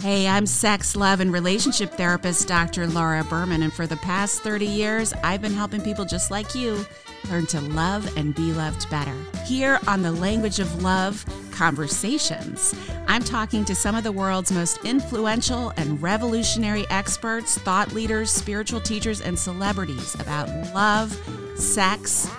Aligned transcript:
Hey, 0.00 0.28
I'm 0.28 0.46
sex, 0.46 0.94
love, 0.94 1.18
and 1.18 1.32
relationship 1.32 1.90
therapist 1.94 2.46
Dr. 2.46 2.86
Laura 2.86 3.24
Berman, 3.24 3.62
and 3.62 3.72
for 3.72 3.84
the 3.84 3.96
past 3.96 4.44
30 4.44 4.64
years, 4.64 5.12
I've 5.24 5.42
been 5.42 5.52
helping 5.52 5.80
people 5.80 6.04
just 6.04 6.30
like 6.30 6.54
you 6.54 6.86
learn 7.28 7.46
to 7.46 7.60
love 7.60 8.16
and 8.16 8.32
be 8.32 8.52
loved 8.52 8.88
better. 8.90 9.16
Here 9.44 9.80
on 9.88 10.02
the 10.02 10.12
Language 10.12 10.60
of 10.60 10.84
Love 10.84 11.26
Conversations, 11.50 12.76
I'm 13.08 13.24
talking 13.24 13.64
to 13.64 13.74
some 13.74 13.96
of 13.96 14.04
the 14.04 14.12
world's 14.12 14.52
most 14.52 14.84
influential 14.84 15.70
and 15.76 16.00
revolutionary 16.00 16.86
experts, 16.90 17.58
thought 17.58 17.92
leaders, 17.92 18.30
spiritual 18.30 18.80
teachers, 18.80 19.20
and 19.20 19.36
celebrities 19.36 20.14
about 20.14 20.48
love, 20.72 21.12
sex, 21.56 22.30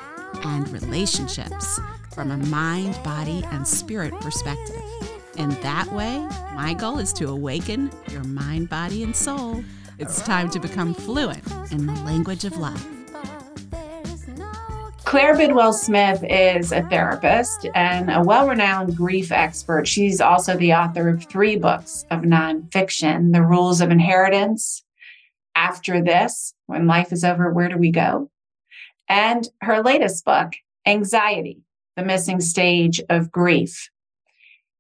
and 0.45 0.69
relationships 0.69 1.77
from 2.13 2.31
a 2.31 2.37
mind, 2.37 2.97
body, 3.03 3.43
and 3.51 3.67
spirit 3.67 4.13
perspective. 4.21 4.81
And 5.39 5.53
that 5.63 5.87
way, 5.93 6.19
my 6.53 6.73
goal 6.73 6.99
is 6.99 7.13
to 7.13 7.29
awaken 7.29 7.89
your 8.11 8.25
mind, 8.25 8.69
body, 8.69 9.03
and 9.03 9.15
soul. 9.15 9.63
It's 9.97 10.21
time 10.21 10.49
to 10.49 10.59
become 10.59 10.93
fluent 10.93 11.41
in 11.71 11.85
the 11.85 11.93
language 12.03 12.43
of 12.43 12.57
love. 12.57 12.85
Claire 15.05 15.37
Bidwell 15.37 15.71
Smith 15.71 16.23
is 16.29 16.73
a 16.73 16.83
therapist 16.83 17.65
and 17.73 18.11
a 18.11 18.21
well 18.21 18.49
renowned 18.49 18.97
grief 18.97 19.31
expert. 19.31 19.87
She's 19.87 20.19
also 20.19 20.57
the 20.57 20.73
author 20.73 21.07
of 21.07 21.23
three 21.23 21.55
books 21.55 22.05
of 22.11 22.23
nonfiction 22.23 23.31
The 23.31 23.41
Rules 23.41 23.79
of 23.79 23.91
Inheritance, 23.91 24.83
After 25.55 26.03
This, 26.03 26.53
When 26.67 26.85
Life 26.85 27.13
is 27.13 27.23
Over, 27.23 27.51
Where 27.53 27.69
Do 27.69 27.77
We 27.77 27.91
Go? 27.91 28.29
And 29.07 29.47
her 29.61 29.81
latest 29.81 30.25
book, 30.25 30.51
Anxiety, 30.85 31.61
The 31.95 32.03
Missing 32.03 32.41
Stage 32.41 33.01
of 33.09 33.31
Grief. 33.31 33.89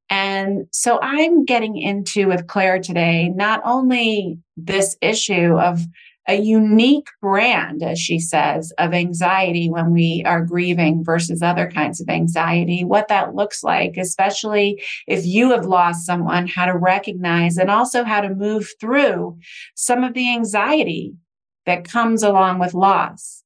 And 0.09 0.65
so 0.71 0.99
I'm 1.01 1.45
getting 1.45 1.77
into 1.77 2.27
with 2.27 2.47
Claire 2.47 2.79
today 2.79 3.29
not 3.29 3.61
only 3.63 4.39
this 4.57 4.97
issue 5.01 5.57
of 5.59 5.85
a 6.27 6.35
unique 6.35 7.09
brand, 7.21 7.81
as 7.81 7.97
she 7.99 8.19
says, 8.19 8.71
of 8.77 8.93
anxiety 8.93 9.67
when 9.67 9.91
we 9.91 10.23
are 10.27 10.45
grieving 10.45 11.03
versus 11.03 11.41
other 11.41 11.69
kinds 11.71 11.99
of 11.99 12.07
anxiety, 12.07 12.83
what 12.83 13.07
that 13.07 13.33
looks 13.33 13.63
like, 13.63 13.97
especially 13.97 14.81
if 15.07 15.25
you 15.25 15.49
have 15.51 15.65
lost 15.65 16.05
someone, 16.05 16.45
how 16.45 16.65
to 16.65 16.77
recognize 16.77 17.57
and 17.57 17.71
also 17.71 18.03
how 18.03 18.21
to 18.21 18.29
move 18.29 18.69
through 18.79 19.39
some 19.73 20.03
of 20.03 20.13
the 20.13 20.31
anxiety 20.31 21.15
that 21.65 21.83
comes 21.83 22.21
along 22.21 22.59
with 22.59 22.75
loss. 22.75 23.43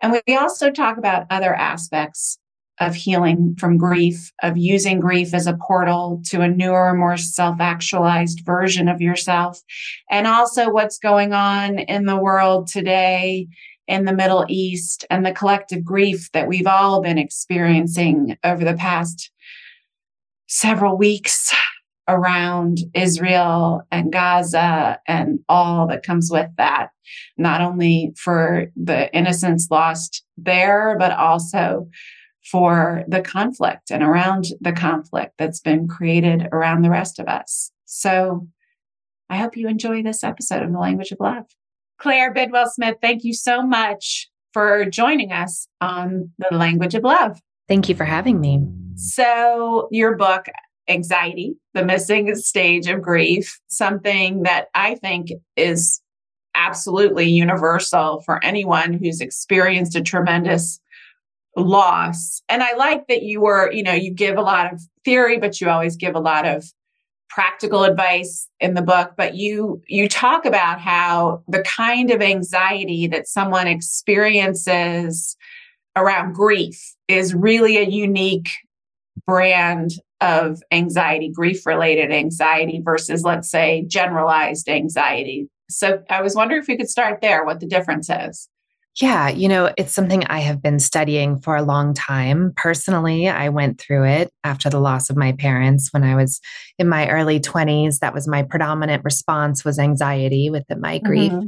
And 0.00 0.20
we 0.26 0.36
also 0.36 0.72
talk 0.72 0.98
about 0.98 1.26
other 1.30 1.54
aspects 1.54 2.38
of 2.80 2.94
healing 2.94 3.56
from 3.58 3.76
grief, 3.76 4.32
of 4.42 4.56
using 4.56 5.00
grief 5.00 5.32
as 5.32 5.46
a 5.46 5.56
portal 5.66 6.20
to 6.26 6.40
a 6.40 6.48
newer, 6.48 6.94
more 6.94 7.16
self 7.16 7.60
actualized 7.60 8.42
version 8.44 8.88
of 8.88 9.00
yourself, 9.00 9.60
and 10.10 10.26
also 10.26 10.70
what's 10.70 10.98
going 10.98 11.32
on 11.32 11.78
in 11.78 12.04
the 12.04 12.16
world 12.16 12.68
today 12.68 13.48
in 13.88 14.04
the 14.04 14.14
Middle 14.14 14.44
East 14.48 15.04
and 15.10 15.24
the 15.24 15.32
collective 15.32 15.84
grief 15.84 16.30
that 16.32 16.48
we've 16.48 16.66
all 16.66 17.00
been 17.00 17.18
experiencing 17.18 18.36
over 18.44 18.64
the 18.64 18.74
past 18.74 19.30
several 20.48 20.96
weeks 20.96 21.54
around 22.08 22.78
Israel 22.94 23.82
and 23.90 24.12
Gaza 24.12 24.98
and 25.08 25.40
all 25.48 25.86
that 25.88 26.04
comes 26.04 26.30
with 26.30 26.48
that, 26.56 26.90
not 27.36 27.60
only 27.60 28.12
for 28.16 28.66
the 28.76 29.12
innocents 29.14 29.68
lost 29.70 30.24
there, 30.36 30.96
but 30.98 31.12
also 31.12 31.88
for 32.50 33.04
the 33.08 33.20
conflict 33.20 33.90
and 33.90 34.02
around 34.02 34.46
the 34.60 34.72
conflict 34.72 35.34
that's 35.38 35.60
been 35.60 35.88
created 35.88 36.48
around 36.52 36.82
the 36.82 36.90
rest 36.90 37.18
of 37.18 37.26
us. 37.26 37.72
So 37.84 38.46
I 39.28 39.36
hope 39.36 39.56
you 39.56 39.68
enjoy 39.68 40.02
this 40.02 40.22
episode 40.22 40.62
of 40.62 40.72
The 40.72 40.78
Language 40.78 41.12
of 41.12 41.18
Love. 41.20 41.44
Claire 41.98 42.32
Bidwell 42.32 42.70
Smith, 42.70 42.96
thank 43.00 43.24
you 43.24 43.32
so 43.32 43.62
much 43.62 44.28
for 44.52 44.84
joining 44.84 45.32
us 45.32 45.66
on 45.80 46.30
The 46.38 46.56
Language 46.56 46.94
of 46.94 47.02
Love. 47.02 47.40
Thank 47.68 47.88
you 47.88 47.94
for 47.94 48.04
having 48.04 48.40
me. 48.40 48.64
So, 48.94 49.88
your 49.90 50.16
book, 50.16 50.46
Anxiety, 50.88 51.56
the 51.74 51.84
missing 51.84 52.32
stage 52.36 52.86
of 52.86 53.02
grief, 53.02 53.58
something 53.66 54.44
that 54.44 54.66
I 54.74 54.94
think 54.94 55.32
is 55.56 56.00
absolutely 56.54 57.28
universal 57.28 58.22
for 58.24 58.42
anyone 58.42 58.92
who's 58.92 59.20
experienced 59.20 59.96
a 59.96 60.00
tremendous 60.00 60.80
loss. 61.56 62.42
And 62.48 62.62
I 62.62 62.74
like 62.74 63.08
that 63.08 63.22
you 63.22 63.40
were, 63.40 63.72
you 63.72 63.82
know, 63.82 63.92
you 63.92 64.12
give 64.12 64.36
a 64.36 64.42
lot 64.42 64.72
of 64.72 64.80
theory, 65.04 65.38
but 65.38 65.60
you 65.60 65.68
always 65.68 65.96
give 65.96 66.14
a 66.14 66.20
lot 66.20 66.46
of 66.46 66.64
practical 67.28 67.84
advice 67.84 68.48
in 68.60 68.74
the 68.74 68.82
book. 68.82 69.12
But 69.16 69.34
you 69.34 69.82
you 69.88 70.08
talk 70.08 70.44
about 70.44 70.80
how 70.80 71.42
the 71.48 71.62
kind 71.62 72.10
of 72.10 72.22
anxiety 72.22 73.06
that 73.08 73.26
someone 73.26 73.66
experiences 73.66 75.36
around 75.96 76.34
grief 76.34 76.94
is 77.08 77.34
really 77.34 77.78
a 77.78 77.88
unique 77.88 78.50
brand 79.26 79.92
of 80.20 80.62
anxiety 80.70 81.30
grief 81.30 81.66
related 81.66 82.12
anxiety 82.12 82.80
versus 82.82 83.22
let's 83.22 83.50
say 83.50 83.84
generalized 83.86 84.68
anxiety. 84.68 85.48
So 85.68 86.02
i 86.10 86.22
was 86.22 86.34
wondering 86.34 86.62
if 86.62 86.68
we 86.68 86.76
could 86.76 86.88
start 86.88 87.20
there 87.20 87.44
what 87.44 87.60
the 87.60 87.66
difference 87.66 88.08
is 88.08 88.48
yeah, 89.00 89.28
you 89.28 89.48
know, 89.48 89.72
it's 89.76 89.92
something 89.92 90.24
I 90.26 90.38
have 90.38 90.62
been 90.62 90.78
studying 90.78 91.38
for 91.38 91.54
a 91.54 91.62
long 91.62 91.92
time. 91.92 92.52
Personally, 92.56 93.28
I 93.28 93.50
went 93.50 93.78
through 93.78 94.04
it 94.04 94.30
after 94.42 94.70
the 94.70 94.80
loss 94.80 95.10
of 95.10 95.16
my 95.16 95.32
parents 95.32 95.88
when 95.92 96.02
I 96.02 96.14
was 96.14 96.40
in 96.78 96.88
my 96.88 97.08
early 97.10 97.38
20s. 97.38 97.98
That 97.98 98.14
was 98.14 98.26
my 98.26 98.42
predominant 98.42 99.04
response 99.04 99.64
was 99.64 99.78
anxiety 99.78 100.48
with 100.48 100.64
my 100.78 100.98
grief. 100.98 101.32
Mm-hmm. 101.32 101.46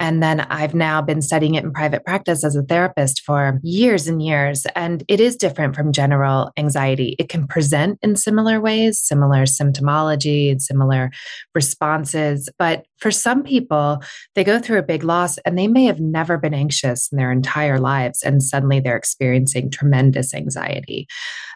And 0.00 0.22
then 0.22 0.40
I've 0.40 0.74
now 0.74 1.02
been 1.02 1.22
studying 1.22 1.54
it 1.54 1.64
in 1.64 1.72
private 1.72 2.04
practice 2.04 2.44
as 2.44 2.54
a 2.54 2.62
therapist 2.62 3.22
for 3.22 3.58
years 3.62 4.06
and 4.06 4.22
years. 4.22 4.64
And 4.76 5.02
it 5.08 5.18
is 5.18 5.36
different 5.36 5.74
from 5.74 5.92
general 5.92 6.52
anxiety. 6.56 7.16
It 7.18 7.28
can 7.28 7.48
present 7.48 7.98
in 8.02 8.14
similar 8.14 8.60
ways, 8.60 9.00
similar 9.00 9.42
symptomology 9.42 10.52
and 10.52 10.62
similar 10.62 11.10
responses. 11.54 12.48
But 12.58 12.86
for 12.98 13.10
some 13.10 13.42
people, 13.42 14.02
they 14.34 14.44
go 14.44 14.58
through 14.58 14.78
a 14.78 14.82
big 14.82 15.04
loss 15.04 15.38
and 15.38 15.58
they 15.58 15.68
may 15.68 15.84
have 15.84 16.00
never 16.00 16.38
been 16.38 16.54
anxious 16.54 17.10
in 17.10 17.18
their 17.18 17.32
entire 17.32 17.78
lives. 17.78 18.22
And 18.22 18.42
suddenly 18.42 18.80
they're 18.80 18.96
experiencing 18.96 19.70
tremendous 19.70 20.34
anxiety. 20.34 21.06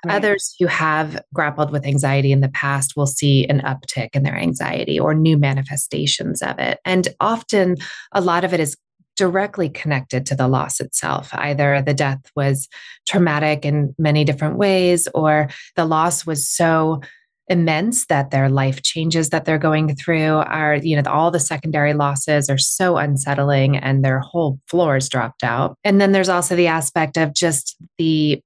Right. 0.04 0.16
Others 0.16 0.54
who 0.58 0.66
have 0.66 1.22
grappled 1.32 1.70
with 1.70 1.86
anxiety 1.86 2.32
in 2.32 2.40
the 2.40 2.48
past 2.48 2.96
will 2.96 3.06
see 3.06 3.46
an 3.46 3.60
uptick 3.60 4.10
in 4.14 4.22
their 4.22 4.36
anxiety 4.36 4.98
or 4.98 5.14
new 5.14 5.36
manifestations 5.36 6.42
of 6.42 6.58
it. 6.58 6.78
And 6.84 7.08
often 7.20 7.76
a 8.12 8.20
lot 8.20 8.44
of 8.44 8.52
it 8.52 8.60
is 8.60 8.76
directly 9.16 9.68
connected 9.68 10.24
to 10.26 10.34
the 10.34 10.48
loss 10.48 10.80
itself. 10.80 11.30
Either 11.32 11.82
the 11.82 11.94
death 11.94 12.20
was 12.34 12.68
traumatic 13.06 13.64
in 13.64 13.94
many 13.98 14.24
different 14.24 14.56
ways, 14.56 15.06
or 15.14 15.48
the 15.76 15.84
loss 15.84 16.24
was 16.24 16.48
so 16.48 17.00
immense 17.48 18.06
that 18.06 18.30
their 18.30 18.48
life 18.48 18.82
changes 18.82 19.30
that 19.30 19.44
they're 19.44 19.58
going 19.58 19.94
through 19.94 20.36
are, 20.36 20.76
you 20.76 21.00
know, 21.00 21.10
all 21.10 21.30
the 21.30 21.40
secondary 21.40 21.92
losses 21.92 22.48
are 22.48 22.58
so 22.58 22.96
unsettling 22.96 23.76
and 23.76 24.04
their 24.04 24.20
whole 24.20 24.58
floors 24.68 25.08
dropped 25.08 25.42
out. 25.42 25.76
And 25.84 26.00
then 26.00 26.12
there's 26.12 26.28
also 26.28 26.56
the 26.56 26.68
aspect 26.68 27.16
of 27.16 27.34
just 27.34 27.76
the 27.98 28.40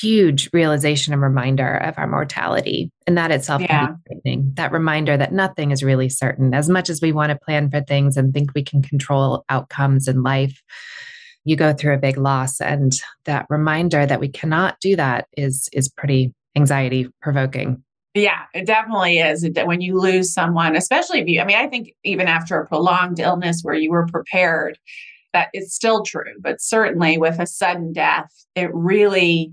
huge 0.00 0.48
realization 0.52 1.12
and 1.12 1.22
reminder 1.22 1.76
of 1.78 1.98
our 1.98 2.06
mortality. 2.06 2.90
And 3.06 3.18
that 3.18 3.32
itself 3.32 3.60
yeah. 3.62 3.86
can 3.86 3.94
be 3.94 4.14
frightening. 4.14 4.52
That 4.54 4.72
reminder 4.72 5.16
that 5.16 5.32
nothing 5.32 5.72
is 5.72 5.82
really 5.82 6.08
certain. 6.08 6.54
As 6.54 6.68
much 6.68 6.88
as 6.88 7.00
we 7.00 7.12
want 7.12 7.30
to 7.30 7.38
plan 7.44 7.70
for 7.70 7.80
things 7.80 8.16
and 8.16 8.32
think 8.32 8.52
we 8.54 8.62
can 8.62 8.82
control 8.82 9.44
outcomes 9.48 10.06
in 10.06 10.22
life, 10.22 10.62
you 11.44 11.56
go 11.56 11.72
through 11.72 11.94
a 11.94 11.98
big 11.98 12.16
loss. 12.16 12.60
And 12.60 12.92
that 13.24 13.46
reminder 13.50 14.06
that 14.06 14.20
we 14.20 14.28
cannot 14.28 14.76
do 14.80 14.96
that 14.96 15.26
is 15.36 15.68
is 15.72 15.88
pretty 15.88 16.32
anxiety 16.56 17.08
provoking. 17.20 17.82
Yeah, 18.14 18.42
it 18.54 18.64
definitely 18.66 19.18
is. 19.18 19.46
When 19.64 19.80
you 19.80 19.98
lose 19.98 20.32
someone, 20.32 20.76
especially 20.76 21.20
if 21.20 21.28
you, 21.28 21.40
I 21.40 21.44
mean, 21.44 21.56
I 21.56 21.66
think 21.66 21.94
even 22.04 22.28
after 22.28 22.58
a 22.60 22.66
prolonged 22.66 23.18
illness 23.18 23.62
where 23.62 23.74
you 23.74 23.90
were 23.90 24.06
prepared, 24.06 24.78
that 25.32 25.48
is 25.52 25.74
still 25.74 26.04
true. 26.04 26.34
But 26.40 26.60
certainly 26.60 27.18
with 27.18 27.40
a 27.40 27.46
sudden 27.46 27.92
death, 27.92 28.30
it 28.54 28.70
really 28.72 29.52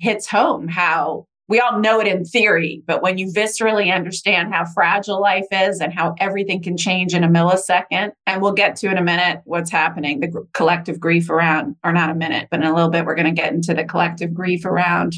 hits 0.00 0.26
home 0.28 0.66
how 0.66 1.26
we 1.46 1.60
all 1.60 1.80
know 1.80 2.00
it 2.00 2.06
in 2.06 2.24
theory, 2.24 2.80
but 2.86 3.02
when 3.02 3.18
you 3.18 3.26
viscerally 3.26 3.92
understand 3.92 4.54
how 4.54 4.64
fragile 4.64 5.20
life 5.20 5.48
is 5.50 5.80
and 5.80 5.92
how 5.92 6.14
everything 6.20 6.62
can 6.62 6.76
change 6.76 7.12
in 7.12 7.24
a 7.24 7.28
millisecond, 7.28 8.12
and 8.24 8.40
we'll 8.40 8.52
get 8.52 8.76
to 8.76 8.88
in 8.88 8.96
a 8.96 9.02
minute 9.02 9.40
what's 9.44 9.70
happening, 9.70 10.20
the 10.20 10.46
collective 10.54 11.00
grief 11.00 11.28
around, 11.28 11.74
or 11.82 11.92
not 11.92 12.08
a 12.08 12.14
minute, 12.14 12.46
but 12.52 12.60
in 12.60 12.66
a 12.66 12.74
little 12.74 12.88
bit, 12.88 13.04
we're 13.04 13.16
going 13.16 13.34
to 13.34 13.42
get 13.42 13.52
into 13.52 13.74
the 13.74 13.84
collective 13.84 14.32
grief 14.32 14.64
around 14.64 15.14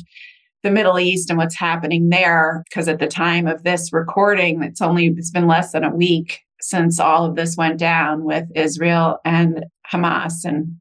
the 0.62 0.70
Middle 0.70 0.98
East 0.98 1.30
and 1.30 1.38
what's 1.38 1.56
happening 1.56 2.08
there. 2.08 2.64
Because 2.68 2.88
at 2.88 2.98
the 2.98 3.06
time 3.06 3.46
of 3.46 3.62
this 3.62 3.92
recording, 3.92 4.62
it's 4.62 4.80
only 4.80 5.06
it's 5.06 5.30
been 5.30 5.46
less 5.46 5.72
than 5.72 5.84
a 5.84 5.94
week 5.94 6.40
since 6.60 7.00
all 7.00 7.24
of 7.24 7.34
this 7.34 7.56
went 7.56 7.78
down 7.78 8.24
with 8.24 8.46
Israel 8.54 9.18
and 9.24 9.64
Hamas 9.92 10.44
and 10.44 10.76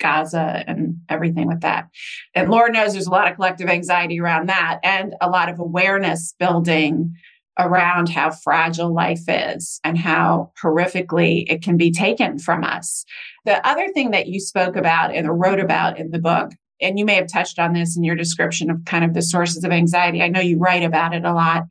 Gaza 0.00 0.64
and 0.66 0.96
everything 1.08 1.46
with 1.46 1.60
that. 1.60 1.88
And 2.34 2.50
Lord 2.50 2.72
knows 2.72 2.92
there's 2.92 3.06
a 3.06 3.10
lot 3.10 3.30
of 3.30 3.36
collective 3.36 3.68
anxiety 3.68 4.20
around 4.20 4.48
that 4.48 4.80
and 4.82 5.14
a 5.20 5.30
lot 5.30 5.48
of 5.48 5.58
awareness 5.58 6.34
building 6.38 7.14
around 7.58 8.10
how 8.10 8.30
fragile 8.30 8.92
life 8.92 9.22
is 9.28 9.80
and 9.82 9.96
how 9.96 10.52
horrifically 10.62 11.44
it 11.48 11.62
can 11.62 11.76
be 11.76 11.90
taken 11.90 12.38
from 12.38 12.62
us. 12.64 13.04
The 13.44 13.66
other 13.66 13.88
thing 13.92 14.10
that 14.10 14.26
you 14.26 14.40
spoke 14.40 14.76
about 14.76 15.14
and 15.14 15.40
wrote 15.40 15.60
about 15.60 15.98
in 15.98 16.10
the 16.10 16.18
book, 16.18 16.52
and 16.80 16.98
you 16.98 17.04
may 17.04 17.14
have 17.14 17.28
touched 17.28 17.58
on 17.58 17.72
this 17.72 17.96
in 17.96 18.04
your 18.04 18.16
description 18.16 18.70
of 18.70 18.84
kind 18.84 19.04
of 19.04 19.14
the 19.14 19.22
sources 19.22 19.64
of 19.64 19.72
anxiety. 19.72 20.22
I 20.22 20.28
know 20.28 20.40
you 20.40 20.58
write 20.58 20.82
about 20.82 21.14
it 21.14 21.24
a 21.24 21.32
lot 21.32 21.64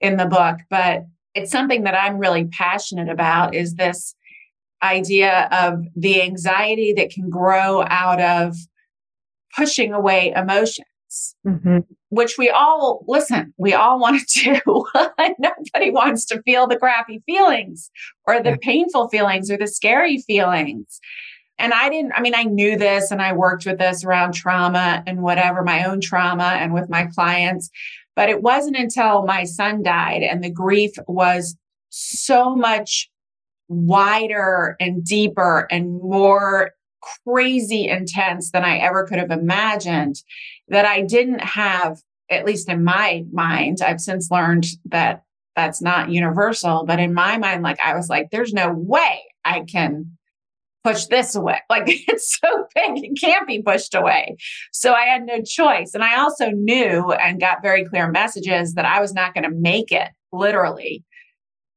in 0.00 0.16
the 0.16 0.26
book, 0.26 0.58
but 0.70 1.04
it's 1.34 1.50
something 1.50 1.84
that 1.84 1.94
I'm 1.94 2.18
really 2.18 2.44
passionate 2.46 3.08
about 3.08 3.54
is 3.54 3.74
this 3.74 4.14
idea 4.82 5.48
of 5.52 5.84
the 5.94 6.22
anxiety 6.22 6.92
that 6.94 7.10
can 7.10 7.30
grow 7.30 7.84
out 7.86 8.20
of 8.20 8.56
pushing 9.56 9.92
away 9.92 10.32
emotions. 10.34 10.86
Mm-hmm. 11.46 11.78
Which 12.08 12.36
we 12.38 12.48
all 12.48 13.04
listen, 13.06 13.52
we 13.58 13.74
all 13.74 13.98
want 14.00 14.26
to 14.26 14.60
do. 14.64 14.86
Nobody 15.38 15.90
wants 15.90 16.24
to 16.26 16.42
feel 16.42 16.66
the 16.66 16.78
crappy 16.78 17.22
feelings 17.26 17.90
or 18.26 18.42
the 18.42 18.50
yeah. 18.50 18.56
painful 18.62 19.08
feelings 19.08 19.50
or 19.50 19.58
the 19.58 19.66
scary 19.66 20.18
feelings. 20.18 21.00
And 21.58 21.72
I 21.72 21.88
didn't, 21.88 22.12
I 22.12 22.20
mean, 22.20 22.34
I 22.34 22.44
knew 22.44 22.76
this 22.76 23.10
and 23.10 23.22
I 23.22 23.32
worked 23.32 23.66
with 23.66 23.78
this 23.78 24.04
around 24.04 24.32
trauma 24.32 25.02
and 25.06 25.22
whatever, 25.22 25.62
my 25.62 25.84
own 25.84 26.00
trauma 26.00 26.56
and 26.58 26.72
with 26.72 26.90
my 26.90 27.06
clients. 27.06 27.70
But 28.16 28.28
it 28.28 28.42
wasn't 28.42 28.76
until 28.76 29.24
my 29.24 29.44
son 29.44 29.82
died 29.82 30.22
and 30.22 30.42
the 30.42 30.50
grief 30.50 30.92
was 31.06 31.56
so 31.90 32.56
much 32.56 33.10
wider 33.68 34.76
and 34.80 35.04
deeper 35.04 35.66
and 35.70 36.00
more 36.00 36.72
crazy 37.26 37.88
intense 37.88 38.50
than 38.50 38.64
I 38.64 38.78
ever 38.78 39.04
could 39.04 39.18
have 39.18 39.30
imagined 39.30 40.22
that 40.68 40.84
I 40.84 41.02
didn't 41.02 41.40
have, 41.40 42.00
at 42.30 42.44
least 42.44 42.68
in 42.68 42.84
my 42.84 43.24
mind. 43.32 43.78
I've 43.82 44.00
since 44.00 44.30
learned 44.30 44.66
that 44.86 45.22
that's 45.56 45.82
not 45.82 46.10
universal, 46.10 46.84
but 46.86 46.98
in 46.98 47.12
my 47.12 47.38
mind, 47.38 47.62
like 47.62 47.80
I 47.80 47.94
was 47.94 48.08
like, 48.08 48.30
there's 48.30 48.52
no 48.52 48.72
way 48.72 49.22
I 49.44 49.60
can 49.60 50.16
push 50.84 51.06
this 51.06 51.34
away. 51.34 51.60
Like 51.70 51.84
it's 51.86 52.38
so 52.38 52.66
big, 52.74 53.04
it 53.04 53.18
can't 53.18 53.46
be 53.46 53.62
pushed 53.62 53.94
away. 53.94 54.36
So 54.72 54.92
I 54.92 55.04
had 55.04 55.24
no 55.24 55.40
choice. 55.40 55.94
And 55.94 56.04
I 56.04 56.18
also 56.18 56.50
knew 56.50 57.12
and 57.12 57.40
got 57.40 57.62
very 57.62 57.84
clear 57.84 58.10
messages 58.10 58.74
that 58.74 58.84
I 58.84 59.00
was 59.00 59.14
not 59.14 59.32
going 59.32 59.44
to 59.44 59.50
make 59.50 59.90
it 59.90 60.08
literally. 60.32 61.04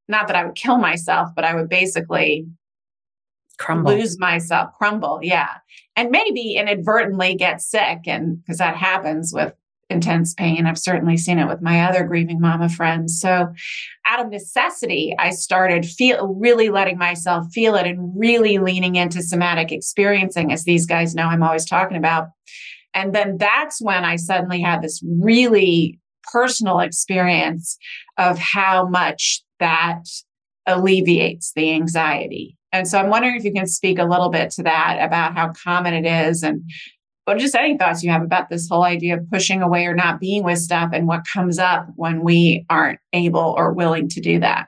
Not 0.09 0.27
that 0.27 0.35
I 0.35 0.45
would 0.45 0.55
kill 0.55 0.77
myself, 0.77 1.29
but 1.33 1.45
I 1.45 1.55
would 1.55 1.69
basically 1.69 2.45
crumble. 3.57 3.93
lose 3.93 4.19
myself, 4.19 4.71
crumble. 4.77 5.19
Yeah. 5.21 5.49
And 5.95 6.11
maybe 6.11 6.55
inadvertently 6.55 7.35
get 7.35 7.61
sick. 7.61 7.99
And 8.05 8.43
because 8.43 8.57
that 8.57 8.75
happens 8.75 9.31
with 9.33 9.53
intense 9.89 10.33
pain. 10.33 10.65
I've 10.65 10.79
certainly 10.79 11.17
seen 11.17 11.37
it 11.37 11.47
with 11.47 11.61
my 11.61 11.81
other 11.81 12.03
grieving 12.03 12.41
mama 12.41 12.69
friends. 12.69 13.19
So 13.19 13.53
out 14.07 14.25
of 14.25 14.31
necessity, 14.31 15.13
I 15.19 15.29
started 15.29 15.85
feel 15.85 16.27
really 16.27 16.69
letting 16.69 16.97
myself 16.97 17.45
feel 17.53 17.75
it 17.75 17.85
and 17.85 18.11
really 18.17 18.57
leaning 18.57 18.95
into 18.95 19.21
somatic 19.21 19.71
experiencing, 19.71 20.51
as 20.51 20.63
these 20.63 20.85
guys 20.85 21.13
know 21.13 21.25
I'm 21.25 21.43
always 21.43 21.65
talking 21.65 21.97
about. 21.97 22.29
And 22.93 23.13
then 23.13 23.37
that's 23.37 23.79
when 23.81 24.05
I 24.05 24.15
suddenly 24.15 24.61
had 24.61 24.81
this 24.81 25.03
really 25.19 25.99
personal 26.31 26.79
experience 26.79 27.77
of 28.17 28.39
how 28.39 28.87
much 28.87 29.43
that 29.59 30.05
alleviates 30.65 31.51
the 31.53 31.71
anxiety. 31.73 32.57
And 32.71 32.87
so 32.87 32.97
I'm 32.97 33.09
wondering 33.09 33.35
if 33.35 33.43
you 33.43 33.53
can 33.53 33.67
speak 33.67 33.99
a 33.99 34.05
little 34.05 34.29
bit 34.29 34.49
to 34.51 34.63
that 34.63 34.97
about 34.99 35.33
how 35.33 35.51
common 35.51 35.93
it 35.93 36.05
is 36.05 36.43
and 36.43 36.63
but 37.25 37.37
just 37.37 37.55
any 37.55 37.77
thoughts 37.77 38.03
you 38.03 38.11
have 38.11 38.21
about 38.21 38.49
this 38.49 38.67
whole 38.69 38.83
idea 38.83 39.17
of 39.17 39.29
pushing 39.29 39.61
away 39.61 39.85
or 39.85 39.95
not 39.95 40.19
being 40.19 40.43
with 40.43 40.59
stuff 40.59 40.91
and 40.93 41.07
what 41.07 41.25
comes 41.31 41.57
up 41.57 41.87
when 41.95 42.23
we 42.23 42.65
aren't 42.69 42.99
able 43.13 43.55
or 43.57 43.73
willing 43.73 44.07
to 44.09 44.21
do 44.21 44.39
that. 44.39 44.67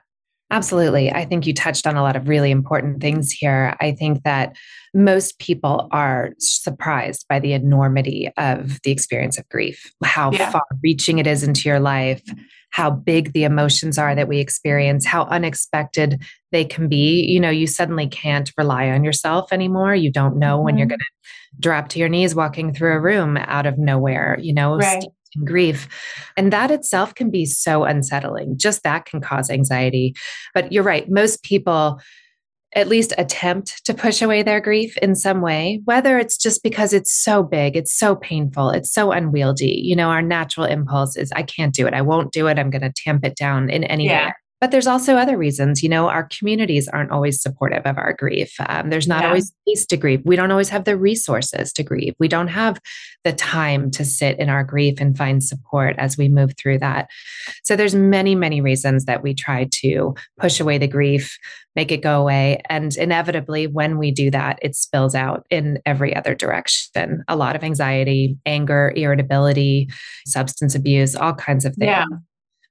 Absolutely. 0.50 1.12
I 1.12 1.26
think 1.26 1.46
you 1.46 1.52
touched 1.52 1.86
on 1.86 1.96
a 1.96 2.02
lot 2.02 2.16
of 2.16 2.26
really 2.26 2.50
important 2.50 3.02
things 3.02 3.30
here. 3.30 3.76
I 3.80 3.92
think 3.92 4.22
that 4.22 4.56
most 4.94 5.38
people 5.38 5.88
are 5.92 6.30
surprised 6.38 7.26
by 7.28 7.38
the 7.38 7.52
enormity 7.52 8.30
of 8.38 8.80
the 8.82 8.90
experience 8.90 9.38
of 9.38 9.48
grief, 9.50 9.92
how 10.02 10.32
yeah. 10.32 10.50
far 10.50 10.64
reaching 10.82 11.18
it 11.18 11.26
is 11.26 11.42
into 11.42 11.68
your 11.68 11.80
life, 11.80 12.22
how 12.70 12.90
big 12.90 13.34
the 13.34 13.44
emotions 13.44 13.98
are 13.98 14.14
that 14.14 14.28
we 14.28 14.38
experience, 14.38 15.04
how 15.04 15.24
unexpected 15.24 16.22
they 16.50 16.64
can 16.64 16.88
be. 16.88 17.22
You 17.26 17.40
know, 17.40 17.50
you 17.50 17.66
suddenly 17.66 18.08
can't 18.08 18.50
rely 18.56 18.88
on 18.88 19.04
yourself 19.04 19.52
anymore. 19.52 19.94
You 19.94 20.10
don't 20.10 20.38
know 20.38 20.56
mm-hmm. 20.56 20.64
when 20.64 20.78
you're 20.78 20.86
mm-hmm. 20.86 20.90
going 20.90 20.98
to 21.00 21.60
drop 21.60 21.88
to 21.90 21.98
your 21.98 22.08
knees 22.08 22.34
walking 22.34 22.72
through 22.72 22.94
a 22.94 23.00
room 23.00 23.36
out 23.36 23.66
of 23.66 23.78
nowhere, 23.78 24.38
you 24.40 24.54
know, 24.54 24.76
right. 24.76 25.04
Mm-hmm. 25.38 25.46
grief. 25.46 25.88
And 26.36 26.52
that 26.52 26.70
itself 26.70 27.14
can 27.14 27.30
be 27.30 27.46
so 27.46 27.84
unsettling. 27.84 28.58
Just 28.58 28.82
that 28.82 29.06
can 29.06 29.20
cause 29.20 29.50
anxiety. 29.50 30.14
But 30.54 30.72
you're 30.72 30.84
right. 30.84 31.08
Most 31.08 31.42
people 31.42 32.00
at 32.74 32.88
least 32.88 33.14
attempt 33.16 33.84
to 33.86 33.94
push 33.94 34.20
away 34.20 34.42
their 34.42 34.60
grief 34.60 34.96
in 34.98 35.14
some 35.14 35.40
way, 35.40 35.80
whether 35.86 36.18
it's 36.18 36.36
just 36.36 36.62
because 36.62 36.92
it's 36.92 37.12
so 37.12 37.42
big, 37.42 37.76
it's 37.76 37.96
so 37.96 38.14
painful, 38.14 38.70
it's 38.70 38.92
so 38.92 39.10
unwieldy. 39.10 39.80
You 39.82 39.96
know, 39.96 40.10
our 40.10 40.20
natural 40.20 40.66
impulse 40.66 41.16
is, 41.16 41.32
I 41.32 41.42
can't 41.42 41.74
do 41.74 41.86
it. 41.86 41.94
I 41.94 42.02
won't 42.02 42.30
do 42.30 42.46
it. 42.46 42.58
I'm 42.58 42.68
going 42.68 42.82
to 42.82 42.92
tamp 42.94 43.24
it 43.24 43.36
down 43.36 43.70
in 43.70 43.84
any 43.84 44.06
yeah. 44.06 44.26
way. 44.26 44.32
But 44.60 44.72
there's 44.72 44.86
also 44.86 45.16
other 45.16 45.36
reasons. 45.36 45.82
You 45.82 45.88
know, 45.88 46.08
our 46.08 46.24
communities 46.24 46.88
aren't 46.88 47.12
always 47.12 47.40
supportive 47.40 47.86
of 47.86 47.96
our 47.96 48.12
grief. 48.12 48.54
Um, 48.68 48.90
there's 48.90 49.06
not 49.06 49.22
yeah. 49.22 49.28
always 49.28 49.52
space 49.66 49.86
to 49.86 49.96
grieve. 49.96 50.22
We 50.24 50.36
don't 50.36 50.50
always 50.50 50.68
have 50.70 50.84
the 50.84 50.96
resources 50.96 51.72
to 51.74 51.82
grieve. 51.84 52.14
We 52.18 52.28
don't 52.28 52.48
have 52.48 52.80
the 53.24 53.32
time 53.32 53.90
to 53.92 54.04
sit 54.04 54.38
in 54.38 54.48
our 54.48 54.64
grief 54.64 55.00
and 55.00 55.16
find 55.16 55.42
support 55.42 55.94
as 55.98 56.18
we 56.18 56.28
move 56.28 56.54
through 56.56 56.78
that. 56.78 57.08
So 57.62 57.76
there's 57.76 57.94
many, 57.94 58.34
many 58.34 58.60
reasons 58.60 59.04
that 59.04 59.22
we 59.22 59.34
try 59.34 59.68
to 59.70 60.14
push 60.40 60.58
away 60.58 60.78
the 60.78 60.88
grief, 60.88 61.38
make 61.76 61.92
it 61.92 62.02
go 62.02 62.20
away. 62.20 62.60
And 62.68 62.96
inevitably, 62.96 63.68
when 63.68 63.96
we 63.96 64.10
do 64.10 64.30
that, 64.32 64.58
it 64.60 64.74
spills 64.74 65.14
out 65.14 65.46
in 65.50 65.78
every 65.86 66.16
other 66.16 66.34
direction. 66.34 67.22
A 67.28 67.36
lot 67.36 67.54
of 67.54 67.62
anxiety, 67.62 68.36
anger, 68.44 68.92
irritability, 68.96 69.88
substance 70.26 70.74
abuse, 70.74 71.14
all 71.14 71.34
kinds 71.34 71.64
of 71.64 71.76
things. 71.76 71.90
Yeah 71.90 72.04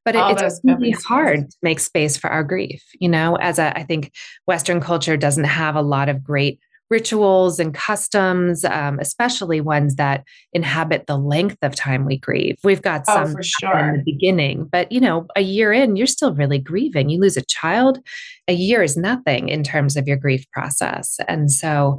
but 0.07 0.15
it, 0.15 0.42
it's 0.42 0.62
really 0.63 0.92
hard 0.92 1.50
to 1.51 1.57
make 1.62 1.80
space 1.80 2.15
for 2.15 2.30
our 2.30 2.44
grief 2.44 2.83
you 3.00 3.09
know 3.09 3.36
as 3.36 3.59
a, 3.59 3.77
I 3.77 3.83
think 3.83 4.13
western 4.45 4.80
culture 4.80 5.18
doesn't 5.18 5.44
have 5.44 5.75
a 5.75 5.81
lot 5.81 6.07
of 6.07 6.24
great 6.24 6.59
rituals 6.89 7.59
and 7.59 7.74
customs 7.74 8.63
um, 8.63 8.98
especially 9.00 9.59
ones 9.59 9.95
that 9.95 10.24
inhabit 10.54 11.06
the 11.06 11.18
length 11.18 11.57
of 11.62 11.75
time 11.75 12.06
we 12.06 12.18
grieve. 12.18 12.56
We've 12.63 12.81
got 12.81 13.04
oh, 13.09 13.13
some 13.13 13.36
sure. 13.42 13.77
in 13.77 13.98
the 13.98 14.04
beginning 14.06 14.69
but 14.71 14.89
you 14.92 15.01
know 15.01 15.27
a 15.36 15.42
year 15.42 15.74
in 15.74 15.95
you're 15.95 16.07
still 16.07 16.33
really 16.33 16.59
grieving. 16.59 17.09
You 17.09 17.19
lose 17.19 17.38
a 17.38 17.45
child 17.45 18.00
a 18.48 18.54
year 18.54 18.81
is 18.81 18.95
nothing 18.95 19.49
in 19.49 19.64
terms 19.64 19.97
of 19.97 20.07
your 20.07 20.18
grief 20.18 20.49
process. 20.52 21.18
And 21.28 21.52
so 21.52 21.97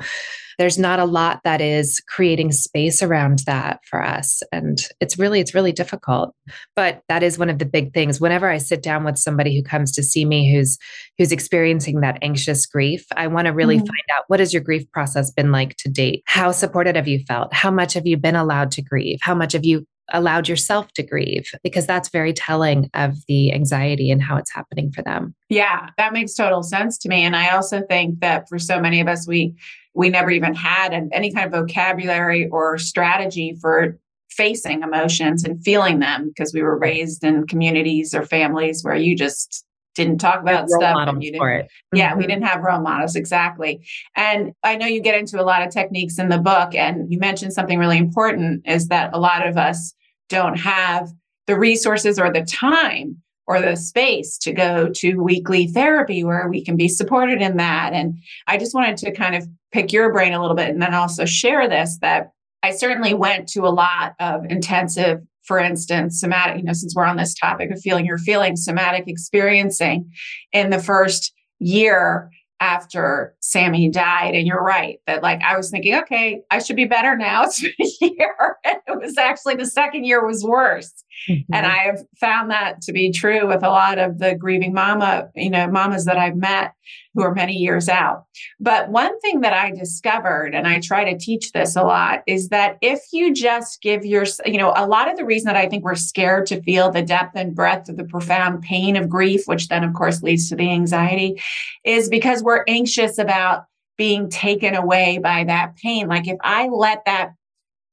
there's 0.59 0.79
not 0.79 0.99
a 0.99 1.05
lot 1.05 1.41
that 1.45 1.61
is 1.61 2.01
creating 2.09 2.53
space 2.53 3.03
around 3.03 3.41
that 3.47 3.81
for 3.89 4.05
us. 4.05 4.43
And 4.53 4.87
it's 5.01 5.19
really 5.19 5.41
it's 5.41 5.55
really 5.55 5.73
difficult. 5.73 6.35
But 6.75 7.03
that 7.09 7.23
is 7.23 7.39
one 7.39 7.51
of 7.51 7.59
the 7.59 7.65
big 7.67 7.95
things. 7.95 8.21
Whenever 8.21 8.49
i 8.49 8.59
sit 8.59 8.83
down 8.83 9.05
with 9.05 9.19
somebody 9.19 9.57
who 9.57 9.63
comes 9.63 9.93
to 9.93 10.03
see 10.03 10.25
me 10.25 10.53
who's 10.53 10.79
who's 11.17 11.33
experiencing 11.33 12.01
that 12.01 12.19
anxious 12.23 12.67
grief 12.67 13.05
i 13.17 13.27
want 13.27 13.47
to 13.47 13.53
really 13.53 13.77
mm-hmm. 13.77 13.87
find 13.87 14.17
out 14.17 14.25
what 14.29 14.41
has 14.41 14.53
your 14.53 14.63
grief 14.63 14.91
process 14.93 15.31
been 15.31 15.53
like 15.53 15.77
to 15.77 15.89
date? 15.89 16.23
How 16.27 16.53
supported 16.53 16.97
have 16.97 17.09
you 17.09 17.21
felt? 17.21 17.53
How 17.53 17.71
much 17.71 17.95
have 17.95 18.07
you 18.07 18.17
been 18.17 18.37
allowed 18.37 18.71
to 18.73 18.83
grieve? 18.83 19.19
How 19.23 19.35
much 19.35 19.53
have 19.53 19.65
you 19.65 19.87
allowed 20.13 20.49
yourself 20.49 20.93
to 20.93 21.03
grieve 21.03 21.51
because 21.63 21.87
that's 21.87 22.09
very 22.09 22.33
telling 22.33 22.91
of 22.95 23.17
the 23.27 23.53
anxiety 23.53 24.11
and 24.11 24.23
how 24.23 24.37
it's 24.37 24.53
happening 24.53 24.91
for 24.91 25.03
them. 25.03 25.35
Yeah, 25.49 25.89
that 25.97 26.13
makes 26.13 26.35
total 26.35 26.63
sense 26.63 26.99
to 26.99 27.09
me 27.09 27.25
and 27.25 27.37
I 27.37 27.51
also 27.51 27.83
think 27.89 28.21
that 28.21 28.49
for 28.49 28.59
so 28.59 28.81
many 28.81 29.01
of 29.01 29.09
us 29.09 29.27
we 29.27 29.55
we 29.95 30.09
never 30.11 30.31
even 30.31 30.55
had 30.55 30.95
any 31.13 31.33
kind 31.33 31.53
of 31.53 31.61
vocabulary 31.61 32.49
or 32.49 32.79
strategy 32.79 33.57
for 33.61 33.99
facing 34.31 34.83
emotions 34.83 35.43
and 35.43 35.63
feeling 35.65 35.99
them 35.99 36.29
because 36.29 36.53
we 36.55 36.63
were 36.63 36.79
raised 36.79 37.25
in 37.25 37.47
communities 37.47 38.15
or 38.15 38.25
families 38.25 38.85
where 38.85 38.95
you 38.95 39.17
just 39.17 39.65
didn't 39.95 40.19
talk 40.19 40.41
about 40.41 40.69
stuff 40.69 40.97
and 41.09 41.25
you 41.25 41.33
didn't, 41.33 41.69
yeah 41.93 42.11
mm-hmm. 42.11 42.19
we 42.19 42.27
didn't 42.27 42.45
have 42.45 42.63
role 42.63 42.81
models 42.81 43.17
exactly 43.17 43.85
and 44.15 44.53
i 44.63 44.77
know 44.77 44.87
you 44.87 45.03
get 45.03 45.19
into 45.19 45.41
a 45.41 45.43
lot 45.43 45.67
of 45.67 45.73
techniques 45.73 46.19
in 46.21 46.29
the 46.29 46.39
book 46.39 46.73
and 46.75 47.13
you 47.13 47.19
mentioned 47.19 47.53
something 47.53 47.81
really 47.81 47.99
important 47.99 48.63
is 48.65 48.87
that 48.89 49.11
a 49.13 49.19
lot 49.19 49.45
of 49.45 49.57
us 49.57 49.95
don't 50.29 50.59
have 50.59 51.13
the 51.47 51.59
resources 51.59 52.19
or 52.19 52.33
the 52.33 52.45
time 52.45 53.17
or 53.47 53.61
the 53.61 53.77
space 53.77 54.37
to 54.37 54.53
go 54.53 54.91
to 54.91 55.17
weekly 55.17 55.67
therapy 55.67 56.23
where 56.23 56.49
we 56.49 56.63
can 56.63 56.77
be 56.77 56.89
supported 56.89 57.41
in 57.41 57.57
that. 57.57 57.95
And 57.95 58.19
I 58.47 58.59
just 58.59 58.75
wanted 58.75 58.99
to 58.99 59.13
kind 59.13 59.35
of 59.35 59.49
pick 59.73 59.93
your 59.93 60.13
brain 60.13 60.35
a 60.35 60.41
little 60.41 60.57
bit 60.57 60.69
and 60.69 60.83
then 60.83 60.95
also 60.95 61.25
share 61.25 61.67
this 61.69 61.99
that 62.03 62.31
I 62.63 62.73
certainly 62.73 63.15
went 63.15 63.49
to 63.51 63.61
a 63.61 63.71
lot 63.71 64.15
of 64.21 64.45
intensive, 64.51 65.21
for 65.45 65.59
instance, 65.59 66.21
somatic, 66.21 66.59
you 66.59 66.65
know, 66.65 66.75
since 66.75 66.95
we're 66.95 67.07
on 67.07 67.17
this 67.17 67.35
topic 67.35 67.71
of 67.71 67.81
feeling 67.81 68.05
your 68.05 68.19
feeling, 68.19 68.57
somatic 68.57 69.05
experiencing 69.07 70.11
in 70.53 70.69
the 70.69 70.79
first 70.79 71.33
year 71.59 72.31
after 72.61 73.35
Sammy 73.41 73.89
died. 73.89 74.35
And 74.35 74.47
you're 74.47 74.63
right 74.63 75.01
that 75.07 75.23
like 75.23 75.41
I 75.43 75.57
was 75.57 75.71
thinking, 75.71 75.95
okay, 75.95 76.43
I 76.51 76.59
should 76.59 76.77
be 76.77 76.85
better 76.85 77.17
now. 77.17 77.45
It's 77.49 77.61
been 77.63 77.73
a 77.79 78.15
year. 78.15 78.57
And 78.65 78.79
it 78.87 78.99
was 78.99 79.17
actually 79.17 79.55
the 79.55 79.67
second 79.67 80.05
year 80.05 80.25
was 80.27 80.45
worse. 80.45 80.93
Mm-hmm. 81.29 81.55
And 81.55 81.67
I 81.67 81.79
have 81.79 82.05
found 82.21 82.51
that 82.51 82.83
to 82.83 82.93
be 82.93 83.11
true 83.11 83.47
with 83.47 83.63
a 83.63 83.69
lot 83.69 83.99
of 83.99 84.19
the 84.19 84.35
grieving 84.35 84.73
mama, 84.73 85.31
you 85.35 85.51
know, 85.51 85.67
mamas 85.69 86.05
that 86.05 86.19
I've 86.19 86.37
met 86.37 86.75
who 87.15 87.23
are 87.23 87.35
many 87.35 87.55
years 87.55 87.89
out. 87.89 88.25
But 88.61 88.91
one 88.91 89.19
thing 89.21 89.41
that 89.41 89.53
I 89.53 89.71
discovered, 89.71 90.55
and 90.55 90.67
I 90.67 90.81
try 90.81 91.11
to 91.11 91.19
teach 91.19 91.53
this 91.53 91.77
a 91.77 91.83
lot, 91.83 92.23
is 92.27 92.49
that 92.49 92.79
if 92.81 93.01
you 93.13 93.33
just 93.35 93.81
give 93.83 94.05
your, 94.05 94.25
you 94.47 94.59
know, 94.59 94.73
a 94.77 94.87
lot 94.87 95.11
of 95.11 95.17
the 95.17 95.25
reason 95.25 95.47
that 95.47 95.57
I 95.57 95.69
think 95.69 95.85
we're 95.85 95.95
scared 95.95 96.47
to 96.47 96.63
feel 96.63 96.91
the 96.91 97.03
depth 97.03 97.33
and 97.35 97.55
breadth 97.55 97.89
of 97.89 97.97
the 97.97 98.05
profound 98.05 98.63
pain 98.63 98.97
of 98.97 99.09
grief, 99.09 99.43
which 99.47 99.69
then 99.69 99.85
of 99.85 99.95
course 99.95 100.23
leads 100.23 100.49
to 100.49 100.57
the 100.57 100.71
anxiety, 100.71 101.41
is 101.85 102.09
because 102.09 102.43
we're 102.43 102.65
anxious 102.69 103.19
about 103.19 103.65
being 103.97 104.31
taken 104.31 104.75
away 104.75 105.19
by 105.19 105.45
that 105.45 105.77
pain. 105.77 106.09
Like 106.09 106.29
if 106.29 106.39
I 106.43 106.69
let 106.69 107.05
that 107.05 107.33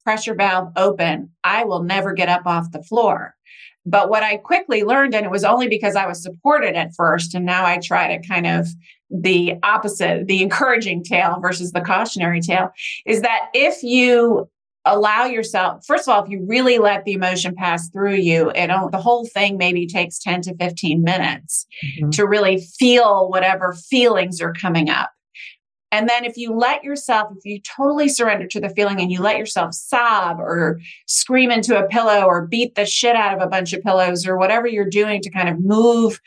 pressure 0.03 0.35
valve 0.35 0.71
open, 0.75 1.31
I 1.43 1.65
will 1.65 1.83
never 1.83 2.13
get 2.13 2.29
up 2.29 2.45
off 2.45 2.71
the 2.71 2.83
floor. 2.83 3.35
But 3.85 4.09
what 4.09 4.23
I 4.23 4.37
quickly 4.37 4.83
learned, 4.83 5.13
and 5.13 5.25
it 5.25 5.31
was 5.31 5.43
only 5.43 5.67
because 5.67 5.95
I 5.95 6.07
was 6.07 6.21
supported 6.21 6.75
at 6.75 6.93
first, 6.95 7.35
and 7.35 7.45
now 7.45 7.65
I 7.65 7.77
try 7.77 8.15
to 8.15 8.27
kind 8.27 8.47
of 8.47 8.67
the 9.09 9.55
opposite, 9.63 10.27
the 10.27 10.41
encouraging 10.41 11.03
tale 11.03 11.39
versus 11.39 11.71
the 11.71 11.81
cautionary 11.81 12.41
tale, 12.41 12.71
is 13.05 13.21
that 13.21 13.49
if 13.53 13.83
you 13.83 14.49
allow 14.85 15.25
yourself, 15.25 15.83
first 15.85 16.07
of 16.07 16.13
all, 16.13 16.23
if 16.23 16.29
you 16.29 16.45
really 16.47 16.77
let 16.77 17.05
the 17.05 17.13
emotion 17.13 17.55
pass 17.55 17.89
through 17.89 18.15
you, 18.15 18.51
it 18.51 18.67
the 18.91 19.01
whole 19.01 19.25
thing 19.25 19.57
maybe 19.57 19.87
takes 19.87 20.19
10 20.19 20.41
to 20.43 20.55
15 20.55 21.03
minutes 21.03 21.65
mm-hmm. 21.83 22.09
to 22.11 22.27
really 22.27 22.61
feel 22.79 23.29
whatever 23.29 23.73
feelings 23.73 24.41
are 24.41 24.53
coming 24.53 24.89
up. 24.89 25.09
And 25.95 26.09
then 26.09 26.25
if 26.25 26.35
you 26.35 26.53
let 26.53 26.83
yourself, 26.83 27.31
if 27.37 27.45
you 27.45 27.61
totally 27.61 28.09
surrender 28.09 28.47
to 28.47 28.59
the 28.59 28.67
feeling 28.67 28.99
and 28.99 29.09
you 29.09 29.21
let 29.21 29.37
yourself 29.37 29.73
sob 29.73 30.41
or 30.41 30.81
scream 31.07 31.51
into 31.51 31.81
a 31.81 31.87
pillow 31.87 32.25
or 32.25 32.47
beat 32.47 32.75
the 32.75 32.85
shit 32.85 33.15
out 33.15 33.33
of 33.33 33.41
a 33.41 33.47
bunch 33.47 33.71
of 33.71 33.81
pillows 33.81 34.27
or 34.27 34.37
whatever 34.37 34.67
you're 34.67 34.89
doing 34.89 35.21
to 35.21 35.29
kind 35.29 35.47
of 35.47 35.57
move 35.63 36.19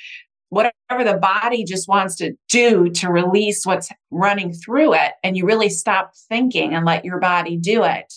whatever 0.49 1.05
the 1.05 1.19
body 1.21 1.65
just 1.65 1.87
wants 1.87 2.17
to 2.17 2.33
do 2.49 2.89
to 2.89 3.13
release 3.13 3.67
what's 3.67 3.91
running 4.11 4.55
through 4.55 4.95
it, 4.95 5.13
and 5.23 5.37
you 5.37 5.45
really 5.45 5.69
stop 5.69 6.13
thinking 6.31 6.75
and 6.75 6.87
let 6.87 7.05
your 7.05 7.21
body 7.21 7.59
do 7.59 7.85
it. 7.85 8.15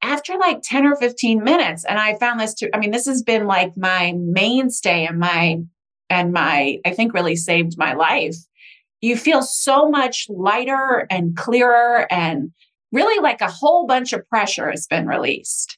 After 0.00 0.38
like 0.38 0.62
10 0.62 0.86
or 0.86 0.96
15 0.96 1.44
minutes, 1.44 1.84
and 1.84 1.98
I 1.98 2.14
found 2.14 2.40
this 2.40 2.54
to, 2.54 2.74
I 2.74 2.78
mean, 2.78 2.90
this 2.90 3.04
has 3.04 3.22
been 3.22 3.46
like 3.46 3.76
my 3.76 4.14
mainstay 4.16 5.04
and 5.04 5.18
my, 5.18 5.58
and 6.08 6.32
my, 6.32 6.78
I 6.86 6.94
think 6.94 7.12
really 7.12 7.36
saved 7.36 7.76
my 7.76 7.92
life 7.92 8.36
you 9.02 9.16
feel 9.16 9.42
so 9.42 9.90
much 9.90 10.26
lighter 10.30 11.06
and 11.10 11.36
clearer 11.36 12.06
and 12.10 12.52
really 12.92 13.20
like 13.20 13.40
a 13.40 13.50
whole 13.50 13.86
bunch 13.86 14.12
of 14.12 14.26
pressure 14.28 14.70
has 14.70 14.86
been 14.86 15.06
released. 15.06 15.76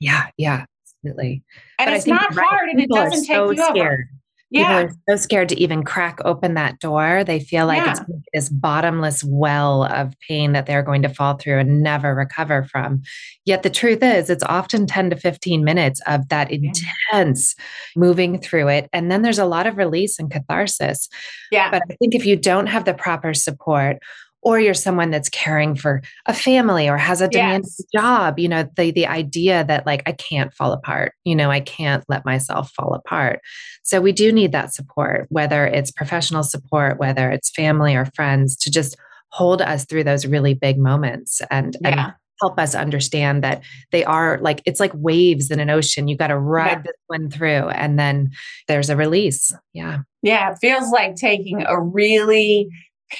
Yeah, 0.00 0.26
yeah, 0.36 0.64
absolutely. 1.04 1.44
And 1.78 1.88
but 1.88 1.94
it's 1.94 2.06
not 2.06 2.34
right, 2.34 2.46
hard 2.48 2.68
and 2.70 2.80
it 2.80 2.88
doesn't 2.90 3.26
take 3.26 3.36
so 3.36 3.50
you 3.50 3.62
scared. 3.62 3.76
over. 3.76 4.08
Yeah. 4.52 4.82
People 4.82 4.94
are 4.94 5.16
so 5.16 5.22
scared 5.22 5.48
to 5.48 5.60
even 5.60 5.82
crack 5.82 6.18
open 6.26 6.54
that 6.54 6.78
door. 6.78 7.24
They 7.24 7.40
feel 7.40 7.66
like 7.66 7.86
yeah. 7.86 7.92
it's 7.92 8.00
this 8.34 8.48
bottomless 8.50 9.24
well 9.24 9.84
of 9.84 10.14
pain 10.28 10.52
that 10.52 10.66
they're 10.66 10.82
going 10.82 11.00
to 11.02 11.08
fall 11.08 11.34
through 11.38 11.58
and 11.58 11.82
never 11.82 12.14
recover 12.14 12.64
from. 12.64 13.00
Yet 13.46 13.62
the 13.62 13.70
truth 13.70 14.02
is, 14.02 14.28
it's 14.28 14.44
often 14.44 14.86
10 14.86 15.08
to 15.10 15.16
15 15.16 15.64
minutes 15.64 16.02
of 16.06 16.28
that 16.28 16.50
intense 16.50 17.54
moving 17.96 18.38
through 18.38 18.68
it. 18.68 18.90
And 18.92 19.10
then 19.10 19.22
there's 19.22 19.38
a 19.38 19.46
lot 19.46 19.66
of 19.66 19.78
release 19.78 20.18
and 20.18 20.30
catharsis. 20.30 21.08
Yeah. 21.50 21.70
But 21.70 21.82
I 21.90 21.94
think 21.94 22.14
if 22.14 22.26
you 22.26 22.36
don't 22.36 22.66
have 22.66 22.84
the 22.84 22.94
proper 22.94 23.32
support 23.32 24.00
or 24.42 24.58
you're 24.58 24.74
someone 24.74 25.10
that's 25.10 25.28
caring 25.28 25.74
for 25.74 26.02
a 26.26 26.34
family 26.34 26.88
or 26.88 26.96
has 26.96 27.20
a 27.20 27.28
demanding 27.28 27.70
yes. 27.78 27.86
job 27.94 28.38
you 28.38 28.48
know 28.48 28.68
the 28.76 28.90
the 28.90 29.06
idea 29.06 29.64
that 29.64 29.86
like 29.86 30.02
i 30.06 30.12
can't 30.12 30.52
fall 30.52 30.72
apart 30.72 31.12
you 31.24 31.34
know 31.34 31.50
i 31.50 31.60
can't 31.60 32.04
let 32.08 32.24
myself 32.24 32.70
fall 32.72 32.94
apart 32.94 33.40
so 33.82 34.00
we 34.00 34.12
do 34.12 34.32
need 34.32 34.52
that 34.52 34.74
support 34.74 35.26
whether 35.30 35.66
it's 35.66 35.90
professional 35.90 36.42
support 36.42 36.98
whether 36.98 37.30
it's 37.30 37.50
family 37.50 37.94
or 37.94 38.04
friends 38.04 38.56
to 38.56 38.70
just 38.70 38.96
hold 39.30 39.62
us 39.62 39.84
through 39.86 40.04
those 40.04 40.26
really 40.26 40.52
big 40.52 40.78
moments 40.78 41.40
and, 41.50 41.76
yeah. 41.80 41.88
and 41.88 42.14
help 42.42 42.58
us 42.58 42.74
understand 42.74 43.42
that 43.44 43.62
they 43.92 44.04
are 44.04 44.38
like 44.42 44.60
it's 44.66 44.80
like 44.80 44.90
waves 44.94 45.50
in 45.50 45.60
an 45.60 45.70
ocean 45.70 46.08
you 46.08 46.16
got 46.16 46.26
to 46.26 46.38
ride 46.38 46.70
yeah. 46.70 46.82
this 46.82 46.96
one 47.06 47.30
through 47.30 47.68
and 47.68 47.98
then 47.98 48.30
there's 48.66 48.90
a 48.90 48.96
release 48.96 49.52
yeah 49.72 50.00
yeah 50.22 50.50
it 50.50 50.58
feels 50.60 50.90
like 50.90 51.14
taking 51.14 51.62
a 51.62 51.80
really 51.80 52.68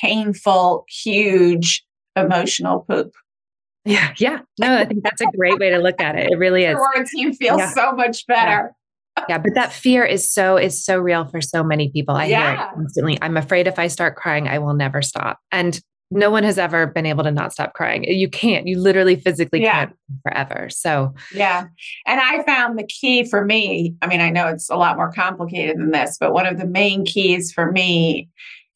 painful, 0.00 0.84
huge 0.88 1.84
emotional 2.16 2.80
poop. 2.88 3.12
Yeah, 3.84 4.14
yeah. 4.18 4.40
No, 4.60 4.76
I 4.76 4.84
think 4.84 5.02
that's 5.02 5.20
a 5.20 5.26
great 5.36 5.58
way 5.58 5.70
to 5.70 5.78
look 5.78 6.00
at 6.00 6.16
it. 6.16 6.30
It 6.30 6.36
really 6.36 6.64
is. 6.66 6.76
Quarantine 6.76 7.34
feels 7.34 7.58
yeah. 7.58 7.70
so 7.70 7.92
much 7.92 8.26
better. 8.26 8.72
Yeah. 9.16 9.24
yeah. 9.28 9.38
but 9.38 9.54
that 9.54 9.72
fear 9.72 10.04
is 10.04 10.30
so 10.30 10.56
is 10.56 10.84
so 10.84 10.98
real 10.98 11.24
for 11.26 11.40
so 11.40 11.62
many 11.64 11.90
people. 11.90 12.14
I 12.14 12.26
yeah. 12.26 12.56
hear 12.56 12.64
it 12.64 12.74
constantly. 12.74 13.18
I'm 13.20 13.36
afraid 13.36 13.66
if 13.66 13.78
I 13.78 13.88
start 13.88 14.16
crying, 14.16 14.48
I 14.48 14.58
will 14.58 14.74
never 14.74 15.02
stop. 15.02 15.38
And 15.50 15.80
no 16.12 16.30
one 16.30 16.44
has 16.44 16.58
ever 16.58 16.86
been 16.86 17.06
able 17.06 17.24
to 17.24 17.30
not 17.30 17.52
stop 17.52 17.72
crying. 17.72 18.04
You 18.04 18.28
can't. 18.28 18.66
You 18.66 18.78
literally 18.78 19.16
physically 19.16 19.62
yeah. 19.62 19.86
can't 19.86 19.96
forever. 20.22 20.68
So 20.70 21.14
yeah. 21.34 21.64
And 22.06 22.20
I 22.20 22.42
found 22.44 22.78
the 22.78 22.86
key 22.86 23.24
for 23.24 23.44
me. 23.44 23.96
I 24.02 24.06
mean, 24.06 24.20
I 24.20 24.28
know 24.28 24.48
it's 24.48 24.68
a 24.68 24.76
lot 24.76 24.96
more 24.96 25.10
complicated 25.10 25.78
than 25.78 25.90
this, 25.90 26.18
but 26.20 26.34
one 26.34 26.46
of 26.46 26.58
the 26.58 26.66
main 26.66 27.04
keys 27.04 27.50
for 27.50 27.72
me 27.72 28.28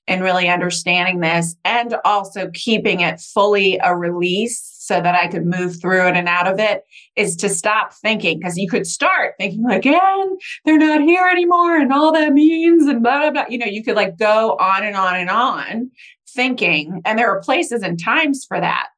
and 0.08 0.22
really 0.22 0.48
understanding 0.48 1.20
this 1.20 1.56
and 1.64 1.96
also 2.04 2.50
keeping 2.54 3.00
it 3.00 3.20
fully 3.20 3.78
a 3.82 3.96
release 3.96 4.74
so 4.78 5.00
that 5.00 5.16
I 5.16 5.26
could 5.26 5.44
move 5.44 5.80
through 5.80 6.06
it 6.06 6.16
and 6.16 6.28
out 6.28 6.46
of 6.46 6.60
it 6.60 6.84
is 7.16 7.34
to 7.36 7.48
stop 7.48 7.92
thinking 7.92 8.38
because 8.38 8.56
you 8.56 8.68
could 8.68 8.86
start 8.86 9.34
thinking 9.38 9.68
again, 9.68 10.36
they're 10.64 10.78
not 10.78 11.00
here 11.00 11.26
anymore 11.26 11.76
and 11.76 11.92
all 11.92 12.12
that 12.12 12.32
means 12.32 12.86
and 12.86 13.02
blah, 13.02 13.18
blah, 13.18 13.30
blah. 13.30 13.44
You 13.48 13.58
know, 13.58 13.66
you 13.66 13.82
could 13.82 13.96
like 13.96 14.16
go 14.16 14.56
on 14.60 14.84
and 14.84 14.96
on 14.96 15.16
and 15.16 15.30
on 15.30 15.90
thinking. 16.28 17.00
And 17.04 17.18
there 17.18 17.30
are 17.30 17.40
places 17.40 17.82
and 17.82 18.00
times 18.00 18.44
for 18.46 18.60
that. 18.60 18.88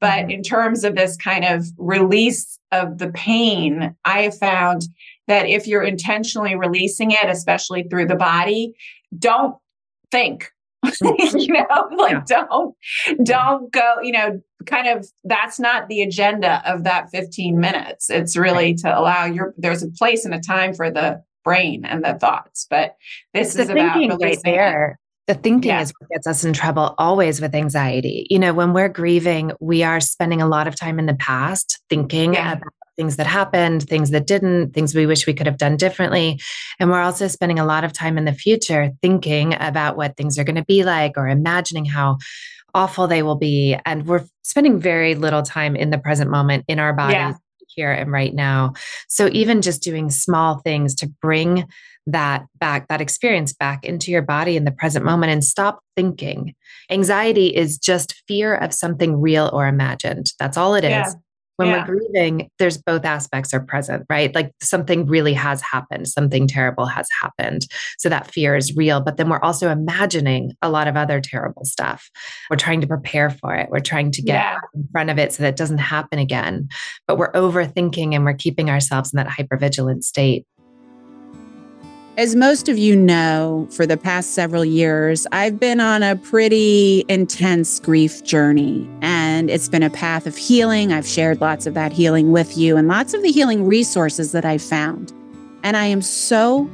But 0.00 0.22
mm-hmm. 0.22 0.30
in 0.30 0.42
terms 0.42 0.82
of 0.82 0.96
this 0.96 1.16
kind 1.16 1.44
of 1.44 1.66
release 1.76 2.58
of 2.72 2.98
the 2.98 3.10
pain, 3.10 3.94
I 4.04 4.22
have 4.22 4.36
found 4.36 4.82
that 5.28 5.46
if 5.46 5.66
you're 5.66 5.82
intentionally 5.82 6.56
releasing 6.56 7.12
it, 7.12 7.28
especially 7.28 7.84
through 7.84 8.06
the 8.06 8.16
body, 8.16 8.74
don't 9.16 9.56
think 10.10 10.50
mm. 10.84 11.40
you 11.40 11.52
know 11.52 11.88
like 11.96 12.12
yeah. 12.12 12.22
don't 12.26 12.74
don't 13.24 13.72
go 13.72 13.96
you 14.02 14.12
know 14.12 14.40
kind 14.66 14.86
of 14.86 15.08
that's 15.24 15.58
not 15.58 15.88
the 15.88 16.02
agenda 16.02 16.62
of 16.70 16.84
that 16.84 17.10
15 17.10 17.58
minutes 17.58 18.10
it's 18.10 18.36
really 18.36 18.74
to 18.74 18.98
allow 18.98 19.24
your 19.24 19.54
there's 19.56 19.82
a 19.82 19.90
place 19.90 20.24
and 20.24 20.34
a 20.34 20.40
time 20.40 20.74
for 20.74 20.90
the 20.90 21.22
brain 21.44 21.84
and 21.84 22.04
the 22.04 22.14
thoughts 22.14 22.66
but 22.68 22.96
this 23.34 23.54
it's 23.54 23.64
is 23.64 23.70
about 23.70 23.96
right 24.20 24.38
there 24.44 24.98
the 25.28 25.34
thinking 25.34 25.70
yeah. 25.70 25.82
is 25.82 25.92
what 25.98 26.08
gets 26.08 26.26
us 26.26 26.42
in 26.42 26.54
trouble 26.54 26.94
always 26.96 27.38
with 27.38 27.54
anxiety. 27.54 28.26
You 28.30 28.38
know, 28.38 28.54
when 28.54 28.72
we're 28.72 28.88
grieving, 28.88 29.52
we 29.60 29.82
are 29.82 30.00
spending 30.00 30.40
a 30.40 30.48
lot 30.48 30.66
of 30.66 30.74
time 30.74 30.98
in 30.98 31.04
the 31.04 31.14
past 31.14 31.80
thinking 31.90 32.32
yeah. 32.32 32.54
about 32.54 32.72
things 32.98 33.16
that 33.16 33.28
happened, 33.28 33.88
things 33.88 34.10
that 34.10 34.26
didn't, 34.26 34.74
things 34.74 34.94
we 34.94 35.06
wish 35.06 35.26
we 35.26 35.32
could 35.32 35.46
have 35.46 35.56
done 35.56 35.76
differently. 35.76 36.38
And 36.80 36.90
we're 36.90 37.00
also 37.00 37.28
spending 37.28 37.60
a 37.60 37.64
lot 37.64 37.84
of 37.84 37.92
time 37.92 38.18
in 38.18 38.24
the 38.24 38.32
future 38.32 38.90
thinking 39.00 39.54
about 39.58 39.96
what 39.96 40.16
things 40.16 40.36
are 40.36 40.44
going 40.44 40.56
to 40.56 40.64
be 40.64 40.82
like 40.82 41.12
or 41.16 41.28
imagining 41.28 41.84
how 41.84 42.18
awful 42.74 43.06
they 43.06 43.22
will 43.22 43.36
be. 43.36 43.78
And 43.86 44.04
we're 44.04 44.24
spending 44.42 44.80
very 44.80 45.14
little 45.14 45.42
time 45.42 45.76
in 45.76 45.90
the 45.90 45.98
present 45.98 46.28
moment 46.28 46.64
in 46.68 46.78
our 46.78 46.92
bodies. 46.92 47.14
Yeah. 47.14 47.34
Here 47.74 47.92
and 47.92 48.10
right 48.10 48.34
now. 48.34 48.72
So, 49.06 49.28
even 49.30 49.62
just 49.62 49.82
doing 49.82 50.10
small 50.10 50.58
things 50.58 50.96
to 50.96 51.06
bring 51.22 51.68
that 52.08 52.44
back, 52.58 52.88
that 52.88 53.00
experience 53.00 53.52
back 53.52 53.84
into 53.84 54.10
your 54.10 54.22
body 54.22 54.56
in 54.56 54.64
the 54.64 54.72
present 54.72 55.04
moment 55.04 55.30
and 55.30 55.44
stop 55.44 55.80
thinking. 55.94 56.56
Anxiety 56.90 57.54
is 57.54 57.78
just 57.78 58.20
fear 58.26 58.56
of 58.56 58.74
something 58.74 59.20
real 59.20 59.48
or 59.52 59.68
imagined. 59.68 60.32
That's 60.40 60.56
all 60.56 60.74
it 60.74 60.82
is. 60.82 60.90
Yeah 60.90 61.12
when 61.58 61.68
yeah. 61.68 61.84
we're 61.86 61.96
grieving, 61.96 62.50
there's 62.60 62.78
both 62.78 63.04
aspects 63.04 63.52
are 63.52 63.58
present, 63.60 64.06
right? 64.08 64.32
Like 64.32 64.52
something 64.62 65.06
really 65.06 65.34
has 65.34 65.60
happened, 65.60 66.06
something 66.06 66.46
terrible 66.46 66.86
has 66.86 67.08
happened. 67.20 67.66
So 67.98 68.08
that 68.08 68.32
fear 68.32 68.54
is 68.54 68.76
real. 68.76 69.00
But 69.00 69.16
then 69.16 69.28
we're 69.28 69.40
also 69.40 69.68
imagining 69.68 70.52
a 70.62 70.70
lot 70.70 70.86
of 70.86 70.96
other 70.96 71.20
terrible 71.20 71.64
stuff. 71.64 72.10
We're 72.48 72.56
trying 72.56 72.80
to 72.82 72.86
prepare 72.86 73.30
for 73.30 73.56
it. 73.56 73.70
We're 73.70 73.80
trying 73.80 74.12
to 74.12 74.22
get 74.22 74.34
yeah. 74.34 74.56
in 74.72 74.88
front 74.92 75.10
of 75.10 75.18
it 75.18 75.32
so 75.32 75.42
that 75.42 75.48
it 75.50 75.56
doesn't 75.56 75.78
happen 75.78 76.20
again. 76.20 76.68
But 77.08 77.18
we're 77.18 77.32
overthinking 77.32 78.14
and 78.14 78.24
we're 78.24 78.34
keeping 78.34 78.70
ourselves 78.70 79.12
in 79.12 79.16
that 79.16 79.26
hypervigilant 79.26 80.04
state. 80.04 80.46
As 82.18 82.34
most 82.34 82.68
of 82.68 82.76
you 82.76 82.96
know, 82.96 83.68
for 83.70 83.86
the 83.86 83.96
past 83.96 84.32
several 84.34 84.64
years, 84.64 85.24
I've 85.30 85.60
been 85.60 85.78
on 85.78 86.02
a 86.02 86.16
pretty 86.16 87.04
intense 87.08 87.78
grief 87.78 88.24
journey, 88.24 88.90
and 89.02 89.48
it's 89.48 89.68
been 89.68 89.84
a 89.84 89.90
path 89.90 90.26
of 90.26 90.36
healing. 90.36 90.92
I've 90.92 91.06
shared 91.06 91.40
lots 91.40 91.64
of 91.64 91.74
that 91.74 91.92
healing 91.92 92.32
with 92.32 92.58
you 92.58 92.76
and 92.76 92.88
lots 92.88 93.14
of 93.14 93.22
the 93.22 93.30
healing 93.30 93.68
resources 93.68 94.32
that 94.32 94.44
I've 94.44 94.60
found. 94.60 95.12
And 95.62 95.76
I 95.76 95.84
am 95.84 96.02
so 96.02 96.68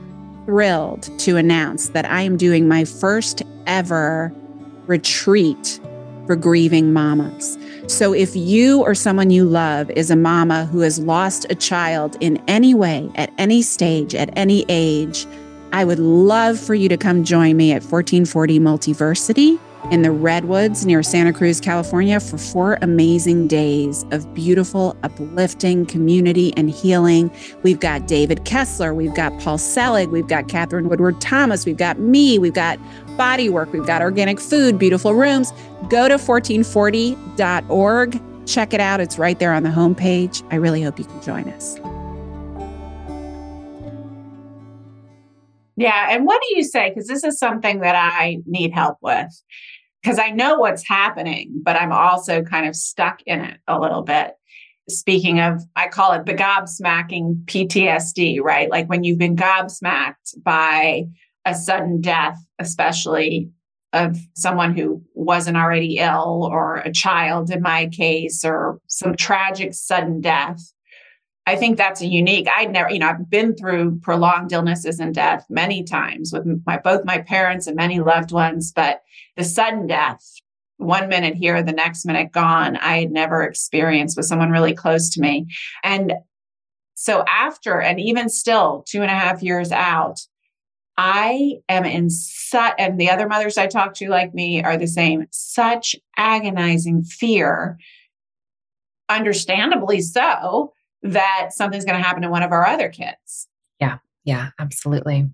thrilled 0.47 1.11
to 1.19 1.37
announce 1.37 1.91
that 1.91 2.07
I 2.07 2.23
am 2.23 2.39
doing 2.39 2.67
my 2.67 2.87
first 2.87 3.43
ever 3.67 4.33
retreat 4.87 5.79
for 6.25 6.37
grieving 6.37 6.95
mamas. 6.95 7.59
So 7.87 8.15
if 8.15 8.35
you 8.35 8.81
or 8.81 8.95
someone 8.95 9.31
you 9.31 9.45
love 9.45 9.91
is 9.91 10.11
a 10.11 10.17
mama 10.17 10.65
who 10.67 10.81
has 10.81 10.99
lost 10.99 11.47
a 11.51 11.55
child 11.55 12.17
in 12.21 12.43
any 12.49 12.75
way, 12.75 13.11
at 13.15 13.31
any 13.37 13.61
stage, 13.63 14.15
at 14.15 14.31
any 14.37 14.65
age, 14.69 15.27
I 15.73 15.85
would 15.85 15.99
love 15.99 16.59
for 16.59 16.75
you 16.75 16.89
to 16.89 16.97
come 16.97 17.25
join 17.25 17.57
me 17.57 17.73
at 17.73 17.83
1440 17.83 18.61
Multiversity 18.61 19.59
in 19.91 20.03
the 20.03 20.11
Redwoods 20.11 20.87
near 20.87 21.03
Santa 21.03 21.33
Cruz, 21.33 21.61
California 21.61 22.21
for 22.21 22.39
four 22.39 22.79
amazing 22.83 23.49
days 23.49 24.05
of 24.11 24.33
beautiful, 24.35 24.97
uplifting 25.03 25.87
community 25.87 26.53
and 26.57 26.71
healing. 26.71 27.31
We've 27.63 27.81
got 27.81 28.07
David 28.07 28.45
Kessler, 28.45 28.95
we've 28.95 29.15
got 29.15 29.39
Paul 29.41 29.59
Selig, 29.59 30.09
we've 30.09 30.29
got 30.29 30.49
Katherine 30.49 30.89
Woodward 30.89 31.21
Thomas, 31.21 31.67
we've 31.67 31.77
got 31.77 31.99
me, 31.99 32.39
we've 32.39 32.55
got 32.55 32.79
body 33.17 33.49
work, 33.49 33.73
we've 33.73 33.87
got 33.87 34.03
organic 34.03 34.41
food, 34.41 34.79
beautiful 34.79 35.15
rooms. 35.15 35.53
Go 35.89 36.09
to 36.09 36.15
1440.org. 36.15 38.47
Check 38.47 38.75
it 38.75 38.81
out. 38.81 39.01
It's 39.01 39.19
right 39.19 39.39
there 39.39 39.53
on 39.53 39.63
the 39.63 39.71
homepage. 39.71 40.43
I 40.51 40.57
really 40.57 40.83
hope 40.83 40.99
you 40.99 41.05
can 41.05 41.23
join 41.23 41.49
us. 41.49 41.79
Yeah. 45.77 46.09
And 46.11 46.25
what 46.25 46.41
do 46.49 46.57
you 46.57 46.65
say? 46.65 46.91
Because 46.91 47.09
this 47.09 47.25
is 47.25 47.39
something 47.39 47.81
that 47.81 47.97
I 47.97 48.39
need 48.47 48.73
help 48.73 48.99
with. 49.01 49.29
Because 50.05 50.19
I 50.19 50.29
know 50.29 50.59
what's 50.59 50.87
happening, 50.87 51.63
but 51.63 51.77
I'm 51.77 51.91
also 51.91 52.43
kind 52.43 52.69
of 52.69 52.77
stuck 52.77 53.23
in 53.25 53.41
it 53.41 53.59
a 53.67 53.81
little 53.81 54.03
bit. 54.03 54.33
Speaking 54.91 55.41
of, 55.41 55.63
I 55.77 55.89
call 55.89 56.13
it 56.13 56.27
the 56.27 56.35
gobsmacking 56.35 57.47
PTSD, 57.47 58.43
right? 58.43 58.71
Like 58.71 58.87
when 58.87 59.03
you've 59.03 59.19
been 59.19 59.35
gobsmacked 59.35 60.43
by 60.43 61.05
a 61.47 61.55
sudden 61.55 62.03
death, 62.03 62.37
especially 62.59 63.49
of 63.95 64.19
someone 64.35 64.77
who 64.77 65.03
wasn't 65.15 65.57
already 65.57 65.97
ill 65.97 66.47
or 66.53 66.77
a 66.77 66.93
child 66.93 67.51
in 67.51 67.63
my 67.63 67.87
case 67.87 68.45
or 68.45 68.81
some 68.89 69.17
tragic 69.17 69.73
sudden 69.73 70.21
death 70.21 70.74
i 71.47 71.57
think 71.57 71.77
that's 71.77 72.01
a 72.01 72.07
unique 72.07 72.49
i'd 72.57 72.73
never 72.73 72.91
you 72.91 72.99
know 72.99 73.09
i've 73.09 73.31
been 73.31 73.55
through 73.55 73.99
prolonged 74.01 74.53
illnesses 74.53 75.01
and 75.01 75.15
death 75.15 75.45
many 75.49 75.83
times 75.83 76.33
with 76.33 76.45
my 76.67 76.79
both 76.79 77.05
my 77.05 77.19
parents 77.19 77.67
and 77.67 77.77
many 77.77 78.01
loved 78.01 78.33
ones 78.33 78.73
but 78.73 79.03
the 79.37 79.45
sudden 79.45 79.87
death 79.87 80.35
one 80.79 81.09
minute 81.09 81.35
here 81.35 81.63
the 81.63 81.73
next 81.73 82.05
minute 82.05 82.33
gone 82.33 82.77
i 82.77 83.01
had 83.01 83.11
never 83.11 83.43
experienced 83.43 84.17
with 84.17 84.27
someone 84.27 84.51
really 84.51 84.75
close 84.75 85.09
to 85.11 85.21
me. 85.21 85.47
And 85.83 86.15
so 86.95 87.25
after 87.29 87.81
and 87.81 88.01
even 88.01 88.29
still 88.29 88.85
two 88.89 89.03
and 89.03 89.11
a 89.11 89.15
half 89.15 89.43
years 89.43 89.73
out 89.73 90.21
I 90.97 91.57
am 91.69 91.85
in 91.85 92.09
such, 92.09 92.75
and 92.79 93.01
the 93.01 93.11
other 93.11 93.27
mothers 93.27 93.59
I 93.59 93.67
talk 93.67 93.95
to, 93.95 94.09
like 94.09 94.33
me, 94.33 94.63
are 94.63 94.77
the 94.77 94.87
same, 94.87 95.27
such 95.33 95.97
agonizing 96.17 97.03
fear, 97.03 97.79
understandably 99.09 100.01
so, 100.01 100.73
that 101.05 101.51
something's 101.53 101.85
going 101.85 101.99
to 101.99 102.05
happen 102.05 102.23
to 102.23 102.31
one 102.31 102.43
of 102.43 102.51
our 102.51 102.67
other 102.67 102.89
kids. 102.89 103.47
Yeah, 103.81 103.99
yeah, 104.25 104.51
absolutely. 104.59 105.29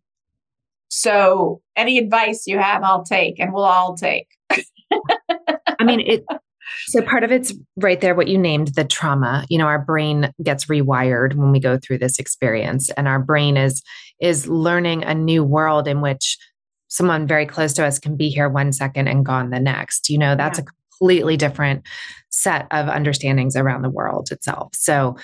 So, 0.89 1.63
any 1.77 1.99
advice 1.99 2.47
you 2.47 2.59
have, 2.59 2.83
I'll 2.83 3.05
take, 3.05 3.39
and 3.39 3.53
we'll 3.53 3.65
all 3.65 3.97
take. 3.97 4.29
I 4.51 5.85
mean, 5.85 6.01
it 6.01 6.25
so 6.87 7.03
part 7.03 7.25
of 7.25 7.33
it's 7.33 7.55
right 7.77 8.01
there, 8.01 8.15
what 8.15 8.29
you 8.29 8.39
named 8.39 8.75
the 8.75 8.85
trauma. 8.85 9.45
You 9.49 9.59
know, 9.59 9.67
our 9.67 9.79
brain 9.79 10.33
gets 10.43 10.67
rewired 10.67 11.35
when 11.35 11.53
we 11.53 11.61
go 11.61 11.79
through 11.79 11.99
this 11.99 12.19
experience, 12.19 12.91
and 12.91 13.07
our 13.07 13.21
brain 13.21 13.57
is 13.57 13.83
is 14.21 14.47
learning 14.49 15.05
a 15.05 15.15
new 15.15 15.45
world 15.45 15.89
in 15.89 16.01
which 16.01 16.37
someone 16.89 17.27
very 17.27 17.47
close 17.47 17.73
to 17.75 17.87
us 17.87 17.99
can 17.99 18.17
be 18.17 18.29
here 18.29 18.49
one 18.49 18.73
second 18.73 19.07
and 19.09 19.25
gone 19.25 19.51
the 19.51 19.61
next. 19.61 20.11
You 20.11 20.19
know, 20.19 20.35
that's 20.35 20.59
yeah. 20.59 20.65
a 20.65 20.99
completely 20.99 21.37
different 21.37 21.87
set 22.31 22.67
of 22.71 22.89
understandings 22.89 23.57
around 23.57 23.83
the 23.83 23.91
world 23.91 24.31
itself. 24.33 24.75
So 24.75 25.17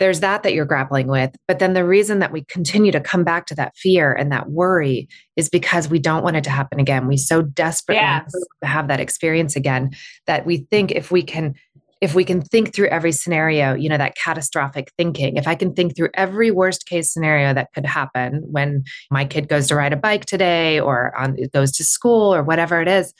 there's 0.00 0.20
that 0.20 0.42
that 0.42 0.54
you're 0.54 0.64
grappling 0.64 1.06
with. 1.06 1.30
But 1.46 1.58
then 1.58 1.74
the 1.74 1.84
reason 1.84 2.18
that 2.18 2.32
we 2.32 2.44
continue 2.46 2.90
to 2.90 3.00
come 3.00 3.22
back 3.22 3.46
to 3.46 3.54
that 3.56 3.76
fear 3.76 4.12
and 4.12 4.32
that 4.32 4.50
worry 4.50 5.08
is 5.36 5.48
because 5.50 5.88
we 5.88 5.98
don't 5.98 6.24
want 6.24 6.36
it 6.36 6.44
to 6.44 6.50
happen 6.50 6.80
again. 6.80 7.06
We 7.06 7.18
so 7.18 7.42
desperately 7.42 8.00
yes. 8.00 8.32
have 8.62 8.88
that 8.88 8.98
experience 8.98 9.54
again 9.56 9.90
that 10.26 10.46
we 10.46 10.66
think 10.70 10.90
if 10.90 11.12
we 11.12 11.22
can 11.22 11.54
if 12.00 12.14
we 12.14 12.24
can 12.24 12.40
think 12.40 12.74
through 12.74 12.86
every 12.86 13.12
scenario, 13.12 13.74
you 13.74 13.86
know, 13.86 13.98
that 13.98 14.16
catastrophic 14.16 14.90
thinking, 14.96 15.36
if 15.36 15.46
I 15.46 15.54
can 15.54 15.74
think 15.74 15.94
through 15.94 16.08
every 16.14 16.50
worst 16.50 16.86
case 16.86 17.12
scenario 17.12 17.52
that 17.52 17.74
could 17.74 17.84
happen 17.84 18.42
when 18.50 18.84
my 19.10 19.26
kid 19.26 19.50
goes 19.50 19.68
to 19.68 19.76
ride 19.76 19.92
a 19.92 19.98
bike 19.98 20.24
today 20.24 20.80
or 20.80 21.14
on, 21.14 21.36
goes 21.52 21.72
to 21.72 21.84
school 21.84 22.34
or 22.34 22.42
whatever 22.42 22.80
it 22.80 22.88
is, 22.88 23.12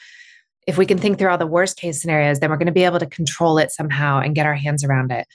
if 0.66 0.78
we 0.78 0.86
can 0.86 0.96
think 0.96 1.18
through 1.18 1.28
all 1.28 1.36
the 1.36 1.46
worst 1.46 1.76
case 1.76 2.00
scenarios, 2.00 2.40
then 2.40 2.48
we're 2.48 2.56
going 2.56 2.66
to 2.66 2.72
be 2.72 2.84
able 2.84 2.98
to 2.98 3.06
control 3.06 3.58
it 3.58 3.70
somehow 3.70 4.18
and 4.18 4.34
get 4.34 4.46
our 4.46 4.54
hands 4.54 4.82
around 4.82 5.12
it 5.12 5.26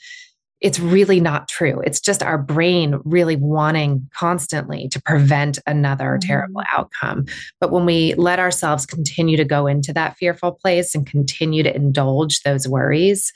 it's 0.66 0.80
really 0.80 1.20
not 1.20 1.48
true. 1.48 1.80
It's 1.82 2.00
just 2.00 2.24
our 2.24 2.40
brain 2.40 3.00
really 3.06 3.36
wanting 3.36 4.10
constantly 4.16 4.88
to 4.90 5.00
prevent 5.00 5.60
another 5.68 6.18
mm-hmm. 6.18 6.28
terrible 6.28 6.64
outcome. 6.74 7.26
But 7.62 7.72
when 7.72 7.86
we 7.86 8.16
let 8.16 8.40
ourselves 8.40 8.88
continue 8.88 9.38
to 9.38 9.46
go 9.46 9.68
into 9.68 9.94
that 9.94 10.18
fearful 10.18 10.54
place 10.54 10.96
and 10.96 11.06
continue 11.06 11.62
to 11.62 11.76
indulge 11.76 12.42
those 12.42 12.68
worries, 12.68 13.32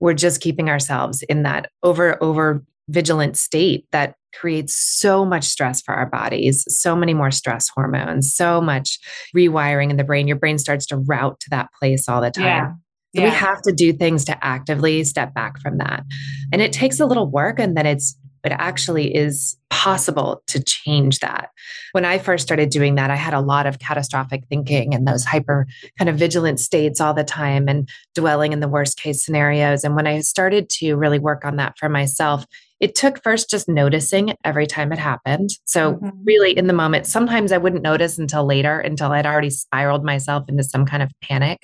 we're 0.00 0.14
just 0.14 0.40
keeping 0.40 0.70
ourselves 0.70 1.22
in 1.24 1.42
that 1.42 1.70
over 1.82 2.16
over 2.22 2.64
vigilant 2.88 3.36
state 3.36 3.86
that 3.92 4.14
creates 4.34 4.74
so 4.74 5.22
much 5.26 5.44
stress 5.44 5.82
for 5.82 5.92
our 5.92 6.06
bodies, 6.06 6.64
so 6.66 6.96
many 6.96 7.12
more 7.12 7.30
stress 7.30 7.68
hormones, 7.68 8.34
so 8.34 8.58
much 8.58 8.98
rewiring 9.36 9.90
in 9.90 9.98
the 9.98 10.04
brain. 10.04 10.26
Your 10.26 10.38
brain 10.38 10.56
starts 10.56 10.86
to 10.86 10.96
route 10.96 11.38
to 11.40 11.50
that 11.50 11.68
place 11.78 12.08
all 12.08 12.22
the 12.22 12.30
time. 12.30 12.46
Yeah. 12.46 12.72
So 13.14 13.22
yeah. 13.22 13.28
we 13.28 13.34
have 13.34 13.60
to 13.62 13.72
do 13.72 13.92
things 13.92 14.24
to 14.26 14.44
actively 14.44 15.02
step 15.04 15.34
back 15.34 15.58
from 15.60 15.78
that. 15.78 16.04
And 16.52 16.62
it 16.62 16.72
takes 16.72 17.00
a 17.00 17.06
little 17.06 17.26
work 17.26 17.58
and 17.58 17.76
then 17.76 17.86
it's 17.86 18.16
it 18.44 18.52
actually 18.52 19.14
is 19.14 19.58
possible 19.68 20.42
to 20.46 20.62
change 20.62 21.18
that. 21.18 21.50
When 21.92 22.04
I 22.04 22.18
first 22.18 22.42
started 22.42 22.70
doing 22.70 22.94
that, 22.94 23.10
I 23.10 23.16
had 23.16 23.34
a 23.34 23.40
lot 23.40 23.66
of 23.66 23.78
catastrophic 23.78 24.44
thinking 24.48 24.94
and 24.94 25.06
those 25.06 25.24
hyper 25.24 25.66
kind 25.98 26.08
of 26.08 26.16
vigilant 26.16 26.58
states 26.60 27.00
all 27.00 27.14
the 27.14 27.24
time 27.24 27.68
and 27.68 27.88
dwelling 28.14 28.52
in 28.52 28.60
the 28.60 28.68
worst 28.68 28.98
case 28.98 29.24
scenarios. 29.24 29.84
And 29.84 29.94
when 29.94 30.06
I 30.06 30.20
started 30.20 30.70
to 30.70 30.94
really 30.94 31.18
work 31.18 31.44
on 31.44 31.56
that 31.56 31.78
for 31.78 31.88
myself, 31.88 32.46
it 32.80 32.94
took 32.94 33.22
first 33.22 33.50
just 33.50 33.68
noticing 33.68 34.34
every 34.42 34.66
time 34.66 34.90
it 34.90 34.98
happened. 34.98 35.50
So, 35.66 35.94
mm-hmm. 35.94 36.08
really, 36.24 36.56
in 36.56 36.66
the 36.66 36.72
moment, 36.72 37.06
sometimes 37.06 37.52
I 37.52 37.58
wouldn't 37.58 37.82
notice 37.82 38.18
until 38.18 38.46
later, 38.46 38.80
until 38.80 39.12
I'd 39.12 39.26
already 39.26 39.50
spiraled 39.50 40.02
myself 40.02 40.48
into 40.48 40.64
some 40.64 40.86
kind 40.86 41.02
of 41.02 41.12
panic. 41.22 41.58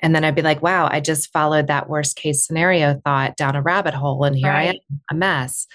And 0.00 0.14
then 0.14 0.24
I'd 0.24 0.34
be 0.34 0.42
like, 0.42 0.62
wow, 0.62 0.88
I 0.90 1.00
just 1.00 1.32
followed 1.32 1.66
that 1.66 1.88
worst 1.88 2.16
case 2.16 2.46
scenario 2.46 3.00
thought 3.04 3.36
down 3.36 3.56
a 3.56 3.62
rabbit 3.62 3.94
hole, 3.94 4.24
and 4.24 4.36
here 4.36 4.50
right. 4.50 4.68
I 4.68 4.72
am, 4.72 5.00
a 5.10 5.14
mess. 5.14 5.66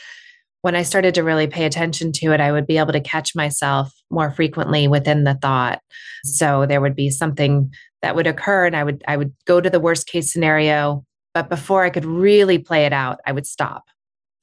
When 0.62 0.76
I 0.76 0.84
started 0.84 1.16
to 1.16 1.24
really 1.24 1.48
pay 1.48 1.66
attention 1.66 2.12
to 2.14 2.32
it, 2.32 2.40
I 2.40 2.52
would 2.52 2.66
be 2.66 2.78
able 2.78 2.94
to 2.94 3.02
catch 3.02 3.36
myself 3.36 3.92
more 4.10 4.32
frequently 4.32 4.88
within 4.88 5.24
the 5.24 5.36
thought. 5.36 5.80
So 6.24 6.66
there 6.66 6.82
would 6.82 6.96
be 6.96 7.10
something 7.10 7.72
that 8.02 8.16
would 8.16 8.28
occur, 8.28 8.68
and 8.68 8.76
I 8.76 8.84
would 8.84 9.04
I 9.08 9.18
would 9.18 9.34
go 9.46 9.60
to 9.60 9.70
the 9.70 9.80
worst 9.80 10.06
case 10.06 10.32
scenario, 10.32 11.04
but 11.34 11.50
before 11.50 11.84
I 11.84 11.90
could 11.90 12.06
really 12.06 12.60
play 12.60 12.86
it 12.86 12.94
out, 12.94 13.20
I 13.26 13.32
would 13.32 13.48
stop 13.48 13.84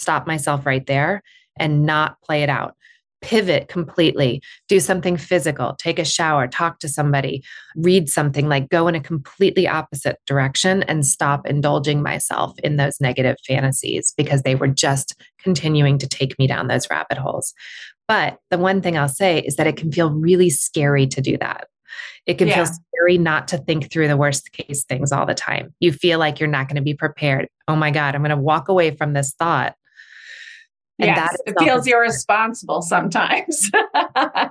stop 0.03 0.27
myself 0.27 0.67
right 0.67 0.87
there 0.87 1.23
and 1.59 1.87
not 1.87 2.21
play 2.23 2.43
it 2.43 2.49
out. 2.49 2.75
Pivot 3.21 3.69
completely, 3.69 4.43
do 4.69 4.81
something 4.81 5.17
physical, 5.17 5.77
take 5.79 6.01
a 6.01 6.05
shower, 6.05 6.49
talk 6.49 6.81
to 6.81 6.88
somebody, 6.88 7.45
read 7.77 8.11
something, 8.11 8.49
like 8.49 8.69
go 8.69 8.88
in 8.88 8.97
a 8.97 9.01
completely 9.01 9.69
opposite 9.69 10.17
direction 10.27 10.83
and 10.85 11.07
stop 11.07 11.47
indulging 11.47 12.03
myself 12.03 12.59
in 12.65 12.77
those 12.77 13.01
negative 13.01 13.37
fantasies 13.47 14.12
because 14.17 14.43
they 14.43 14.57
were 14.57 14.67
just 14.67 15.15
continuing 15.38 15.99
to 15.99 16.09
take 16.09 16.37
me 16.37 16.49
down 16.49 16.67
those 16.67 16.91
rabbit 16.91 17.17
holes. 17.17 17.55
But 18.09 18.38
the 18.51 18.59
one 18.59 18.83
thing 18.83 18.99
I'll 18.99 19.09
say 19.09 19.38
is 19.38 19.55
that 19.55 19.69
it 19.69 19.77
can 19.77 19.93
feel 19.93 20.11
really 20.11 20.51
scary 20.51 21.07
to 21.07 21.21
do 21.21 21.38
that. 21.38 21.69
It 22.27 22.38
can 22.38 22.49
yeah. 22.49 22.57
feel 22.57 22.67
scary 22.67 23.19
not 23.19 23.47
to 23.49 23.59
think 23.59 23.91
through 23.91 24.09
the 24.09 24.17
worst 24.17 24.51
case 24.53 24.85
things 24.85 25.12
all 25.12 25.27
the 25.27 25.35
time. 25.35 25.73
You 25.79 25.93
feel 25.93 26.19
like 26.19 26.41
you're 26.41 26.49
not 26.49 26.67
going 26.67 26.77
to 26.77 26.83
be 26.83 26.95
prepared. 26.95 27.49
Oh 27.69 27.77
my 27.77 27.93
God, 27.93 28.15
I'm 28.15 28.23
going 28.23 28.31
to 28.31 28.37
walk 28.37 28.69
away 28.69 28.91
from 28.97 29.12
this 29.12 29.33
thought 29.38 29.77
and 30.98 31.09
yes, 31.09 31.37
it 31.46 31.55
feels 31.59 31.87
irresponsible 31.87 32.83
sometimes. 32.83 33.70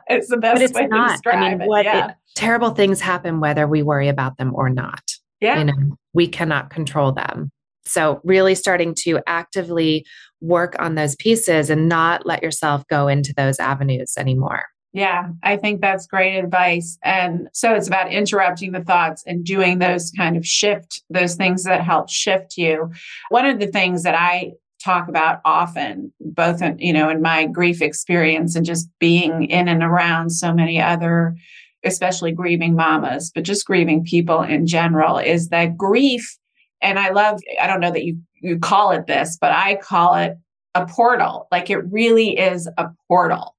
it's 0.09 0.29
the 0.29 0.37
best 0.37 0.61
it's 0.61 0.73
way 0.73 0.87
not. 0.87 1.07
to 1.07 1.13
describe 1.13 1.35
I 1.37 1.55
mean, 1.55 1.67
what 1.67 1.85
yeah. 1.85 2.09
it, 2.09 2.15
terrible 2.35 2.71
things 2.71 2.99
happen 2.99 3.39
whether 3.39 3.67
we 3.67 3.83
worry 3.83 4.07
about 4.07 4.37
them 4.37 4.53
or 4.55 4.69
not. 4.69 5.03
Yeah. 5.39 5.59
You 5.59 5.65
know, 5.65 5.97
we 6.13 6.27
cannot 6.27 6.69
control 6.69 7.11
them. 7.11 7.51
So, 7.85 8.21
really 8.23 8.55
starting 8.55 8.95
to 8.99 9.19
actively 9.27 10.05
work 10.39 10.75
on 10.79 10.95
those 10.95 11.15
pieces 11.15 11.69
and 11.69 11.89
not 11.89 12.25
let 12.25 12.43
yourself 12.43 12.85
go 12.87 13.07
into 13.07 13.33
those 13.35 13.59
avenues 13.59 14.13
anymore. 14.17 14.65
Yeah, 14.93 15.29
I 15.41 15.55
think 15.55 15.79
that's 15.79 16.05
great 16.05 16.37
advice. 16.37 16.97
And 17.01 17.47
so 17.53 17.73
it's 17.73 17.87
about 17.87 18.11
interrupting 18.11 18.73
the 18.73 18.83
thoughts 18.83 19.23
and 19.25 19.45
doing 19.45 19.79
those 19.79 20.11
kind 20.11 20.35
of 20.35 20.45
shift, 20.45 21.01
those 21.09 21.35
things 21.35 21.63
that 21.63 21.81
help 21.81 22.09
shift 22.09 22.57
you. 22.57 22.91
One 23.29 23.45
of 23.45 23.59
the 23.59 23.67
things 23.67 24.03
that 24.03 24.15
I 24.15 24.51
talk 24.83 25.07
about 25.07 25.41
often 25.45 26.11
both 26.19 26.61
in, 26.61 26.77
you 26.79 26.93
know 26.93 27.09
in 27.09 27.21
my 27.21 27.45
grief 27.45 27.81
experience 27.81 28.55
and 28.55 28.65
just 28.65 28.89
being 28.99 29.45
in 29.45 29.67
and 29.67 29.83
around 29.83 30.31
so 30.31 30.53
many 30.53 30.81
other 30.81 31.35
especially 31.83 32.31
grieving 32.31 32.75
mamas, 32.75 33.31
but 33.33 33.43
just 33.43 33.65
grieving 33.65 34.03
people 34.03 34.41
in 34.41 34.67
general, 34.67 35.17
is 35.17 35.49
that 35.49 35.77
grief. 35.77 36.37
And 36.81 36.99
I 36.99 37.09
love, 37.09 37.39
I 37.61 37.67
don't 37.67 37.79
know 37.79 37.91
that 37.91 38.03
you, 38.03 38.17
you 38.41 38.59
call 38.59 38.91
it 38.91 39.07
this, 39.07 39.37
but 39.39 39.51
I 39.51 39.75
call 39.75 40.15
it 40.15 40.37
a 40.75 40.85
portal. 40.85 41.47
Like 41.51 41.69
it 41.69 41.79
really 41.91 42.37
is 42.37 42.69
a 42.77 42.87
portal 43.07 43.55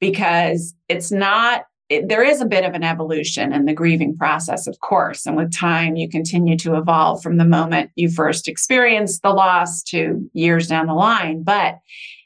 because 0.00 0.74
it's 0.88 1.12
not 1.12 1.64
it, 1.94 2.08
there 2.08 2.24
is 2.24 2.40
a 2.40 2.46
bit 2.46 2.64
of 2.64 2.74
an 2.74 2.82
evolution 2.82 3.52
in 3.52 3.64
the 3.64 3.72
grieving 3.72 4.16
process, 4.16 4.66
of 4.66 4.80
course. 4.80 5.26
And 5.26 5.36
with 5.36 5.54
time, 5.54 5.96
you 5.96 6.08
continue 6.08 6.56
to 6.58 6.76
evolve 6.76 7.22
from 7.22 7.36
the 7.36 7.44
moment 7.44 7.90
you 7.96 8.10
first 8.10 8.48
experienced 8.48 9.22
the 9.22 9.30
loss 9.30 9.82
to 9.84 10.28
years 10.32 10.68
down 10.68 10.86
the 10.86 10.94
line. 10.94 11.42
But 11.42 11.78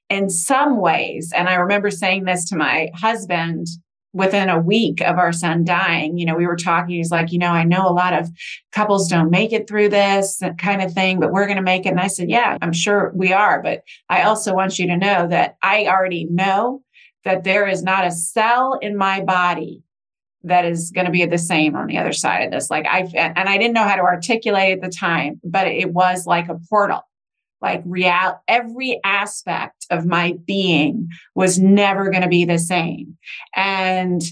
in 0.08 0.30
some 0.30 0.80
ways, 0.80 1.32
and 1.34 1.48
I 1.48 1.54
remember 1.54 1.90
saying 1.90 2.24
this 2.24 2.48
to 2.48 2.56
my 2.56 2.90
husband 2.94 3.66
within 4.14 4.48
a 4.48 4.58
week 4.58 5.02
of 5.02 5.18
our 5.18 5.32
son 5.32 5.64
dying, 5.64 6.16
you 6.16 6.24
know, 6.24 6.34
we 6.34 6.46
were 6.46 6.56
talking. 6.56 6.96
He's 6.96 7.10
like, 7.10 7.30
you 7.30 7.38
know, 7.38 7.50
I 7.50 7.64
know 7.64 7.86
a 7.86 7.92
lot 7.92 8.14
of 8.14 8.28
couples 8.72 9.08
don't 9.08 9.30
make 9.30 9.52
it 9.52 9.68
through 9.68 9.90
this 9.90 10.40
kind 10.56 10.80
of 10.80 10.92
thing, 10.92 11.20
but 11.20 11.30
we're 11.30 11.46
going 11.46 11.58
to 11.58 11.62
make 11.62 11.84
it. 11.84 11.90
And 11.90 12.00
I 12.00 12.06
said, 12.06 12.30
yeah, 12.30 12.56
I'm 12.62 12.72
sure 12.72 13.12
we 13.14 13.32
are. 13.32 13.62
But 13.62 13.82
I 14.08 14.22
also 14.22 14.54
want 14.54 14.78
you 14.78 14.86
to 14.86 14.96
know 14.96 15.28
that 15.28 15.56
I 15.62 15.86
already 15.86 16.24
know 16.24 16.82
that 17.24 17.44
there 17.44 17.66
is 17.66 17.82
not 17.82 18.06
a 18.06 18.10
cell 18.10 18.78
in 18.80 18.96
my 18.96 19.20
body 19.20 19.82
that 20.44 20.64
is 20.64 20.90
going 20.90 21.06
to 21.06 21.12
be 21.12 21.24
the 21.26 21.38
same 21.38 21.74
on 21.74 21.86
the 21.86 21.98
other 21.98 22.12
side 22.12 22.44
of 22.44 22.50
this. 22.50 22.70
Like 22.70 22.86
I, 22.86 23.00
and 23.14 23.48
I 23.48 23.58
didn't 23.58 23.74
know 23.74 23.84
how 23.84 23.96
to 23.96 24.02
articulate 24.02 24.78
at 24.78 24.82
the 24.82 24.94
time, 24.94 25.40
but 25.44 25.66
it 25.66 25.92
was 25.92 26.26
like 26.26 26.48
a 26.48 26.58
portal. 26.70 27.02
Like 27.60 27.82
real, 27.84 28.40
every 28.46 29.00
aspect 29.02 29.86
of 29.90 30.06
my 30.06 30.36
being 30.46 31.08
was 31.34 31.58
never 31.58 32.08
going 32.08 32.22
to 32.22 32.28
be 32.28 32.44
the 32.44 32.58
same. 32.58 33.18
And 33.56 34.22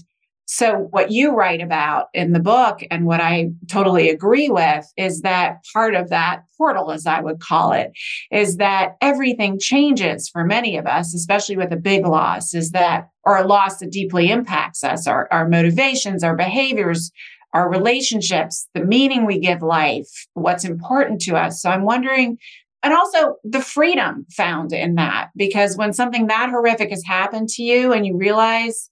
so, 0.49 0.87
what 0.91 1.11
you 1.11 1.35
write 1.35 1.61
about 1.61 2.07
in 2.13 2.31
the 2.31 2.39
book, 2.39 2.79
and 2.89 3.05
what 3.05 3.19
I 3.19 3.49
totally 3.67 4.09
agree 4.09 4.47
with, 4.47 4.89
is 4.95 5.19
that 5.21 5.57
part 5.73 5.93
of 5.93 6.09
that 6.09 6.43
portal, 6.57 6.89
as 6.89 7.05
I 7.05 7.19
would 7.19 7.41
call 7.41 7.73
it, 7.73 7.91
is 8.31 8.55
that 8.55 8.95
everything 9.01 9.59
changes 9.59 10.29
for 10.29 10.45
many 10.45 10.77
of 10.77 10.87
us, 10.87 11.13
especially 11.13 11.57
with 11.57 11.73
a 11.73 11.77
big 11.77 12.05
loss, 12.05 12.53
is 12.53 12.71
that, 12.71 13.09
or 13.25 13.37
a 13.37 13.45
loss 13.45 13.79
that 13.79 13.91
deeply 13.91 14.31
impacts 14.31 14.85
us, 14.85 15.05
our, 15.05 15.27
our 15.31 15.49
motivations, 15.49 16.23
our 16.23 16.35
behaviors, 16.35 17.11
our 17.53 17.69
relationships, 17.69 18.69
the 18.73 18.85
meaning 18.85 19.25
we 19.25 19.39
give 19.39 19.61
life, 19.61 20.07
what's 20.33 20.63
important 20.63 21.19
to 21.23 21.35
us. 21.35 21.61
So, 21.61 21.69
I'm 21.69 21.83
wondering 21.83 22.37
and 22.83 22.93
also 22.93 23.35
the 23.43 23.59
freedom 23.59 24.25
found 24.31 24.71
in 24.71 24.95
that 24.95 25.31
because 25.35 25.75
when 25.75 25.91
something 25.91 26.27
that 26.27 26.51
horrific 26.51 26.91
has 26.91 27.03
happened 27.03 27.49
to 27.49 27.63
you 27.63 27.91
and 27.91 28.05
you 28.05 28.15
realize 28.15 28.89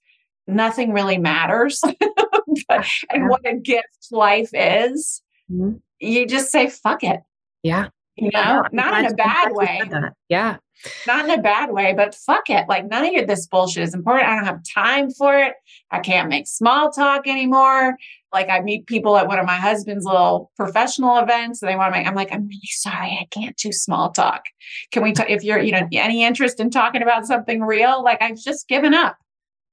nothing 0.47 0.93
really 0.93 1.17
matters 1.17 1.81
but, 2.67 2.85
and 3.11 3.29
what 3.29 3.45
a 3.45 3.55
gift 3.55 4.07
life 4.11 4.49
is, 4.53 5.21
mm-hmm. 5.51 5.77
you 5.99 6.27
just 6.27 6.51
say, 6.51 6.69
fuck 6.69 7.03
it. 7.03 7.21
Yeah. 7.63 7.89
You 8.15 8.29
know, 8.33 8.39
yeah, 8.39 8.61
not 8.71 8.99
in 8.99 9.11
a 9.11 9.13
bad 9.13 9.51
way. 9.51 9.81
Yeah. 10.29 10.57
Not 11.05 11.25
in 11.25 11.39
a 11.39 11.41
bad 11.41 11.71
way, 11.71 11.93
but 11.93 12.15
fuck 12.15 12.49
it. 12.49 12.65
Like 12.69 12.89
none 12.89 13.05
of 13.05 13.11
your 13.11 13.25
this 13.25 13.45
bullshit 13.47 13.83
is 13.83 13.93
important. 13.93 14.29
I 14.29 14.35
don't 14.35 14.45
have 14.45 14.61
time 14.73 15.09
for 15.09 15.37
it. 15.37 15.53
I 15.91 15.99
can't 15.99 16.29
make 16.29 16.47
small 16.47 16.91
talk 16.91 17.27
anymore. 17.27 17.97
Like 18.31 18.49
I 18.49 18.61
meet 18.61 18.87
people 18.87 19.17
at 19.17 19.27
one 19.27 19.39
of 19.39 19.45
my 19.45 19.55
husband's 19.55 20.05
little 20.05 20.51
professional 20.55 21.17
events 21.17 21.61
and 21.61 21.69
they 21.69 21.75
want 21.75 21.93
to 21.93 21.99
make, 21.99 22.07
I'm 22.07 22.15
like, 22.15 22.31
I'm 22.31 22.47
really 22.47 22.59
sorry. 22.67 23.17
I 23.21 23.27
can't 23.31 23.57
do 23.57 23.71
small 23.73 24.11
talk. 24.11 24.43
Can 24.91 25.03
we 25.03 25.11
talk 25.11 25.29
if 25.29 25.43
you're, 25.43 25.59
you 25.59 25.73
know, 25.73 25.87
any 25.91 26.23
interest 26.23 26.61
in 26.61 26.69
talking 26.69 27.01
about 27.01 27.25
something 27.25 27.61
real? 27.61 28.01
Like 28.03 28.21
I've 28.21 28.37
just 28.37 28.67
given 28.69 28.93
up 28.93 29.17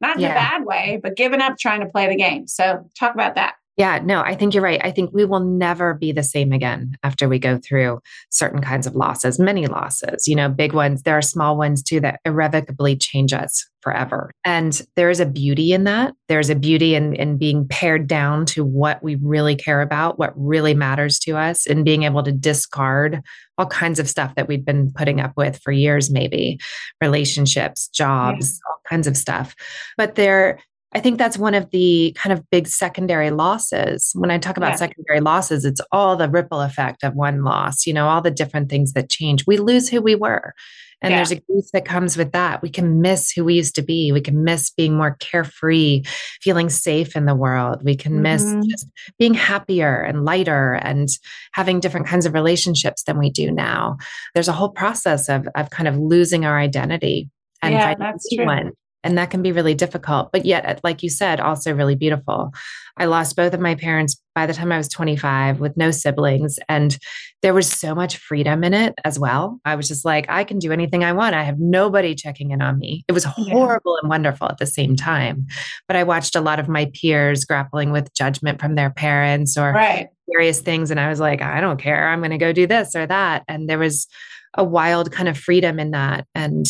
not 0.02 0.16
in 0.16 0.22
yeah. 0.22 0.32
a 0.32 0.34
bad 0.34 0.64
way, 0.64 1.00
but 1.02 1.16
giving 1.16 1.40
up 1.40 1.56
trying 1.56 1.80
to 1.80 1.86
play 1.86 2.08
the 2.08 2.16
game. 2.16 2.46
So 2.46 2.90
talk 2.98 3.14
about 3.14 3.36
that. 3.36 3.54
Yeah, 3.78 4.00
no, 4.04 4.20
I 4.20 4.34
think 4.34 4.52
you're 4.52 4.62
right. 4.62 4.80
I 4.84 4.90
think 4.90 5.12
we 5.14 5.24
will 5.24 5.40
never 5.40 5.94
be 5.94 6.12
the 6.12 6.22
same 6.22 6.52
again 6.52 6.94
after 7.02 7.26
we 7.26 7.38
go 7.38 7.58
through 7.58 8.00
certain 8.30 8.60
kinds 8.60 8.86
of 8.86 8.94
losses, 8.94 9.38
many 9.38 9.66
losses, 9.66 10.28
you 10.28 10.36
know, 10.36 10.50
big 10.50 10.74
ones. 10.74 11.02
There 11.02 11.16
are 11.16 11.22
small 11.22 11.56
ones 11.56 11.82
too 11.82 11.98
that 12.00 12.20
irrevocably 12.26 12.96
change 12.96 13.32
us 13.32 13.66
forever. 13.80 14.30
And 14.44 14.80
there 14.94 15.08
is 15.08 15.20
a 15.20 15.26
beauty 15.26 15.72
in 15.72 15.84
that. 15.84 16.12
There's 16.28 16.50
a 16.50 16.54
beauty 16.54 16.94
in, 16.94 17.14
in 17.14 17.38
being 17.38 17.66
pared 17.66 18.06
down 18.06 18.44
to 18.46 18.62
what 18.62 19.02
we 19.02 19.16
really 19.16 19.56
care 19.56 19.80
about, 19.80 20.18
what 20.18 20.32
really 20.36 20.74
matters 20.74 21.18
to 21.20 21.38
us, 21.38 21.66
and 21.66 21.84
being 21.84 22.02
able 22.02 22.22
to 22.22 22.32
discard 22.32 23.22
all 23.56 23.66
kinds 23.66 23.98
of 23.98 24.08
stuff 24.08 24.34
that 24.34 24.48
we've 24.48 24.64
been 24.64 24.92
putting 24.94 25.20
up 25.20 25.32
with 25.36 25.58
for 25.62 25.72
years, 25.72 26.10
maybe 26.10 26.60
relationships, 27.00 27.88
jobs, 27.88 28.52
yeah. 28.52 28.70
all 28.70 28.80
kinds 28.88 29.06
of 29.06 29.16
stuff. 29.16 29.54
But 29.96 30.14
there, 30.14 30.58
I 30.94 31.00
think 31.00 31.18
that's 31.18 31.38
one 31.38 31.54
of 31.54 31.70
the 31.70 32.14
kind 32.18 32.32
of 32.32 32.48
big 32.50 32.68
secondary 32.68 33.30
losses. 33.30 34.12
When 34.14 34.30
I 34.30 34.38
talk 34.38 34.56
about 34.56 34.72
yeah. 34.72 34.76
secondary 34.76 35.20
losses, 35.20 35.64
it's 35.64 35.80
all 35.90 36.16
the 36.16 36.28
ripple 36.28 36.60
effect 36.60 37.02
of 37.02 37.14
one 37.14 37.44
loss, 37.44 37.86
you 37.86 37.94
know, 37.94 38.08
all 38.08 38.20
the 38.20 38.30
different 38.30 38.68
things 38.68 38.92
that 38.92 39.08
change. 39.08 39.46
We 39.46 39.56
lose 39.56 39.88
who 39.88 40.02
we 40.02 40.14
were. 40.14 40.54
And 41.00 41.10
yeah. 41.10 41.18
there's 41.18 41.32
a 41.32 41.40
grief 41.40 41.64
that 41.72 41.84
comes 41.84 42.16
with 42.16 42.32
that. 42.32 42.62
We 42.62 42.68
can 42.68 43.00
miss 43.00 43.32
who 43.32 43.44
we 43.44 43.54
used 43.54 43.74
to 43.74 43.82
be. 43.82 44.12
We 44.12 44.20
can 44.20 44.44
miss 44.44 44.70
being 44.70 44.96
more 44.96 45.16
carefree, 45.18 46.04
feeling 46.40 46.70
safe 46.70 47.16
in 47.16 47.26
the 47.26 47.34
world. 47.34 47.82
We 47.82 47.96
can 47.96 48.22
miss 48.22 48.44
mm-hmm. 48.44 48.68
just 48.70 48.86
being 49.18 49.34
happier 49.34 50.00
and 50.00 50.24
lighter 50.24 50.74
and 50.74 51.08
having 51.52 51.80
different 51.80 52.06
kinds 52.06 52.24
of 52.24 52.34
relationships 52.34 53.02
than 53.02 53.18
we 53.18 53.30
do 53.30 53.50
now. 53.50 53.96
There's 54.34 54.48
a 54.48 54.52
whole 54.52 54.70
process 54.70 55.28
of, 55.28 55.48
of 55.56 55.70
kind 55.70 55.88
of 55.88 55.96
losing 55.96 56.44
our 56.44 56.58
identity 56.58 57.30
and 57.62 57.74
yeah, 57.74 57.94
that's 57.94 58.28
true. 58.34 58.44
one. 58.44 58.72
And 59.04 59.18
that 59.18 59.30
can 59.30 59.42
be 59.42 59.52
really 59.52 59.74
difficult, 59.74 60.30
but 60.32 60.44
yet, 60.44 60.64
uh, 60.64 60.80
like 60.84 61.02
you 61.02 61.10
said, 61.10 61.40
also 61.40 61.74
really 61.74 61.96
beautiful. 61.96 62.52
I 62.96 63.06
lost 63.06 63.36
both 63.36 63.54
of 63.54 63.60
my 63.60 63.74
parents 63.74 64.20
by 64.34 64.46
the 64.46 64.54
time 64.54 64.70
I 64.70 64.76
was 64.76 64.88
25 64.88 65.60
with 65.60 65.76
no 65.76 65.90
siblings. 65.90 66.58
And 66.68 66.96
there 67.42 67.54
was 67.54 67.68
so 67.68 67.94
much 67.94 68.18
freedom 68.18 68.62
in 68.64 68.74
it 68.74 68.94
as 69.04 69.18
well. 69.18 69.60
I 69.64 69.74
was 69.74 69.88
just 69.88 70.04
like, 70.04 70.26
I 70.28 70.44
can 70.44 70.58
do 70.58 70.72
anything 70.72 71.02
I 71.02 71.12
want. 71.12 71.34
I 71.34 71.42
have 71.42 71.58
nobody 71.58 72.14
checking 72.14 72.50
in 72.50 72.62
on 72.62 72.78
me. 72.78 73.04
It 73.08 73.12
was 73.12 73.24
horrible 73.24 73.94
yeah. 73.94 74.00
and 74.02 74.10
wonderful 74.10 74.48
at 74.48 74.58
the 74.58 74.66
same 74.66 74.94
time. 74.94 75.46
But 75.88 75.96
I 75.96 76.04
watched 76.04 76.36
a 76.36 76.40
lot 76.40 76.60
of 76.60 76.68
my 76.68 76.90
peers 76.94 77.44
grappling 77.44 77.92
with 77.92 78.14
judgment 78.14 78.60
from 78.60 78.74
their 78.74 78.90
parents 78.90 79.56
or 79.56 79.72
right. 79.72 80.08
various 80.32 80.60
things. 80.60 80.90
And 80.90 81.00
I 81.00 81.08
was 81.08 81.20
like, 81.20 81.42
I 81.42 81.60
don't 81.60 81.80
care. 81.80 82.08
I'm 82.08 82.20
going 82.20 82.30
to 82.30 82.38
go 82.38 82.52
do 82.52 82.66
this 82.66 82.94
or 82.94 83.06
that. 83.06 83.42
And 83.48 83.68
there 83.68 83.78
was 83.78 84.06
a 84.54 84.64
wild 84.64 85.10
kind 85.10 85.28
of 85.28 85.38
freedom 85.38 85.78
in 85.78 85.92
that. 85.92 86.26
And 86.34 86.66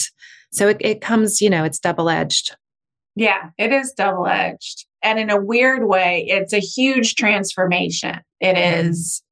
so 0.52 0.68
it, 0.68 0.76
it 0.80 1.00
comes, 1.00 1.40
you 1.40 1.50
know, 1.50 1.64
it's 1.64 1.78
double 1.78 2.08
edged. 2.08 2.56
Yeah, 3.14 3.50
it 3.58 3.72
is 3.72 3.92
double 3.92 4.26
edged. 4.26 4.86
And 5.02 5.18
in 5.18 5.30
a 5.30 5.40
weird 5.40 5.86
way, 5.86 6.24
it's 6.28 6.52
a 6.52 6.60
huge 6.60 7.16
transformation. 7.16 8.20
It 8.40 8.56
is 8.56 9.22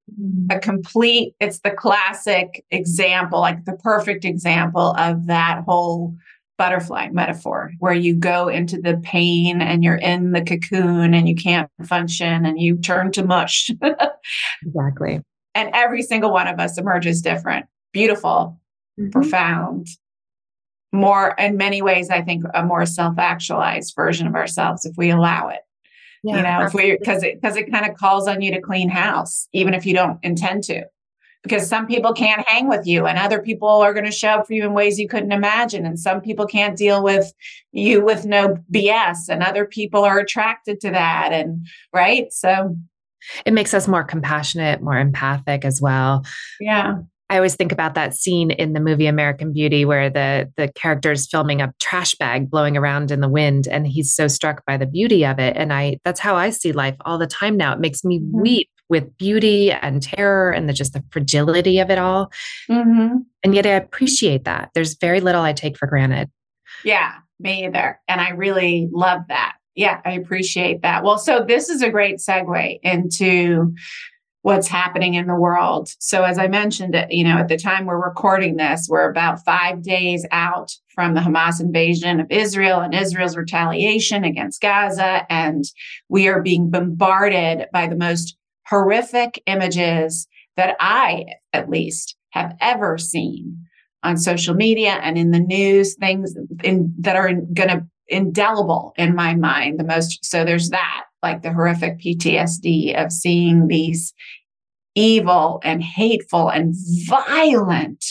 a 0.50 0.58
complete, 0.58 1.34
it's 1.40 1.60
the 1.60 1.70
classic 1.70 2.64
example, 2.70 3.40
like 3.40 3.64
the 3.64 3.76
perfect 3.76 4.24
example 4.24 4.94
of 4.98 5.26
that 5.26 5.62
whole 5.66 6.14
butterfly 6.58 7.08
metaphor 7.10 7.72
where 7.78 7.94
you 7.94 8.14
go 8.14 8.48
into 8.48 8.78
the 8.78 9.00
pain 9.02 9.62
and 9.62 9.82
you're 9.82 9.96
in 9.96 10.32
the 10.32 10.42
cocoon 10.42 11.14
and 11.14 11.28
you 11.28 11.34
can't 11.34 11.70
function 11.86 12.44
and 12.44 12.60
you 12.60 12.76
turn 12.76 13.10
to 13.12 13.24
mush. 13.24 13.70
exactly. 14.62 15.22
And 15.54 15.70
every 15.72 16.02
single 16.02 16.32
one 16.32 16.48
of 16.48 16.60
us 16.60 16.76
emerges 16.76 17.22
different, 17.22 17.66
beautiful, 17.92 18.60
mm-hmm. 18.98 19.10
profound, 19.10 19.86
more 20.92 21.34
in 21.38 21.56
many 21.56 21.82
ways 21.82 22.10
i 22.10 22.20
think 22.20 22.44
a 22.54 22.64
more 22.64 22.84
self-actualized 22.86 23.94
version 23.94 24.26
of 24.26 24.34
ourselves 24.34 24.84
if 24.84 24.94
we 24.96 25.10
allow 25.10 25.48
it. 25.48 25.60
Yeah, 26.22 26.36
you 26.36 26.42
know 26.42 26.66
if 26.66 26.74
we 26.74 26.96
because 26.98 27.22
it 27.22 27.40
because 27.40 27.56
it 27.56 27.70
kind 27.70 27.88
of 27.88 27.96
calls 27.96 28.28
on 28.28 28.42
you 28.42 28.52
to 28.52 28.60
clean 28.60 28.88
house 28.88 29.48
even 29.52 29.74
if 29.74 29.86
you 29.86 29.94
don't 29.94 30.18
intend 30.22 30.64
to. 30.64 30.84
Because 31.42 31.66
some 31.66 31.86
people 31.86 32.12
can't 32.12 32.46
hang 32.46 32.68
with 32.68 32.86
you 32.86 33.06
and 33.06 33.18
other 33.18 33.40
people 33.40 33.66
are 33.66 33.94
going 33.94 34.04
to 34.04 34.10
show 34.10 34.28
up 34.28 34.46
for 34.46 34.52
you 34.52 34.62
in 34.62 34.74
ways 34.74 34.98
you 34.98 35.08
couldn't 35.08 35.32
imagine 35.32 35.86
and 35.86 35.98
some 35.98 36.20
people 36.20 36.44
can't 36.44 36.76
deal 36.76 37.02
with 37.02 37.32
you 37.72 38.04
with 38.04 38.26
no 38.26 38.58
bs 38.70 39.30
and 39.30 39.42
other 39.42 39.64
people 39.64 40.04
are 40.04 40.18
attracted 40.18 40.80
to 40.80 40.90
that 40.90 41.32
and 41.32 41.66
right? 41.94 42.30
So 42.30 42.76
it 43.46 43.54
makes 43.54 43.72
us 43.72 43.88
more 43.88 44.04
compassionate 44.04 44.82
more 44.82 44.98
empathic 44.98 45.64
as 45.64 45.80
well. 45.80 46.26
Yeah 46.60 46.98
I 47.30 47.36
always 47.36 47.54
think 47.54 47.70
about 47.70 47.94
that 47.94 48.14
scene 48.14 48.50
in 48.50 48.72
the 48.72 48.80
movie 48.80 49.06
American 49.06 49.52
Beauty 49.52 49.84
where 49.84 50.10
the 50.10 50.52
the 50.56 50.68
character 50.68 51.12
is 51.12 51.28
filming 51.28 51.62
a 51.62 51.72
trash 51.80 52.14
bag 52.16 52.50
blowing 52.50 52.76
around 52.76 53.10
in 53.10 53.20
the 53.20 53.28
wind 53.28 53.68
and 53.68 53.86
he's 53.86 54.12
so 54.12 54.26
struck 54.26 54.64
by 54.66 54.76
the 54.76 54.86
beauty 54.86 55.24
of 55.24 55.38
it 55.38 55.56
and 55.56 55.72
I 55.72 55.98
that's 56.04 56.20
how 56.20 56.34
I 56.34 56.50
see 56.50 56.72
life 56.72 56.96
all 57.04 57.18
the 57.18 57.28
time 57.28 57.56
now. 57.56 57.72
It 57.72 57.78
makes 57.78 58.04
me 58.04 58.18
mm-hmm. 58.18 58.40
weep 58.40 58.68
with 58.90 59.16
beauty 59.16 59.70
and 59.70 60.02
terror 60.02 60.50
and 60.50 60.68
the, 60.68 60.72
just 60.72 60.92
the 60.92 61.04
fragility 61.12 61.78
of 61.78 61.90
it 61.90 61.98
all. 61.98 62.32
Mm-hmm. 62.68 63.18
And 63.44 63.54
yet 63.54 63.64
I 63.64 63.70
appreciate 63.70 64.44
that. 64.44 64.70
There's 64.74 64.96
very 64.96 65.20
little 65.20 65.42
I 65.42 65.52
take 65.52 65.78
for 65.78 65.86
granted. 65.86 66.28
Yeah, 66.84 67.12
me 67.38 67.66
either. 67.66 68.00
And 68.08 68.20
I 68.20 68.30
really 68.30 68.88
love 68.92 69.22
that. 69.28 69.54
Yeah, 69.76 70.00
I 70.04 70.12
appreciate 70.12 70.82
that. 70.82 71.04
Well, 71.04 71.18
so 71.18 71.44
this 71.46 71.68
is 71.68 71.82
a 71.82 71.90
great 71.90 72.16
segue 72.16 72.80
into 72.82 73.74
what's 74.42 74.68
happening 74.68 75.14
in 75.14 75.26
the 75.26 75.34
world. 75.34 75.90
So, 75.98 76.22
as 76.24 76.38
I 76.38 76.48
mentioned, 76.48 76.94
uh, 76.94 77.06
you 77.10 77.24
know, 77.24 77.36
at 77.36 77.48
the 77.48 77.58
time 77.58 77.86
we're 77.86 78.02
recording 78.02 78.56
this, 78.56 78.86
we're 78.88 79.10
about 79.10 79.44
five 79.44 79.82
days 79.82 80.26
out 80.30 80.72
from 80.88 81.14
the 81.14 81.20
Hamas 81.20 81.60
invasion 81.60 82.20
of 82.20 82.30
Israel 82.30 82.80
and 82.80 82.94
Israel's 82.94 83.36
retaliation 83.36 84.24
against 84.24 84.62
Gaza. 84.62 85.26
And 85.30 85.64
we 86.08 86.28
are 86.28 86.42
being 86.42 86.70
bombarded 86.70 87.66
by 87.72 87.86
the 87.86 87.96
most 87.96 88.36
horrific 88.66 89.42
images 89.46 90.26
that 90.56 90.76
I, 90.80 91.26
at 91.52 91.68
least, 91.68 92.16
have 92.30 92.56
ever 92.60 92.96
seen 92.98 93.66
on 94.02 94.16
social 94.16 94.54
media 94.54 94.98
and 95.02 95.18
in 95.18 95.30
the 95.30 95.40
news, 95.40 95.94
things 95.96 96.34
in, 96.62 96.94
that 97.00 97.16
are 97.16 97.32
going 97.32 97.68
to 97.68 97.86
indelible 98.10 98.92
in 98.96 99.14
my 99.14 99.34
mind 99.34 99.78
the 99.78 99.84
most. 99.84 100.24
So 100.24 100.44
there's 100.44 100.70
that 100.70 101.04
like 101.22 101.42
the 101.42 101.52
horrific 101.52 101.98
PTSD 101.98 103.02
of 103.02 103.12
seeing 103.12 103.68
these 103.68 104.12
evil 104.94 105.60
and 105.62 105.82
hateful 105.82 106.48
and 106.48 106.74
violent 107.06 108.04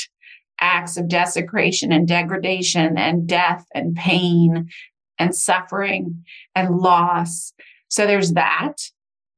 acts 0.62 0.97
of 0.97 1.07
desecration 1.07 1.91
and 1.91 2.07
degradation 2.07 2.97
and 2.97 3.27
death 3.27 3.65
and 3.73 3.95
pain 3.95 4.69
and 5.17 5.35
suffering 5.35 6.23
and 6.55 6.77
loss. 6.77 7.53
So 7.88 8.05
there's 8.05 8.33
that, 8.33 8.75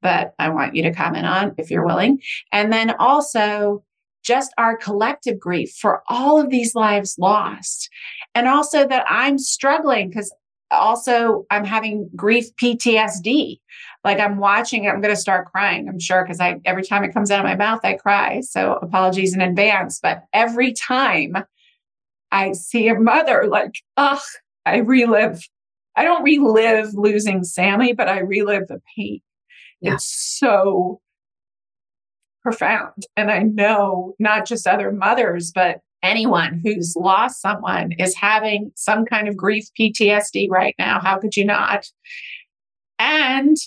but 0.02 0.34
I 0.39 0.50
want 0.50 0.76
you 0.76 0.84
to 0.84 0.93
comment 0.93 1.26
on 1.26 1.56
if 1.58 1.71
you're 1.71 1.86
willing. 1.86 2.19
And 2.52 2.71
then 2.71 2.91
also 3.00 3.84
just 4.24 4.54
our 4.58 4.78
collective 4.78 5.39
grief 5.39 5.74
for 5.80 6.04
all 6.08 6.39
of 6.39 6.50
these 6.50 6.76
lives 6.76 7.15
lost. 7.17 7.89
And 8.36 8.47
also 8.47 8.88
that 8.88 9.06
I'm 9.10 9.38
struggling 9.38 10.10
because 10.10 10.34
also 10.72 11.46
I'm 11.50 11.66
having 11.66 12.10
grief 12.16 12.56
PTSD. 12.56 13.60
Like 14.04 14.20
I'm 14.20 14.38
watching 14.38 14.86
it, 14.86 14.90
I'm 14.90 15.02
going 15.02 15.14
to 15.14 15.20
start 15.20 15.52
crying, 15.52 15.88
I'm 15.88 16.00
sure, 16.00 16.24
because 16.24 16.40
I 16.40 16.60
every 16.66 16.84
time 16.84 17.04
it 17.04 17.14
comes 17.14 17.30
out 17.30 17.40
of 17.40 17.46
my 17.46 17.56
mouth, 17.56 17.82
I 17.84 17.94
cry. 17.94 18.42
So 18.42 18.80
apologies 18.82 19.36
in 19.36 19.42
advance. 19.42 20.00
But 20.02 20.24
every 20.34 20.74
time 20.74 21.36
I 22.32 22.54
see 22.54 22.88
a 22.88 23.00
mother, 23.00 23.46
like, 23.48 23.76
ugh, 23.98 24.22
I 24.66 24.78
relive. 24.78 25.48
I 25.96 26.04
don't 26.04 26.24
relive 26.24 26.94
losing 26.94 27.44
Sammy, 27.44 27.94
but 27.94 28.08
I 28.08 28.20
relive 28.20 28.68
the 28.68 28.82
pain. 28.96 29.20
Yeah. 29.82 29.96
It's 29.96 30.38
so 30.40 31.02
profound. 32.42 33.06
And 33.18 33.30
I 33.30 33.40
know 33.44 34.16
not 34.18 34.46
just 34.46 34.68
other 34.68 34.92
mothers, 34.92 35.52
but 35.54 35.80
anyone 36.04 36.62
who's 36.64 36.96
lost 36.96 37.42
someone 37.42 37.92
is 37.94 38.16
having 38.16 38.72
some 38.76 39.06
kind 39.06 39.28
of 39.28 39.38
grief 39.38 39.66
PTSD 39.80 40.50
right 40.50 40.76
now. 40.80 41.00
How 41.00 41.18
could 41.18 41.36
you 41.36 41.46
not? 41.46 41.86
And 43.00 43.58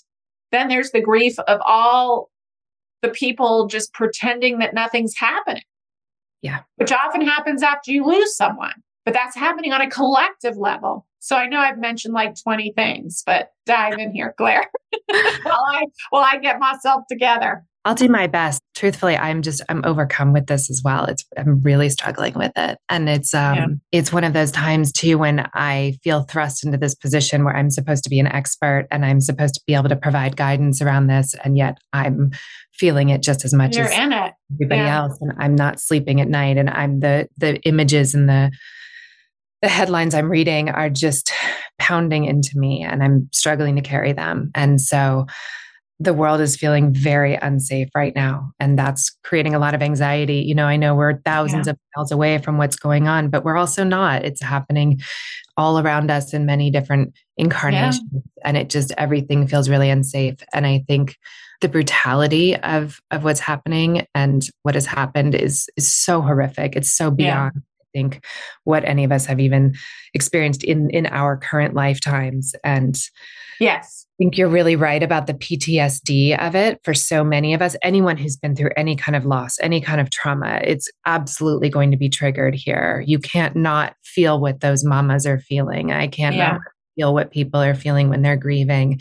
then 0.52 0.68
there's 0.68 0.92
the 0.92 1.00
grief 1.00 1.38
of 1.40 1.60
all 1.66 2.30
the 3.02 3.08
people 3.10 3.66
just 3.66 3.92
pretending 3.92 4.58
that 4.58 4.74
nothing's 4.74 5.16
happening. 5.16 5.62
Yeah. 6.42 6.60
Which 6.76 6.92
often 6.92 7.22
happens 7.26 7.62
after 7.62 7.90
you 7.90 8.04
lose 8.04 8.36
someone, 8.36 8.74
but 9.04 9.14
that's 9.14 9.36
happening 9.36 9.72
on 9.72 9.80
a 9.80 9.90
collective 9.90 10.56
level. 10.56 11.06
So 11.18 11.36
I 11.36 11.46
know 11.46 11.58
I've 11.58 11.78
mentioned 11.78 12.12
like 12.12 12.34
20 12.42 12.72
things, 12.76 13.22
but 13.24 13.52
dive 13.64 13.98
in 13.98 14.12
here, 14.12 14.34
Claire, 14.36 14.70
while 15.42 15.64
I 15.72 15.86
while 16.10 16.22
I 16.22 16.38
get 16.38 16.58
myself 16.58 17.04
together. 17.08 17.64
I'll 17.84 17.94
do 17.94 18.08
my 18.08 18.26
best. 18.26 18.62
Truthfully, 18.74 19.16
I'm 19.16 19.42
just 19.42 19.60
I'm 19.68 19.84
overcome 19.84 20.32
with 20.32 20.46
this 20.46 20.70
as 20.70 20.80
well. 20.82 21.04
It's 21.04 21.24
I'm 21.36 21.60
really 21.60 21.90
struggling 21.90 22.32
with 22.34 22.52
it. 22.56 22.78
And 22.88 23.08
it's 23.08 23.34
um 23.34 23.54
yeah. 23.54 23.66
it's 23.92 24.12
one 24.12 24.24
of 24.24 24.32
those 24.32 24.50
times 24.50 24.90
too 24.90 25.18
when 25.18 25.48
I 25.52 25.98
feel 26.02 26.22
thrust 26.22 26.64
into 26.64 26.78
this 26.78 26.94
position 26.94 27.44
where 27.44 27.54
I'm 27.54 27.70
supposed 27.70 28.04
to 28.04 28.10
be 28.10 28.18
an 28.18 28.26
expert 28.26 28.86
and 28.90 29.04
I'm 29.04 29.20
supposed 29.20 29.54
to 29.54 29.60
be 29.66 29.74
able 29.74 29.90
to 29.90 29.96
provide 29.96 30.36
guidance 30.36 30.80
around 30.80 31.08
this 31.08 31.34
and 31.44 31.58
yet 31.58 31.76
I'm 31.92 32.32
feeling 32.72 33.10
it 33.10 33.22
just 33.22 33.44
as 33.44 33.52
much 33.52 33.76
You're 33.76 33.86
as 33.86 33.92
everybody 34.52 34.80
yeah. 34.80 34.96
else 34.96 35.18
and 35.20 35.32
I'm 35.38 35.54
not 35.54 35.78
sleeping 35.78 36.20
at 36.20 36.28
night 36.28 36.56
and 36.56 36.70
I'm 36.70 37.00
the 37.00 37.28
the 37.36 37.60
images 37.62 38.14
and 38.14 38.28
the 38.28 38.50
the 39.64 39.68
headlines 39.68 40.14
I'm 40.14 40.30
reading 40.30 40.68
are 40.68 40.90
just 40.90 41.32
pounding 41.78 42.24
into 42.24 42.56
me 42.56 42.82
and 42.82 43.02
I'm 43.02 43.28
struggling 43.32 43.76
to 43.76 43.82
carry 43.82 44.12
them. 44.12 44.50
And 44.54 44.80
so 44.80 45.26
the 46.00 46.14
world 46.14 46.40
is 46.40 46.56
feeling 46.56 46.92
very 46.92 47.36
unsafe 47.36 47.88
right 47.94 48.14
now 48.16 48.52
and 48.58 48.78
that's 48.78 49.16
creating 49.22 49.54
a 49.54 49.58
lot 49.58 49.74
of 49.74 49.82
anxiety 49.82 50.38
you 50.38 50.54
know 50.54 50.66
i 50.66 50.76
know 50.76 50.94
we're 50.94 51.20
thousands 51.20 51.66
yeah. 51.66 51.72
of 51.72 51.78
miles 51.96 52.10
away 52.10 52.38
from 52.38 52.58
what's 52.58 52.76
going 52.76 53.06
on 53.06 53.30
but 53.30 53.44
we're 53.44 53.56
also 53.56 53.84
not 53.84 54.24
it's 54.24 54.42
happening 54.42 55.00
all 55.56 55.78
around 55.78 56.10
us 56.10 56.34
in 56.34 56.46
many 56.46 56.70
different 56.70 57.14
incarnations 57.36 58.02
yeah. 58.12 58.20
and 58.44 58.56
it 58.56 58.68
just 58.68 58.92
everything 58.98 59.46
feels 59.46 59.68
really 59.68 59.88
unsafe 59.88 60.36
and 60.52 60.66
i 60.66 60.82
think 60.88 61.16
the 61.60 61.68
brutality 61.68 62.56
of 62.56 63.00
of 63.12 63.22
what's 63.22 63.40
happening 63.40 64.06
and 64.14 64.48
what 64.62 64.74
has 64.74 64.86
happened 64.86 65.34
is 65.34 65.68
is 65.76 65.92
so 65.92 66.20
horrific 66.20 66.74
it's 66.74 66.92
so 66.92 67.10
beyond 67.10 67.52
yeah. 67.54 67.60
Think 67.94 68.24
what 68.64 68.84
any 68.84 69.04
of 69.04 69.12
us 69.12 69.24
have 69.26 69.40
even 69.40 69.74
experienced 70.12 70.64
in 70.64 70.90
in 70.90 71.06
our 71.06 71.36
current 71.36 71.74
lifetimes 71.74 72.54
and 72.64 72.98
yes 73.60 74.04
I 74.14 74.16
think 74.22 74.38
you're 74.38 74.48
really 74.48 74.76
right 74.76 75.02
about 75.02 75.26
the 75.26 75.34
PTSD 75.34 76.38
of 76.38 76.54
it 76.54 76.78
for 76.84 76.94
so 76.94 77.24
many 77.24 77.52
of 77.52 77.60
us. 77.60 77.74
Anyone 77.82 78.16
who's 78.16 78.36
been 78.36 78.54
through 78.54 78.70
any 78.76 78.94
kind 78.94 79.16
of 79.16 79.24
loss, 79.24 79.58
any 79.58 79.80
kind 79.80 80.00
of 80.00 80.08
trauma, 80.10 80.60
it's 80.62 80.88
absolutely 81.04 81.68
going 81.68 81.90
to 81.90 81.96
be 81.96 82.08
triggered 82.08 82.54
here. 82.54 83.02
You 83.08 83.18
can't 83.18 83.56
not 83.56 83.96
feel 84.04 84.38
what 84.38 84.60
those 84.60 84.84
mamas 84.84 85.26
are 85.26 85.40
feeling. 85.40 85.90
I 85.90 86.06
can't 86.06 86.36
yeah. 86.36 86.52
not 86.52 86.60
feel 86.94 87.12
what 87.12 87.32
people 87.32 87.60
are 87.60 87.74
feeling 87.74 88.08
when 88.08 88.22
they're 88.22 88.36
grieving. 88.36 89.00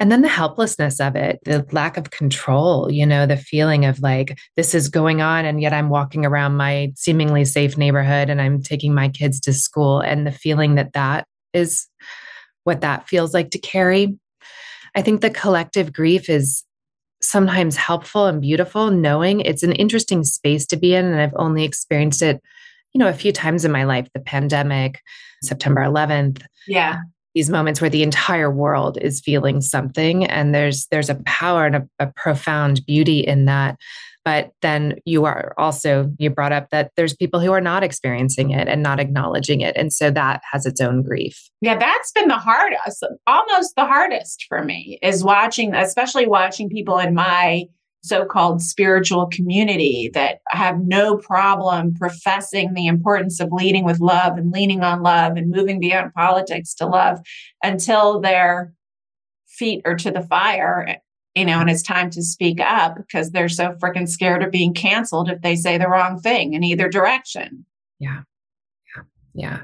And 0.00 0.10
then 0.10 0.22
the 0.22 0.28
helplessness 0.28 0.98
of 0.98 1.14
it, 1.14 1.38
the 1.44 1.64
lack 1.72 1.96
of 1.96 2.10
control, 2.10 2.90
you 2.90 3.06
know, 3.06 3.26
the 3.26 3.36
feeling 3.36 3.84
of 3.84 4.00
like, 4.00 4.38
this 4.56 4.74
is 4.74 4.88
going 4.88 5.20
on, 5.20 5.44
and 5.44 5.60
yet 5.60 5.72
I'm 5.72 5.90
walking 5.90 6.24
around 6.26 6.56
my 6.56 6.92
seemingly 6.96 7.44
safe 7.44 7.76
neighborhood 7.76 8.30
and 8.30 8.40
I'm 8.40 8.62
taking 8.62 8.94
my 8.94 9.10
kids 9.10 9.38
to 9.40 9.52
school. 9.52 10.00
And 10.00 10.26
the 10.26 10.32
feeling 10.32 10.74
that 10.76 10.94
that 10.94 11.26
is 11.52 11.86
what 12.64 12.80
that 12.80 13.08
feels 13.08 13.34
like 13.34 13.50
to 13.50 13.58
carry 13.58 14.18
I 14.94 15.02
think 15.02 15.20
the 15.20 15.30
collective 15.30 15.92
grief 15.92 16.28
is 16.28 16.64
sometimes 17.22 17.76
helpful 17.76 18.26
and 18.26 18.40
beautiful, 18.40 18.90
knowing 18.90 19.40
it's 19.40 19.62
an 19.62 19.72
interesting 19.72 20.24
space 20.24 20.66
to 20.66 20.76
be 20.76 20.94
in. 20.94 21.04
And 21.04 21.20
I've 21.20 21.34
only 21.36 21.64
experienced 21.64 22.22
it, 22.22 22.40
you 22.92 22.98
know, 22.98 23.08
a 23.08 23.14
few 23.14 23.32
times 23.32 23.64
in 23.64 23.72
my 23.72 23.84
life 23.84 24.08
the 24.14 24.20
pandemic, 24.20 25.00
September 25.42 25.82
11th. 25.82 26.42
Yeah. 26.66 27.00
These 27.34 27.50
moments 27.50 27.80
where 27.80 27.90
the 27.90 28.02
entire 28.02 28.50
world 28.50 28.98
is 29.00 29.20
feeling 29.20 29.60
something, 29.60 30.24
and 30.24 30.54
there's 30.54 30.86
there's 30.90 31.10
a 31.10 31.20
power 31.26 31.66
and 31.66 31.76
a, 31.76 31.88
a 31.98 32.06
profound 32.08 32.84
beauty 32.86 33.20
in 33.20 33.44
that 33.44 33.76
but 34.24 34.52
then 34.60 34.96
you 35.04 35.24
are 35.24 35.54
also, 35.56 36.12
you 36.18 36.30
brought 36.30 36.52
up 36.52 36.70
that 36.70 36.92
there's 36.96 37.16
people 37.16 37.40
who 37.40 37.52
are 37.52 37.60
not 37.60 37.82
experiencing 37.82 38.50
it 38.50 38.68
and 38.68 38.82
not 38.82 39.00
acknowledging 39.00 39.60
it. 39.60 39.76
And 39.76 39.92
so 39.92 40.10
that 40.10 40.42
has 40.50 40.66
its 40.66 40.80
own 40.80 41.02
grief. 41.02 41.48
Yeah, 41.60 41.78
that's 41.78 42.12
been 42.12 42.28
the 42.28 42.38
hardest, 42.38 43.04
almost 43.26 43.76
the 43.76 43.86
hardest 43.86 44.44
for 44.48 44.62
me 44.62 44.98
is 45.02 45.24
watching, 45.24 45.74
especially 45.74 46.26
watching 46.26 46.68
people 46.68 46.98
in 46.98 47.14
my 47.14 47.64
so 48.02 48.24
called 48.24 48.62
spiritual 48.62 49.26
community 49.26 50.10
that 50.14 50.38
have 50.48 50.80
no 50.80 51.16
problem 51.16 51.94
professing 51.94 52.72
the 52.72 52.86
importance 52.86 53.40
of 53.40 53.52
leading 53.52 53.84
with 53.84 54.00
love 54.00 54.38
and 54.38 54.52
leaning 54.52 54.82
on 54.82 55.02
love 55.02 55.36
and 55.36 55.50
moving 55.50 55.78
beyond 55.78 56.12
politics 56.14 56.74
to 56.74 56.86
love 56.86 57.20
until 57.62 58.20
their 58.20 58.72
feet 59.46 59.82
are 59.84 59.96
to 59.96 60.10
the 60.10 60.22
fire 60.22 61.00
you 61.34 61.44
know, 61.44 61.60
and 61.60 61.70
it's 61.70 61.82
time 61.82 62.10
to 62.10 62.22
speak 62.22 62.60
up 62.60 62.96
because 62.96 63.30
they're 63.30 63.48
so 63.48 63.72
freaking 63.74 64.08
scared 64.08 64.42
of 64.42 64.50
being 64.50 64.74
canceled 64.74 65.30
if 65.30 65.40
they 65.42 65.54
say 65.54 65.78
the 65.78 65.88
wrong 65.88 66.18
thing 66.20 66.54
in 66.54 66.64
either 66.64 66.88
direction. 66.88 67.64
Yeah. 67.98 68.22
Yeah. 68.96 69.02
Yeah. 69.34 69.60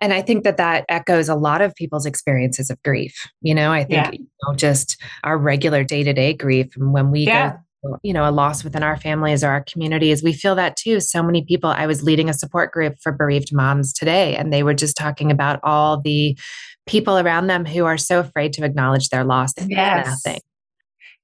And 0.00 0.12
I 0.12 0.22
think 0.22 0.44
that 0.44 0.56
that 0.56 0.84
echoes 0.88 1.28
a 1.28 1.34
lot 1.34 1.60
of 1.62 1.74
people's 1.74 2.06
experiences 2.06 2.70
of 2.70 2.82
grief. 2.82 3.28
You 3.40 3.54
know, 3.54 3.72
I 3.72 3.84
think 3.84 3.92
yeah. 3.92 4.10
you 4.12 4.26
know, 4.42 4.54
just 4.54 5.00
our 5.24 5.38
regular 5.38 5.84
day 5.84 6.02
to 6.02 6.12
day 6.12 6.32
grief. 6.32 6.76
And 6.76 6.92
when 6.92 7.10
we 7.10 7.20
yeah. 7.20 7.50
go 7.50 7.58
you 8.02 8.12
know, 8.12 8.28
a 8.28 8.32
loss 8.32 8.64
within 8.64 8.82
our 8.82 8.96
families 8.96 9.44
or 9.44 9.48
our 9.48 9.62
communities. 9.62 10.22
We 10.22 10.32
feel 10.32 10.54
that 10.56 10.76
too. 10.76 10.98
So 10.98 11.22
many 11.22 11.44
people, 11.44 11.70
I 11.70 11.86
was 11.86 12.02
leading 12.02 12.28
a 12.28 12.34
support 12.34 12.72
group 12.72 12.96
for 13.00 13.12
bereaved 13.12 13.54
moms 13.54 13.92
today, 13.92 14.36
and 14.36 14.52
they 14.52 14.62
were 14.62 14.74
just 14.74 14.96
talking 14.96 15.30
about 15.30 15.60
all 15.62 16.00
the 16.00 16.36
people 16.86 17.18
around 17.18 17.48
them 17.48 17.64
who 17.64 17.84
are 17.84 17.98
so 17.98 18.20
afraid 18.20 18.52
to 18.54 18.64
acknowledge 18.64 19.08
their 19.08 19.24
loss. 19.24 19.52
Yes. 19.66 20.24
Nothing. 20.24 20.40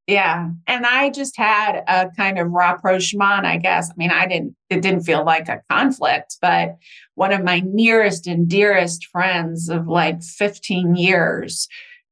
Yeah. 0.07 0.51
And 0.67 0.85
I 0.85 1.11
just 1.11 1.37
had 1.37 1.85
a 1.87 2.11
kind 2.17 2.39
of 2.39 2.51
rapprochement, 2.51 3.47
I 3.47 3.57
guess. 3.57 3.89
I 3.89 3.95
mean, 3.97 4.11
I 4.11 4.27
didn't, 4.27 4.57
it 4.69 4.83
didn't 4.83 5.05
feel 5.05 5.25
like 5.25 5.49
a 5.49 5.63
conflict, 5.71 6.39
but 6.43 6.77
one 7.15 7.33
of 7.33 7.45
my 7.45 7.63
nearest 7.65 8.27
and 8.27 8.49
dearest 8.49 9.07
friends 9.07 9.69
of 9.69 9.87
like 9.87 10.23
15 10.23 10.97
years 10.97 11.69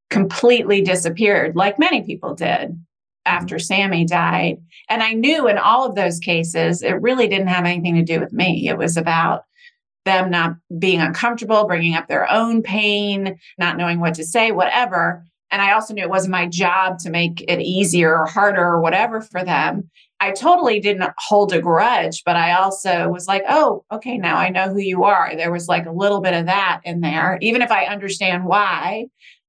completely 0.09 0.83
disappeared, 0.83 1.57
like 1.57 1.79
many 1.79 2.03
people 2.03 2.35
did 2.35 2.79
after 3.27 3.57
mm-hmm. 3.57 3.63
Sammy 3.63 4.05
died. 4.05 4.59
And 4.89 5.03
I 5.03 5.13
knew 5.13 5.49
in 5.49 5.59
all 5.59 5.85
of 5.87 5.95
those 5.95 6.21
cases, 6.21 6.83
it 6.83 7.01
really 7.01 7.27
didn't 7.27 7.49
have 7.49 7.65
anything 7.65 7.97
to 7.97 8.03
do 8.03 8.21
with 8.21 8.33
me. 8.33 8.69
It 8.69 8.79
was 8.79 8.97
about 8.97 9.45
them 10.05 10.31
not 10.31 10.57
being 10.79 11.01
uncomfortable, 11.01 11.67
bringing 11.67 11.95
up 11.95 12.09
their 12.09 12.31
own 12.31 12.63
pain, 12.63 13.39
not 13.59 13.77
knowing 13.77 14.01
what 14.01 14.15
to 14.15 14.25
say, 14.25 14.53
whatever. 14.53 15.25
And 15.51 15.61
I 15.61 15.73
also 15.73 15.95
knew 15.95 16.03
it 16.03 16.11
wasn't 16.11 16.33
my 16.33 16.47
job 16.47 16.99
to 17.01 17.11
make 17.11 17.45
it 17.49 17.61
easier 17.61 18.17
or 18.17 18.27
harder 18.27 18.63
or 18.65 18.81
whatever 18.81 19.21
for 19.21 19.45
them. 19.45 19.91
I 20.21 20.33
totally 20.33 20.81
didn't 20.81 21.11
hold 21.19 21.53
a 21.53 21.61
grudge, 21.61 22.23
but 22.25 22.37
I 22.37 22.53
also 22.53 23.09
was 23.09 23.27
like, 23.27 23.43
oh, 23.49 23.85
okay, 23.91 24.19
now 24.19 24.37
I 24.37 24.51
know 24.51 24.69
who 24.69 24.79
you 24.79 25.05
are. 25.05 25.35
There 25.35 25.51
was 25.51 25.67
like 25.67 25.87
a 25.87 25.93
little 25.93 26.21
bit 26.21 26.35
of 26.35 26.47
that 26.47 26.81
in 26.85 27.01
there. 27.01 27.39
Even 27.41 27.63
if 27.63 27.71
I 27.71 27.87
understand 27.87 28.45
why, 28.45 29.07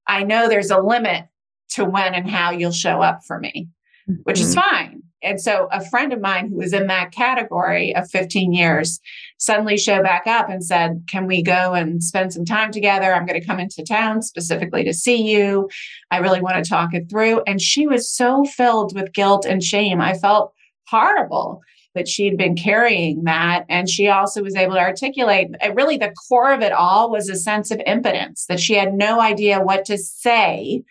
I 0.08 0.24
know 0.24 0.48
there's 0.48 0.72
a 0.72 0.80
limit 0.80 1.26
to 1.72 1.86
when 1.86 2.14
and 2.14 2.30
how 2.30 2.52
you'll 2.52 2.72
show 2.72 3.02
up 3.02 3.20
for 3.28 3.40
me, 3.40 3.68
mm-hmm. 4.10 4.22
which 4.24 4.40
is 4.40 4.56
mm-hmm. 4.56 4.76
fine. 4.76 5.01
And 5.24 5.40
so 5.40 5.68
a 5.72 5.86
friend 5.86 6.14
of 6.14 6.22
mine 6.22 6.50
who 6.50 6.58
was 6.58 6.74
in 6.74 6.88
that 6.88 7.12
category 7.12 7.96
of 7.96 8.10
15 8.10 8.54
years 8.54 9.00
suddenly 9.38 9.78
showed 9.78 10.04
back 10.04 10.28
up 10.28 10.50
and 10.50 10.64
said, 10.64 11.04
Can 11.10 11.28
we 11.28 11.42
go 11.42 11.74
and 11.74 12.04
spend 12.04 12.34
some 12.34 12.46
time 12.46 12.72
together? 12.72 13.14
I'm 13.14 13.26
going 13.26 13.40
to 13.40 13.46
come 13.46 13.60
into 13.60 13.84
town 13.84 14.22
specifically 14.22 14.84
to 14.84 14.94
see 14.94 15.22
you. 15.22 15.70
I 16.10 16.18
really 16.18 16.42
want 16.42 16.64
to 16.64 16.70
talk 16.70 16.94
it 16.94 17.10
through. 17.10 17.42
And 17.48 17.62
she 17.62 17.88
was 17.88 18.12
so 18.12 18.46
filled 18.46 18.96
with 18.96 19.14
guilt 19.14 19.46
and 19.46 19.64
shame. 19.64 20.02
I 20.02 20.18
felt 20.18 20.54
horrible 20.88 21.62
that 21.94 22.08
she 22.08 22.26
had 22.26 22.38
been 22.38 22.56
carrying 22.56 23.24
that. 23.26 23.66
And 23.70 23.90
she 23.90 24.08
also 24.08 24.42
was 24.42 24.56
able 24.56 24.76
to 24.76 24.80
articulate 24.80 25.50
uh, 25.64 25.74
really 25.74 25.98
the 25.98 26.14
core 26.28 26.54
of 26.54 26.62
it 26.62 26.72
all 26.72 27.12
was 27.12 27.30
a 27.30 27.36
sense 27.36 27.70
of 27.70 27.82
impotence 27.86 28.46
that 28.48 28.60
she 28.60 28.76
had 28.76 28.94
no 28.94 29.20
idea 29.20 29.60
what 29.60 29.86
to 29.86 29.98
say, 29.98 30.84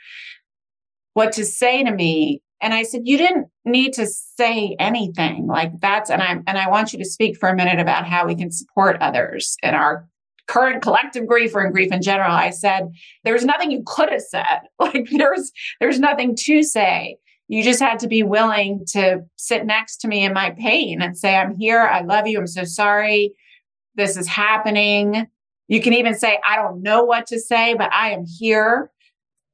what 1.14 1.32
to 1.32 1.44
say 1.44 1.82
to 1.82 1.90
me 1.90 2.42
and 2.61 2.75
I 2.75 2.83
said, 2.83 3.03
you 3.05 3.16
didn't 3.16 3.49
need 3.64 3.94
to 3.94 4.07
say 4.07 4.77
anything 4.79 5.46
like 5.46 5.73
that's, 5.81 6.11
and 6.11 6.23
I, 6.23 6.40
and 6.46 6.59
I 6.59 6.68
want 6.68 6.92
you 6.92 6.99
to 6.99 7.05
speak 7.05 7.37
for 7.38 7.49
a 7.49 7.57
minute 7.57 7.79
about 7.79 8.07
how 8.07 8.27
we 8.27 8.35
can 8.35 8.51
support 8.51 8.99
others 9.01 9.57
in 9.62 9.75
our 9.75 10.07
current 10.46 10.83
collective 10.83 11.27
grief 11.27 11.55
or 11.55 11.64
in 11.64 11.73
grief 11.73 11.92
in 11.92 12.03
general. 12.03 12.33
I 12.33 12.51
said, 12.51 12.88
there's 13.25 13.44
nothing 13.44 13.70
you 13.70 13.83
could 13.87 14.11
have 14.11 14.23
said. 14.23 14.61
Like 14.79 15.09
there's, 15.11 15.53
there's 15.81 16.01
nothing 16.01 16.35
to 16.37 16.62
say. 16.62 17.16
You 17.49 17.62
just 17.62 17.81
had 17.81 17.99
to 18.01 18.09
be 18.09 18.23
willing 18.23 18.85
to 18.92 19.20
sit 19.37 19.64
next 19.66 19.99
to 19.99 20.09
me 20.09 20.25
in 20.25 20.33
my 20.33 20.51
pain 20.51 21.03
and 21.03 21.16
say, 21.16 21.37
I'm 21.37 21.57
here. 21.57 21.81
I 21.81 22.03
love 22.03 22.27
you. 22.27 22.38
I'm 22.38 22.46
so 22.46 22.64
sorry. 22.64 23.35
This 23.94 24.16
is 24.16 24.29
happening. 24.29 25.27
You 25.68 25.81
can 25.81 25.92
even 25.92 26.14
say, 26.14 26.38
I 26.46 26.57
don't 26.57 26.83
know 26.83 27.05
what 27.05 27.27
to 27.29 27.38
say, 27.38 27.75
but 27.75 27.92
I 27.92 28.11
am 28.11 28.25
here 28.27 28.90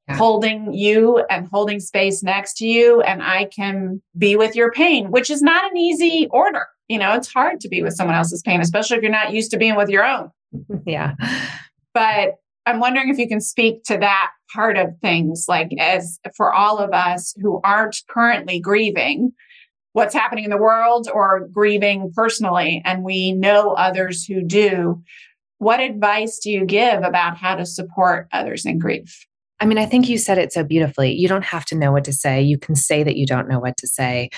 yeah. 0.08 0.16
holding 0.16 0.72
you 0.72 1.24
and 1.30 1.48
holding 1.48 1.80
space 1.80 2.22
next 2.22 2.54
to 2.58 2.66
you 2.66 3.00
and 3.02 3.22
I 3.22 3.46
can 3.46 4.00
be 4.16 4.36
with 4.36 4.54
your 4.54 4.70
pain, 4.70 5.10
which 5.10 5.30
is 5.30 5.42
not 5.42 5.70
an 5.70 5.76
easy 5.76 6.28
order. 6.30 6.66
You 6.88 6.98
know, 6.98 7.14
it's 7.14 7.32
hard 7.32 7.60
to 7.60 7.68
be 7.68 7.82
with 7.82 7.94
someone 7.94 8.16
else's 8.16 8.42
pain, 8.42 8.60
especially 8.60 8.96
if 8.96 9.02
you're 9.02 9.10
not 9.10 9.32
used 9.32 9.50
to 9.50 9.58
being 9.58 9.76
with 9.76 9.88
your 9.88 10.04
own. 10.04 10.30
Yeah. 10.86 11.14
But 11.92 12.34
I'm 12.66 12.78
wondering 12.78 13.08
if 13.08 13.18
you 13.18 13.28
can 13.28 13.40
speak 13.40 13.82
to 13.84 13.98
that 13.98 14.30
part 14.52 14.76
of 14.76 14.96
things, 15.00 15.46
like 15.48 15.70
as 15.78 16.18
for 16.36 16.52
all 16.52 16.78
of 16.78 16.92
us 16.92 17.34
who 17.40 17.60
aren't 17.64 17.96
currently 18.08 18.60
grieving 18.60 19.32
what's 19.92 20.14
happening 20.14 20.44
in 20.44 20.50
the 20.50 20.58
world 20.58 21.08
or 21.12 21.48
grieving 21.48 22.12
personally, 22.14 22.82
and 22.84 23.02
we 23.02 23.32
know 23.32 23.70
others 23.72 24.26
who 24.26 24.42
do. 24.42 25.02
What 25.56 25.80
advice 25.80 26.38
do 26.38 26.50
you 26.50 26.66
give 26.66 27.02
about 27.02 27.38
how 27.38 27.54
to 27.54 27.64
support 27.64 28.28
others 28.30 28.66
in 28.66 28.78
grief? 28.78 29.26
I 29.58 29.66
mean, 29.66 29.78
I 29.78 29.86
think 29.86 30.08
you 30.08 30.18
said 30.18 30.38
it 30.38 30.52
so 30.52 30.62
beautifully. 30.62 31.12
You 31.12 31.28
don't 31.28 31.44
have 31.44 31.64
to 31.66 31.74
know 31.74 31.92
what 31.92 32.04
to 32.04 32.12
say. 32.12 32.42
You 32.42 32.58
can 32.58 32.74
say 32.74 33.02
that 33.02 33.16
you 33.16 33.26
don't 33.26 33.48
know 33.48 33.58
what 33.58 33.76
to 33.78 33.86
say 33.86 34.30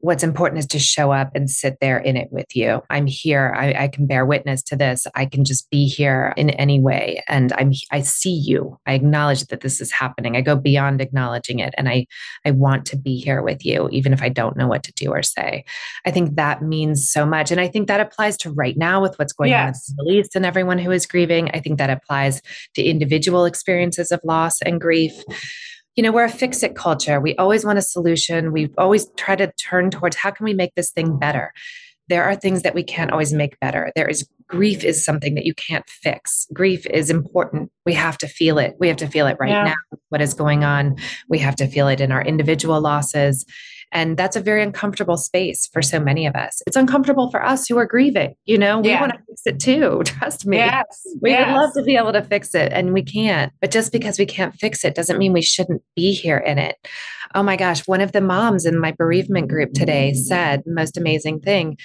what's 0.00 0.22
important 0.22 0.58
is 0.58 0.66
to 0.66 0.78
show 0.78 1.12
up 1.12 1.30
and 1.34 1.50
sit 1.50 1.76
there 1.80 1.98
in 1.98 2.16
it 2.16 2.28
with 2.30 2.56
you. 2.56 2.82
I'm 2.88 3.06
here. 3.06 3.54
I, 3.56 3.84
I, 3.84 3.88
can 3.88 4.06
bear 4.06 4.24
witness 4.24 4.62
to 4.64 4.76
this. 4.76 5.06
I 5.14 5.26
can 5.26 5.44
just 5.44 5.68
be 5.68 5.86
here 5.86 6.32
in 6.38 6.50
any 6.50 6.80
way. 6.80 7.22
And 7.28 7.52
I'm 7.52 7.72
I 7.90 8.00
see 8.00 8.32
you. 8.32 8.78
I 8.86 8.94
acknowledge 8.94 9.46
that 9.46 9.60
this 9.60 9.80
is 9.80 9.92
happening. 9.92 10.36
I 10.36 10.40
go 10.40 10.56
beyond 10.56 11.02
acknowledging 11.02 11.58
it. 11.58 11.74
And 11.76 11.88
I 11.88 12.06
I 12.46 12.50
want 12.50 12.86
to 12.86 12.96
be 12.96 13.18
here 13.18 13.42
with 13.42 13.64
you, 13.64 13.88
even 13.92 14.12
if 14.12 14.22
I 14.22 14.30
don't 14.30 14.56
know 14.56 14.66
what 14.66 14.82
to 14.84 14.92
do 14.92 15.10
or 15.10 15.22
say. 15.22 15.64
I 16.06 16.10
think 16.10 16.36
that 16.36 16.62
means 16.62 17.10
so 17.10 17.26
much. 17.26 17.50
And 17.50 17.60
I 17.60 17.68
think 17.68 17.88
that 17.88 18.00
applies 18.00 18.38
to 18.38 18.50
right 18.50 18.76
now 18.76 19.02
with 19.02 19.18
what's 19.18 19.34
going 19.34 19.50
yes. 19.50 19.60
on 19.60 19.68
in 19.68 19.74
the 19.74 20.04
Middle 20.04 20.20
East 20.20 20.36
and 20.36 20.46
everyone 20.46 20.78
who 20.78 20.90
is 20.90 21.04
grieving. 21.04 21.50
I 21.52 21.60
think 21.60 21.78
that 21.78 21.90
applies 21.90 22.40
to 22.74 22.82
individual 22.82 23.44
experiences 23.44 24.10
of 24.10 24.20
loss 24.24 24.62
and 24.62 24.80
grief 24.80 25.22
you 25.96 26.02
know, 26.02 26.12
we're 26.12 26.24
a 26.24 26.30
fix 26.30 26.62
it 26.62 26.74
culture. 26.74 27.20
We 27.20 27.36
always 27.36 27.64
want 27.64 27.78
a 27.78 27.82
solution. 27.82 28.52
We 28.52 28.70
always 28.78 29.08
try 29.16 29.36
to 29.36 29.52
turn 29.52 29.90
towards 29.90 30.16
how 30.16 30.30
can 30.30 30.44
we 30.44 30.54
make 30.54 30.74
this 30.74 30.90
thing 30.90 31.18
better? 31.18 31.52
There 32.08 32.24
are 32.24 32.34
things 32.34 32.62
that 32.62 32.74
we 32.74 32.82
can't 32.82 33.12
always 33.12 33.32
make 33.32 33.58
better. 33.60 33.92
There 33.94 34.08
is 34.08 34.28
grief 34.48 34.82
is 34.82 35.04
something 35.04 35.36
that 35.36 35.46
you 35.46 35.54
can't 35.54 35.88
fix. 35.88 36.46
Grief 36.52 36.84
is 36.86 37.08
important. 37.08 37.70
We 37.86 37.94
have 37.94 38.18
to 38.18 38.26
feel 38.26 38.58
it. 38.58 38.74
We 38.80 38.88
have 38.88 38.96
to 38.96 39.06
feel 39.06 39.28
it 39.28 39.36
right 39.38 39.50
yeah. 39.50 39.64
now. 39.64 39.98
What 40.08 40.20
is 40.20 40.34
going 40.34 40.64
on? 40.64 40.96
We 41.28 41.38
have 41.38 41.54
to 41.56 41.68
feel 41.68 41.86
it 41.86 42.00
in 42.00 42.10
our 42.10 42.22
individual 42.22 42.80
losses. 42.80 43.46
And 43.92 44.16
that's 44.16 44.36
a 44.36 44.40
very 44.40 44.62
mm. 44.62 44.68
uncomfortable 44.68 45.16
space 45.16 45.66
for 45.66 45.82
so 45.82 45.98
many 45.98 46.26
of 46.26 46.34
us. 46.36 46.62
It's 46.66 46.76
uncomfortable 46.76 47.30
for 47.30 47.44
us 47.44 47.66
who 47.66 47.76
are 47.76 47.86
grieving. 47.86 48.34
You 48.44 48.58
know, 48.58 48.80
we 48.80 48.90
yeah. 48.90 49.00
want 49.00 49.12
to 49.12 49.18
fix 49.26 49.42
it 49.46 49.60
too. 49.60 50.02
Trust 50.04 50.46
me. 50.46 50.58
Yes. 50.58 51.06
We 51.20 51.30
yes. 51.30 51.46
would 51.46 51.60
love 51.60 51.74
to 51.74 51.82
be 51.82 51.96
able 51.96 52.12
to 52.12 52.22
fix 52.22 52.54
it 52.54 52.72
and 52.72 52.92
we 52.92 53.02
can't. 53.02 53.52
But 53.60 53.70
just 53.70 53.92
because 53.92 54.18
we 54.18 54.26
can't 54.26 54.54
fix 54.54 54.84
it 54.84 54.94
doesn't 54.94 55.18
mean 55.18 55.32
we 55.32 55.42
shouldn't 55.42 55.82
be 55.96 56.12
here 56.12 56.38
in 56.38 56.58
it. 56.58 56.76
Oh 57.34 57.42
my 57.42 57.56
gosh. 57.56 57.86
One 57.86 58.00
of 58.00 58.12
the 58.12 58.20
moms 58.20 58.64
in 58.64 58.78
my 58.78 58.92
bereavement 58.92 59.48
group 59.48 59.72
today 59.72 60.14
said 60.14 60.62
the 60.64 60.72
most 60.72 60.96
amazing 60.96 61.40
thing 61.40 61.76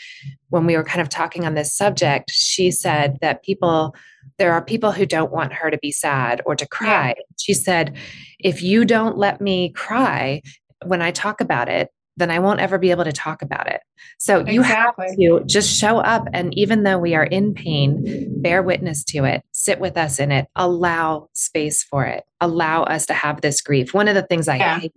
when 0.50 0.66
we 0.66 0.76
were 0.76 0.84
kind 0.84 1.02
of 1.02 1.10
talking 1.10 1.46
on 1.46 1.56
this 1.56 1.76
subject. 1.76 2.32
She 2.32 2.72
said 2.72 3.18
that 3.22 3.44
people, 3.44 3.96
there 4.38 4.54
are 4.54 4.64
people 4.64 4.92
who 4.92 5.06
don't 5.06 5.32
want 5.32 5.54
her 5.54 5.72
to 5.72 5.78
be 5.78 5.92
sad 5.92 6.42
or 6.46 6.56
to 6.56 6.68
cry. 6.68 7.16
Yeah. 7.18 7.24
She 7.40 7.54
said, 7.54 7.96
if 8.40 8.62
you 8.62 8.86
don't 8.86 9.18
let 9.18 9.42
me 9.42 9.70
cry, 9.70 10.42
when 10.86 11.02
I 11.02 11.12
talk 11.12 11.42
about 11.42 11.70
it, 11.70 11.90
then 12.18 12.32
I 12.32 12.40
won't 12.40 12.60
ever 12.60 12.78
be 12.78 12.92
able 12.92 13.04
to 13.04 13.12
talk 13.12 13.42
about 13.42 13.68
it. 13.68 13.82
So 14.18 14.40
exactly. 14.40 14.56
you 14.56 14.62
have 14.62 14.96
to 15.42 15.46
just 15.46 15.78
show 15.78 15.98
up. 15.98 16.28
And 16.34 16.58
even 16.58 16.84
though 16.84 16.98
we 16.98 17.16
are 17.16 17.24
in 17.24 17.54
pain, 17.54 18.42
bear 18.42 18.64
witness 18.64 19.04
to 19.06 19.26
it, 19.26 19.44
sit 19.52 19.80
with 19.80 19.98
us 19.98 20.20
in 20.20 20.32
it, 20.32 20.48
allow 20.56 21.30
space 21.34 21.84
for 21.84 22.06
it, 22.06 22.24
allow 22.40 22.84
us 22.84 23.06
to 23.08 23.14
have 23.14 23.42
this 23.42 23.62
grief. 23.62 23.94
One 23.94 24.08
of 24.08 24.16
the 24.16 24.24
things 24.24 24.48
I 24.48 24.58
yeah. 24.58 24.80
hate 24.80 24.94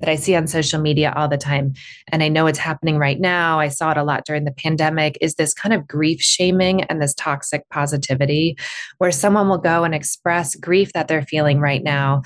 that 0.00 0.08
I 0.08 0.16
see 0.16 0.34
on 0.36 0.46
social 0.46 0.80
media 0.80 1.12
all 1.16 1.28
the 1.28 1.36
time. 1.36 1.74
And 2.08 2.22
I 2.22 2.28
know 2.28 2.46
it's 2.46 2.58
happening 2.58 2.98
right 2.98 3.18
now. 3.18 3.58
I 3.58 3.68
saw 3.68 3.90
it 3.90 3.96
a 3.96 4.04
lot 4.04 4.24
during 4.24 4.44
the 4.44 4.52
pandemic 4.52 5.18
is 5.20 5.34
this 5.34 5.52
kind 5.54 5.72
of 5.72 5.88
grief 5.88 6.20
shaming 6.22 6.82
and 6.84 7.02
this 7.02 7.14
toxic 7.14 7.68
positivity 7.68 8.56
where 8.98 9.10
someone 9.10 9.48
will 9.48 9.58
go 9.58 9.84
and 9.84 9.94
express 9.94 10.54
grief 10.54 10.92
that 10.92 11.08
they're 11.08 11.22
feeling 11.22 11.58
right 11.58 11.82
now. 11.82 12.22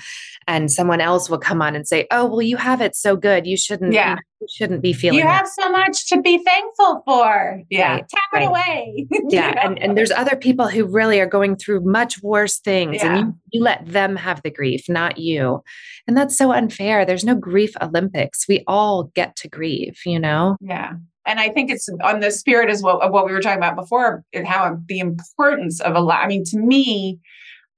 And 0.47 0.71
someone 0.71 1.01
else 1.01 1.29
will 1.29 1.39
come 1.39 1.61
on 1.61 1.75
and 1.75 1.87
say, 1.87 2.07
Oh, 2.11 2.25
well, 2.25 2.41
you 2.41 2.57
have 2.57 2.81
it 2.81 2.95
so 2.95 3.15
good. 3.15 3.47
You 3.47 3.57
shouldn't, 3.57 3.93
yeah. 3.93 4.17
you, 4.36 4.36
shouldn't 4.49 4.81
be 4.81 4.93
feeling 4.93 5.19
You 5.19 5.25
that. 5.25 5.37
have 5.37 5.47
so 5.47 5.69
much 5.69 6.07
to 6.09 6.21
be 6.21 6.37
thankful 6.37 7.01
for. 7.05 7.61
Yeah. 7.69 7.93
Right. 7.93 8.09
Tap 8.09 8.19
right. 8.33 8.43
it 8.43 8.47
away. 8.47 9.07
yeah. 9.29 9.65
And, 9.65 9.81
and 9.81 9.97
there's 9.97 10.11
other 10.11 10.35
people 10.35 10.67
who 10.67 10.85
really 10.85 11.19
are 11.19 11.25
going 11.27 11.55
through 11.55 11.81
much 11.81 12.21
worse 12.21 12.59
things. 12.59 12.97
Yeah. 12.97 13.17
And 13.17 13.19
you, 13.19 13.33
you 13.53 13.63
let 13.63 13.85
them 13.85 14.15
have 14.15 14.41
the 14.43 14.51
grief, 14.51 14.85
not 14.87 15.17
you. 15.17 15.63
And 16.07 16.15
that's 16.15 16.37
so 16.37 16.51
unfair. 16.51 17.05
There's 17.05 17.25
no 17.25 17.35
grief 17.35 17.73
Olympics. 17.81 18.47
We 18.47 18.63
all 18.67 19.05
get 19.15 19.35
to 19.37 19.49
grieve, 19.49 19.99
you 20.05 20.19
know? 20.19 20.57
Yeah. 20.61 20.93
And 21.25 21.39
I 21.39 21.49
think 21.49 21.69
it's 21.69 21.89
on 22.03 22.21
the 22.21 22.31
spirit 22.31 22.69
as 22.69 22.81
well 22.81 23.01
of 23.01 23.11
what 23.11 23.25
we 23.25 23.33
were 23.33 23.41
talking 23.41 23.57
about 23.57 23.75
before, 23.75 24.23
how 24.45 24.77
the 24.87 24.99
importance 24.99 25.81
of 25.81 25.95
a 25.95 25.99
lot. 25.99 26.23
I 26.23 26.27
mean, 26.27 26.45
to 26.45 26.57
me, 26.57 27.19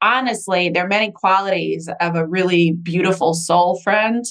honestly, 0.01 0.69
there 0.69 0.85
are 0.85 0.87
many 0.87 1.11
qualities 1.11 1.89
of 1.99 2.15
a 2.15 2.27
really 2.27 2.73
beautiful 2.73 3.33
soul 3.33 3.79
friend. 3.81 4.23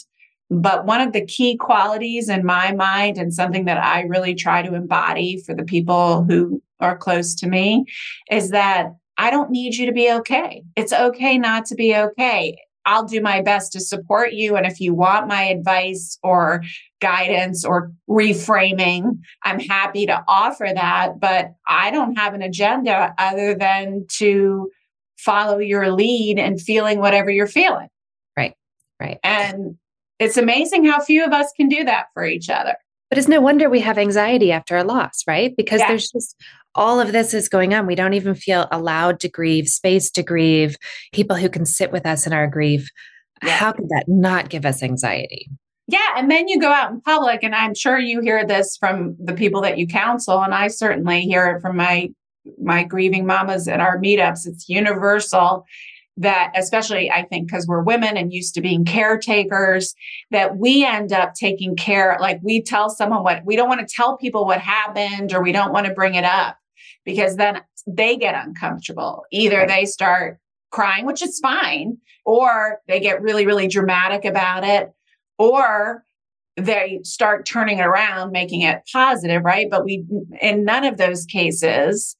But 0.50 0.86
one 0.86 1.00
of 1.00 1.12
the 1.12 1.26
key 1.26 1.56
qualities 1.56 2.28
in 2.28 2.44
my 2.44 2.72
mind, 2.72 3.18
and 3.18 3.34
something 3.34 3.66
that 3.66 3.82
I 3.82 4.02
really 4.02 4.34
try 4.34 4.62
to 4.62 4.74
embody 4.74 5.42
for 5.44 5.54
the 5.54 5.64
people 5.64 6.24
who 6.24 6.62
are 6.80 6.96
close 6.96 7.34
to 7.36 7.48
me, 7.48 7.84
is 8.30 8.50
that 8.50 8.94
I 9.18 9.30
don't 9.30 9.50
need 9.50 9.74
you 9.74 9.84
to 9.86 9.92
be 9.92 10.10
okay. 10.12 10.62
It's 10.76 10.92
okay 10.92 11.38
not 11.38 11.66
to 11.66 11.74
be 11.74 11.94
okay. 11.94 12.56
I'll 12.86 13.04
do 13.04 13.20
my 13.20 13.42
best 13.42 13.72
to 13.72 13.80
support 13.80 14.32
you. 14.32 14.56
And 14.56 14.64
if 14.64 14.80
you 14.80 14.94
want 14.94 15.28
my 15.28 15.42
advice 15.42 16.18
or 16.22 16.62
guidance 17.00 17.62
or 17.62 17.92
reframing, 18.08 19.18
I'm 19.42 19.60
happy 19.60 20.06
to 20.06 20.24
offer 20.26 20.68
that. 20.74 21.20
But 21.20 21.52
I 21.66 21.90
don't 21.90 22.16
have 22.16 22.32
an 22.32 22.40
agenda 22.40 23.14
other 23.18 23.54
than 23.54 24.06
to 24.12 24.70
follow 25.18 25.58
your 25.58 25.92
lead 25.92 26.38
and 26.38 26.58
feeling 26.58 27.00
whatever 27.00 27.28
you're 27.28 27.46
feeling. 27.46 27.88
Right. 28.36 28.54
Right. 28.98 29.18
And 29.22 29.76
it's 30.18 30.36
amazing 30.36 30.84
how 30.84 31.00
few 31.00 31.24
of 31.24 31.32
us 31.32 31.52
can 31.56 31.68
do 31.68 31.84
that 31.84 32.06
for 32.14 32.24
each 32.24 32.50
other. 32.50 32.74
But 33.08 33.18
it's 33.18 33.28
no 33.28 33.40
wonder 33.40 33.70
we 33.70 33.80
have 33.80 33.96
anxiety 33.96 34.52
after 34.52 34.76
a 34.76 34.84
loss, 34.84 35.22
right? 35.26 35.54
Because 35.56 35.80
yeah. 35.80 35.88
there's 35.88 36.10
just 36.10 36.36
all 36.74 37.00
of 37.00 37.12
this 37.12 37.32
is 37.32 37.48
going 37.48 37.72
on. 37.72 37.86
We 37.86 37.94
don't 37.94 38.12
even 38.12 38.34
feel 38.34 38.68
allowed 38.70 39.20
to 39.20 39.28
grieve, 39.28 39.68
space 39.68 40.10
to 40.12 40.22
grieve, 40.22 40.76
people 41.12 41.36
who 41.36 41.48
can 41.48 41.64
sit 41.64 41.90
with 41.90 42.04
us 42.04 42.26
in 42.26 42.32
our 42.32 42.46
grief. 42.46 42.88
Yeah. 43.42 43.50
How 43.50 43.72
could 43.72 43.88
that 43.88 44.04
not 44.08 44.50
give 44.50 44.66
us 44.66 44.82
anxiety? 44.82 45.48
Yeah. 45.86 45.98
And 46.16 46.30
then 46.30 46.48
you 46.48 46.60
go 46.60 46.70
out 46.70 46.90
in 46.90 47.00
public, 47.00 47.42
and 47.42 47.54
I'm 47.54 47.74
sure 47.74 47.98
you 47.98 48.20
hear 48.20 48.44
this 48.44 48.76
from 48.76 49.16
the 49.18 49.32
people 49.32 49.62
that 49.62 49.78
you 49.78 49.86
counsel. 49.86 50.42
And 50.42 50.54
I 50.54 50.68
certainly 50.68 51.22
hear 51.22 51.46
it 51.56 51.62
from 51.62 51.76
my 51.76 52.10
my 52.62 52.82
grieving 52.82 53.26
mamas 53.26 53.68
at 53.68 53.80
our 53.80 53.98
meetups. 53.98 54.46
It's 54.46 54.68
universal 54.68 55.66
that 56.18 56.52
especially 56.56 57.10
I 57.10 57.22
think 57.22 57.48
because 57.48 57.66
we're 57.66 57.82
women 57.82 58.16
and 58.16 58.32
used 58.32 58.54
to 58.54 58.60
being 58.60 58.84
caretakers, 58.84 59.94
that 60.30 60.56
we 60.56 60.84
end 60.84 61.12
up 61.12 61.34
taking 61.34 61.76
care, 61.76 62.18
like 62.20 62.40
we 62.42 62.62
tell 62.62 62.90
someone 62.90 63.22
what 63.22 63.44
we 63.44 63.56
don't 63.56 63.68
want 63.68 63.86
to 63.86 63.94
tell 63.94 64.16
people 64.16 64.44
what 64.44 64.60
happened 64.60 65.32
or 65.32 65.42
we 65.42 65.52
don't 65.52 65.72
want 65.72 65.86
to 65.86 65.94
bring 65.94 66.14
it 66.14 66.24
up 66.24 66.56
because 67.04 67.36
then 67.36 67.60
they 67.86 68.16
get 68.16 68.34
uncomfortable. 68.34 69.24
Either 69.30 69.66
they 69.66 69.84
start 69.86 70.38
crying, 70.70 71.06
which 71.06 71.22
is 71.22 71.38
fine, 71.40 71.96
or 72.26 72.80
they 72.88 73.00
get 73.00 73.22
really, 73.22 73.46
really 73.46 73.68
dramatic 73.68 74.24
about 74.24 74.64
it, 74.64 74.92
or 75.38 76.04
they 76.56 77.00
start 77.04 77.46
turning 77.46 77.78
it 77.78 77.86
around, 77.86 78.32
making 78.32 78.62
it 78.62 78.82
positive, 78.92 79.42
right? 79.44 79.68
But 79.70 79.84
we, 79.84 80.04
in 80.42 80.64
none 80.64 80.84
of 80.84 80.98
those 80.98 81.24
cases, 81.24 82.16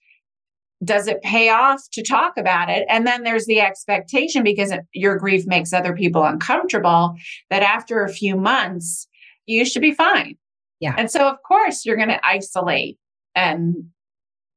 does 0.84 1.08
it 1.08 1.22
pay 1.22 1.48
off 1.48 1.82
to 1.92 2.02
talk 2.02 2.36
about 2.36 2.68
it? 2.68 2.86
And 2.88 3.06
then 3.06 3.24
there's 3.24 3.46
the 3.46 3.60
expectation 3.60 4.44
because 4.44 4.72
your 4.92 5.16
grief 5.16 5.46
makes 5.46 5.72
other 5.72 5.92
people 5.92 6.24
uncomfortable 6.24 7.14
that 7.50 7.62
after 7.62 8.04
a 8.04 8.12
few 8.12 8.36
months, 8.36 9.08
you 9.46 9.64
should 9.64 9.82
be 9.82 9.92
fine. 9.92 10.36
Yeah. 10.80 10.94
And 10.96 11.10
so, 11.10 11.28
of 11.28 11.42
course, 11.42 11.84
you're 11.84 11.96
going 11.96 12.08
to 12.08 12.20
isolate 12.24 12.98
and 13.34 13.86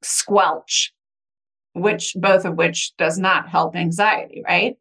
squelch, 0.03 0.93
which 1.73 2.13
both 2.15 2.45
of 2.45 2.55
which 2.55 2.95
does 2.97 3.17
not 3.17 3.49
help 3.49 3.75
anxiety, 3.75 4.43
right? 4.47 4.75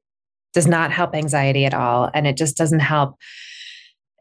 Does 0.52 0.66
not 0.66 0.90
help 0.90 1.14
anxiety 1.14 1.64
at 1.64 1.74
all. 1.74 2.10
And 2.12 2.26
it 2.26 2.36
just 2.36 2.56
doesn't 2.56 2.80
help 2.80 3.16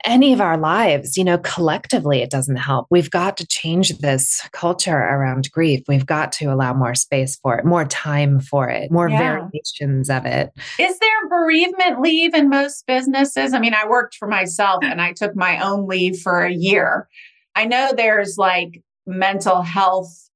any 0.05 0.33
of 0.33 0.41
our 0.41 0.57
lives, 0.57 1.17
you 1.17 1.23
know, 1.23 1.37
collectively, 1.39 2.21
it 2.21 2.29
doesn't 2.29 2.55
help. 2.55 2.87
We've 2.89 3.09
got 3.09 3.37
to 3.37 3.47
change 3.47 3.97
this 3.97 4.41
culture 4.51 4.97
around 4.97 5.51
grief. 5.51 5.83
We've 5.87 6.05
got 6.05 6.31
to 6.33 6.45
allow 6.45 6.73
more 6.73 6.95
space 6.95 7.35
for 7.37 7.57
it, 7.57 7.65
more 7.65 7.85
time 7.85 8.39
for 8.39 8.69
it, 8.69 8.91
more 8.91 9.09
yeah. 9.09 9.17
variations 9.17 10.09
of 10.09 10.25
it. 10.25 10.51
Is 10.79 10.99
there 10.99 11.29
bereavement 11.29 12.01
leave 12.01 12.33
in 12.33 12.49
most 12.49 12.85
businesses? 12.87 13.53
I 13.53 13.59
mean, 13.59 13.73
I 13.73 13.87
worked 13.87 14.15
for 14.15 14.27
myself 14.27 14.83
and 14.83 15.01
I 15.01 15.13
took 15.13 15.35
my 15.35 15.63
own 15.63 15.87
leave 15.87 16.19
for 16.19 16.43
a 16.43 16.51
year. 16.51 17.07
I 17.55 17.65
know 17.65 17.91
there's 17.95 18.37
like 18.37 18.81
mental 19.05 19.61
health 19.61 20.29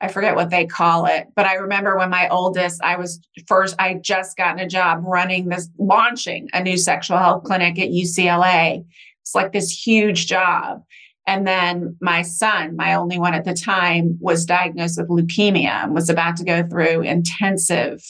I 0.00 0.08
forget 0.08 0.36
what 0.36 0.50
they 0.50 0.64
call 0.64 1.06
it, 1.06 1.26
but 1.34 1.44
I 1.44 1.54
remember 1.54 1.96
when 1.96 2.10
my 2.10 2.28
oldest, 2.28 2.80
I 2.82 2.96
was 2.96 3.20
first, 3.48 3.74
I 3.80 3.94
just 3.94 4.36
gotten 4.36 4.60
a 4.60 4.68
job 4.68 5.02
running 5.04 5.48
this, 5.48 5.68
launching 5.76 6.48
a 6.52 6.62
new 6.62 6.76
sexual 6.76 7.18
health 7.18 7.42
clinic 7.44 7.78
at 7.80 7.88
UCLA. 7.88 8.84
It's 9.28 9.34
like 9.34 9.52
this 9.52 9.70
huge 9.70 10.26
job. 10.26 10.82
And 11.26 11.46
then 11.46 11.96
my 12.00 12.22
son, 12.22 12.76
my 12.76 12.94
only 12.94 13.18
one 13.18 13.34
at 13.34 13.44
the 13.44 13.52
time, 13.52 14.16
was 14.22 14.46
diagnosed 14.46 14.98
with 14.98 15.10
leukemia 15.10 15.84
and 15.84 15.94
was 15.94 16.08
about 16.08 16.36
to 16.38 16.44
go 16.44 16.66
through 16.66 17.02
intensive 17.02 18.02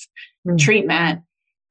mm-hmm. 0.46 0.56
treatment. 0.56 1.22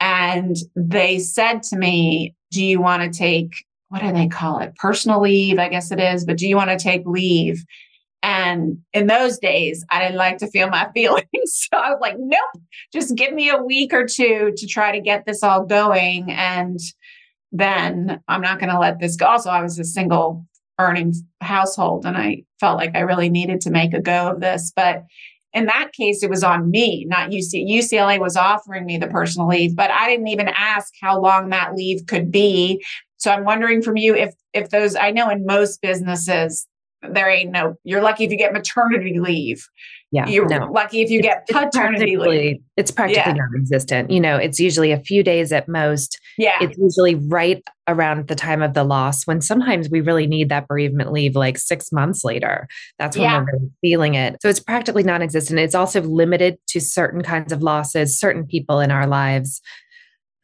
And 0.02 0.58
they 0.76 1.20
said 1.20 1.64
to 1.64 1.78
me, 1.78 2.36
Do 2.52 2.62
you 2.62 2.82
want 2.82 3.04
to 3.04 3.18
take, 3.18 3.54
what 3.88 4.02
do 4.02 4.12
they 4.12 4.28
call 4.28 4.60
it? 4.60 4.76
Personal 4.76 5.22
leave, 5.22 5.60
I 5.60 5.70
guess 5.70 5.94
it 5.94 6.02
is, 6.02 6.26
but 6.26 6.36
do 6.36 6.46
you 6.46 6.58
want 6.58 6.72
to 6.72 6.78
take 6.78 7.06
leave? 7.06 7.64
And 8.22 8.80
in 8.92 9.08
those 9.08 9.38
days, 9.38 9.86
I 9.90 10.02
didn't 10.02 10.18
like 10.18 10.40
to 10.40 10.48
feel 10.48 10.68
my 10.68 10.90
feelings. 10.94 11.26
So 11.46 11.78
I 11.78 11.92
was 11.92 12.00
like, 12.02 12.18
nope, 12.20 12.62
just 12.92 13.16
give 13.16 13.34
me 13.34 13.50
a 13.50 13.64
week 13.64 13.94
or 13.94 14.06
two 14.06 14.52
to 14.58 14.68
try 14.68 14.92
to 14.92 15.00
get 15.00 15.26
this 15.26 15.44
all 15.44 15.66
going. 15.66 16.30
And 16.30 16.78
then 17.52 18.22
I'm 18.28 18.42
not 18.42 18.60
going 18.60 18.72
to 18.72 18.80
let 18.80 19.00
this 19.00 19.16
go. 19.16 19.26
Also, 19.26 19.50
I 19.50 19.62
was 19.62 19.80
a 19.80 19.84
single 19.84 20.46
earning 20.80 21.14
household 21.42 22.06
and 22.06 22.18
I 22.18 22.44
felt 22.60 22.78
like 22.78 22.96
I 22.96 23.00
really 23.00 23.30
needed 23.30 23.62
to 23.62 23.72
make 23.72 23.94
a 23.94 24.02
go 24.02 24.32
of 24.32 24.42
this. 24.42 24.72
But 24.76 25.04
in 25.54 25.66
that 25.66 25.92
case, 25.94 26.24
it 26.24 26.30
was 26.30 26.44
on 26.44 26.70
me, 26.70 27.06
not 27.08 27.32
UC. 27.32 27.68
UCLA 27.68 28.20
was 28.20 28.36
offering 28.36 28.86
me 28.86 28.98
the 28.98 29.08
personal 29.08 29.48
leave, 29.48 29.76
but 29.76 29.90
I 29.90 30.08
didn't 30.08 30.28
even 30.28 30.50
ask 30.50 30.94
how 31.02 31.20
long 31.20 31.50
that 31.50 31.74
leave 31.74 32.06
could 32.06 32.32
be. 32.32 32.84
So 33.18 33.32
I'm 33.32 33.46
wondering 33.46 33.82
from 33.82 33.98
you 33.98 34.16
if 34.16 34.34
if 34.54 34.70
those 34.70 34.96
I 34.96 35.12
know 35.12 35.30
in 35.30 35.46
most 35.46 35.82
businesses 35.82 36.68
there 37.02 37.30
ain't 37.30 37.52
no 37.52 37.76
you're 37.84 38.02
lucky 38.02 38.26
if 38.26 38.32
you 38.32 38.38
get 38.38 38.54
maternity 38.54 39.20
leave 39.20 39.68
yeah 40.12 40.28
you're 40.28 40.48
no. 40.48 40.70
lucky 40.72 41.02
if 41.02 41.10
you 41.10 41.22
get 41.22 41.48
paternity 41.48 42.18
leave. 42.18 42.58
it's 42.78 42.92
practically 42.92 43.34
yeah. 43.34 43.34
non-existent 43.34 44.10
you 44.10 44.20
know 44.20 44.38
it's 44.38 44.60
usually 44.60 44.92
a 44.92 45.00
few 45.00 45.24
days 45.24 45.52
at 45.52 45.68
most. 45.68 46.20
Yeah. 46.38 46.58
It's 46.62 46.78
usually 46.78 47.16
right 47.16 47.64
around 47.88 48.28
the 48.28 48.36
time 48.36 48.62
of 48.62 48.74
the 48.74 48.84
loss 48.84 49.26
when 49.26 49.42
sometimes 49.42 49.90
we 49.90 50.02
really 50.02 50.28
need 50.28 50.50
that 50.50 50.68
bereavement 50.68 51.12
leave 51.12 51.36
like 51.36 51.58
six 51.58 51.92
months 51.92 52.24
later. 52.24 52.68
That's 53.00 53.18
when 53.18 53.24
yeah. 53.24 53.40
we're 53.40 53.46
really 53.54 53.72
feeling 53.82 54.16
it. 54.16 54.38
So 54.42 54.50
it's 54.50 54.60
practically 54.60 55.04
non-existent. 55.04 55.60
It's 55.60 55.76
also 55.76 56.02
limited 56.02 56.58
to 56.68 56.82
certain 56.82 57.24
kinds 57.24 57.52
of 57.52 57.64
losses 57.64 58.20
certain 58.20 58.46
people 58.46 58.80
in 58.80 58.92
our 58.92 59.08
lives 59.08 59.62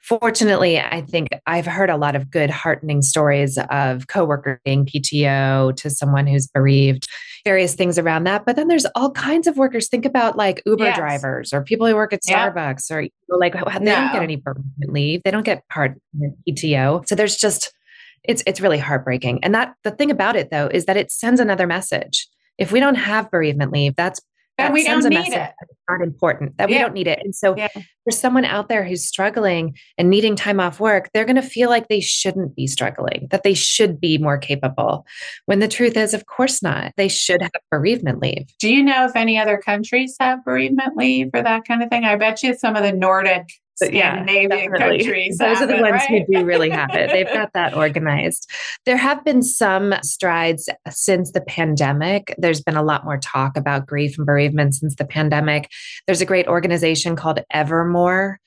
fortunately, 0.03 0.79
I 0.79 1.01
think 1.01 1.29
I've 1.47 1.65
heard 1.65 1.89
a 1.89 1.95
lot 1.95 2.15
of 2.15 2.29
good, 2.29 2.49
heartening 2.49 3.01
stories 3.01 3.57
of 3.69 4.07
coworker 4.07 4.61
being 4.65 4.85
PTO 4.85 5.75
to 5.77 5.89
someone 5.89 6.27
who's 6.27 6.45
bereaved, 6.45 7.07
various 7.45 7.73
things 7.73 7.97
around 7.97 8.25
that. 8.25 8.45
But 8.45 8.57
then 8.57 8.67
there's 8.67 8.85
all 8.95 9.11
kinds 9.11 9.47
of 9.47 9.55
workers. 9.55 9.87
Think 9.87 10.05
about 10.05 10.37
like 10.37 10.61
Uber 10.65 10.83
yes. 10.83 10.97
drivers 10.97 11.53
or 11.53 11.63
people 11.63 11.87
who 11.87 11.95
work 11.95 12.13
at 12.13 12.21
Starbucks 12.21 12.91
or 12.91 13.07
like 13.37 13.53
they 13.53 13.59
no. 13.59 13.95
don't 13.95 14.13
get 14.13 14.21
any 14.21 14.35
bereavement 14.35 14.91
leave. 14.91 15.21
They 15.23 15.31
don't 15.31 15.45
get 15.45 15.67
part 15.69 15.97
PTO. 16.47 17.07
So 17.07 17.15
there's 17.15 17.37
just 17.37 17.73
it's 18.23 18.43
it's 18.45 18.61
really 18.61 18.79
heartbreaking. 18.79 19.43
And 19.43 19.55
that 19.55 19.75
the 19.83 19.91
thing 19.91 20.11
about 20.11 20.35
it 20.35 20.51
though 20.51 20.67
is 20.67 20.85
that 20.85 20.97
it 20.97 21.11
sends 21.11 21.39
another 21.39 21.65
message. 21.65 22.27
If 22.57 22.71
we 22.71 22.79
don't 22.79 22.95
have 22.95 23.31
bereavement 23.31 23.71
leave, 23.71 23.95
that's 23.95 24.19
and 24.57 24.73
we 24.73 24.83
don't 24.83 25.03
need 25.03 25.33
it. 25.33 25.51
It's 25.61 25.79
not 25.89 26.01
important 26.01 26.57
that 26.57 26.69
yeah. 26.69 26.77
we 26.77 26.81
don't 26.83 26.93
need 26.93 27.07
it. 27.07 27.19
And 27.23 27.33
so 27.33 27.55
yeah. 27.57 27.69
for 27.73 28.11
someone 28.11 28.45
out 28.45 28.69
there 28.69 28.83
who's 28.83 29.05
struggling 29.05 29.75
and 29.97 30.09
needing 30.09 30.35
time 30.35 30.59
off 30.59 30.79
work, 30.79 31.09
they're 31.13 31.25
going 31.25 31.35
to 31.35 31.41
feel 31.41 31.69
like 31.69 31.87
they 31.87 31.99
shouldn't 31.99 32.55
be 32.55 32.67
struggling, 32.67 33.27
that 33.31 33.43
they 33.43 33.53
should 33.53 33.99
be 33.99 34.17
more 34.17 34.37
capable. 34.37 35.05
When 35.45 35.59
the 35.59 35.67
truth 35.67 35.97
is, 35.97 36.13
of 36.13 36.25
course 36.25 36.61
not. 36.61 36.93
They 36.97 37.07
should 37.07 37.41
have 37.41 37.51
bereavement 37.71 38.21
leave. 38.21 38.47
Do 38.59 38.73
you 38.73 38.83
know 38.83 39.05
if 39.05 39.15
any 39.15 39.37
other 39.37 39.57
countries 39.57 40.15
have 40.19 40.45
bereavement 40.45 40.95
leave 40.95 41.29
or 41.33 41.41
that 41.41 41.65
kind 41.65 41.81
of 41.81 41.89
thing? 41.89 42.05
I 42.05 42.15
bet 42.15 42.43
you 42.43 42.55
some 42.55 42.75
of 42.75 42.83
the 42.83 42.91
Nordic 42.91 43.47
Scandinavian 43.75 44.71
yeah, 44.73 44.77
countries. 44.77 45.37
Those 45.37 45.61
are 45.61 45.67
the 45.67 45.77
it, 45.77 45.81
ones 45.81 45.93
right? 45.93 46.25
who 46.27 46.39
do 46.39 46.45
really 46.45 46.69
have 46.71 46.93
it. 46.93 47.11
They've 47.11 47.25
got 47.25 47.51
that 47.53 47.75
organized. 47.75 48.49
There 48.85 48.97
have 48.97 49.23
been 49.23 49.41
some 49.41 49.95
strides 50.03 50.69
since 50.89 51.31
the 51.31 51.41
pandemic. 51.41 52.35
There's 52.37 52.61
been 52.61 52.77
a 52.77 52.83
lot 52.83 53.05
more 53.05 53.17
talk 53.17 53.57
about 53.57 53.87
grief 53.87 54.17
and 54.17 54.25
bereavement 54.25 54.75
since 54.75 54.95
the 54.95 55.05
pandemic. 55.05 55.69
There's 56.05 56.21
a 56.21 56.25
great 56.25 56.47
organization 56.47 57.15
called 57.15 57.39
Evermore. 57.51 58.39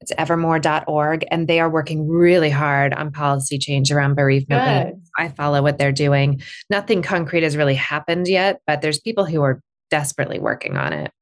It's 0.00 0.12
evermore.org, 0.18 1.24
and 1.30 1.46
they 1.46 1.60
are 1.60 1.70
working 1.70 2.08
really 2.08 2.50
hard 2.50 2.92
on 2.92 3.12
policy 3.12 3.56
change 3.56 3.92
around 3.92 4.16
bereavement. 4.16 5.00
I 5.16 5.28
follow 5.28 5.62
what 5.62 5.78
they're 5.78 5.92
doing. 5.92 6.42
Nothing 6.68 7.02
concrete 7.02 7.44
has 7.44 7.56
really 7.56 7.76
happened 7.76 8.26
yet, 8.26 8.60
but 8.66 8.82
there's 8.82 8.98
people 8.98 9.24
who 9.26 9.42
are 9.42 9.60
desperately 9.90 10.40
working 10.40 10.76
on 10.76 10.92
it. 10.92 11.12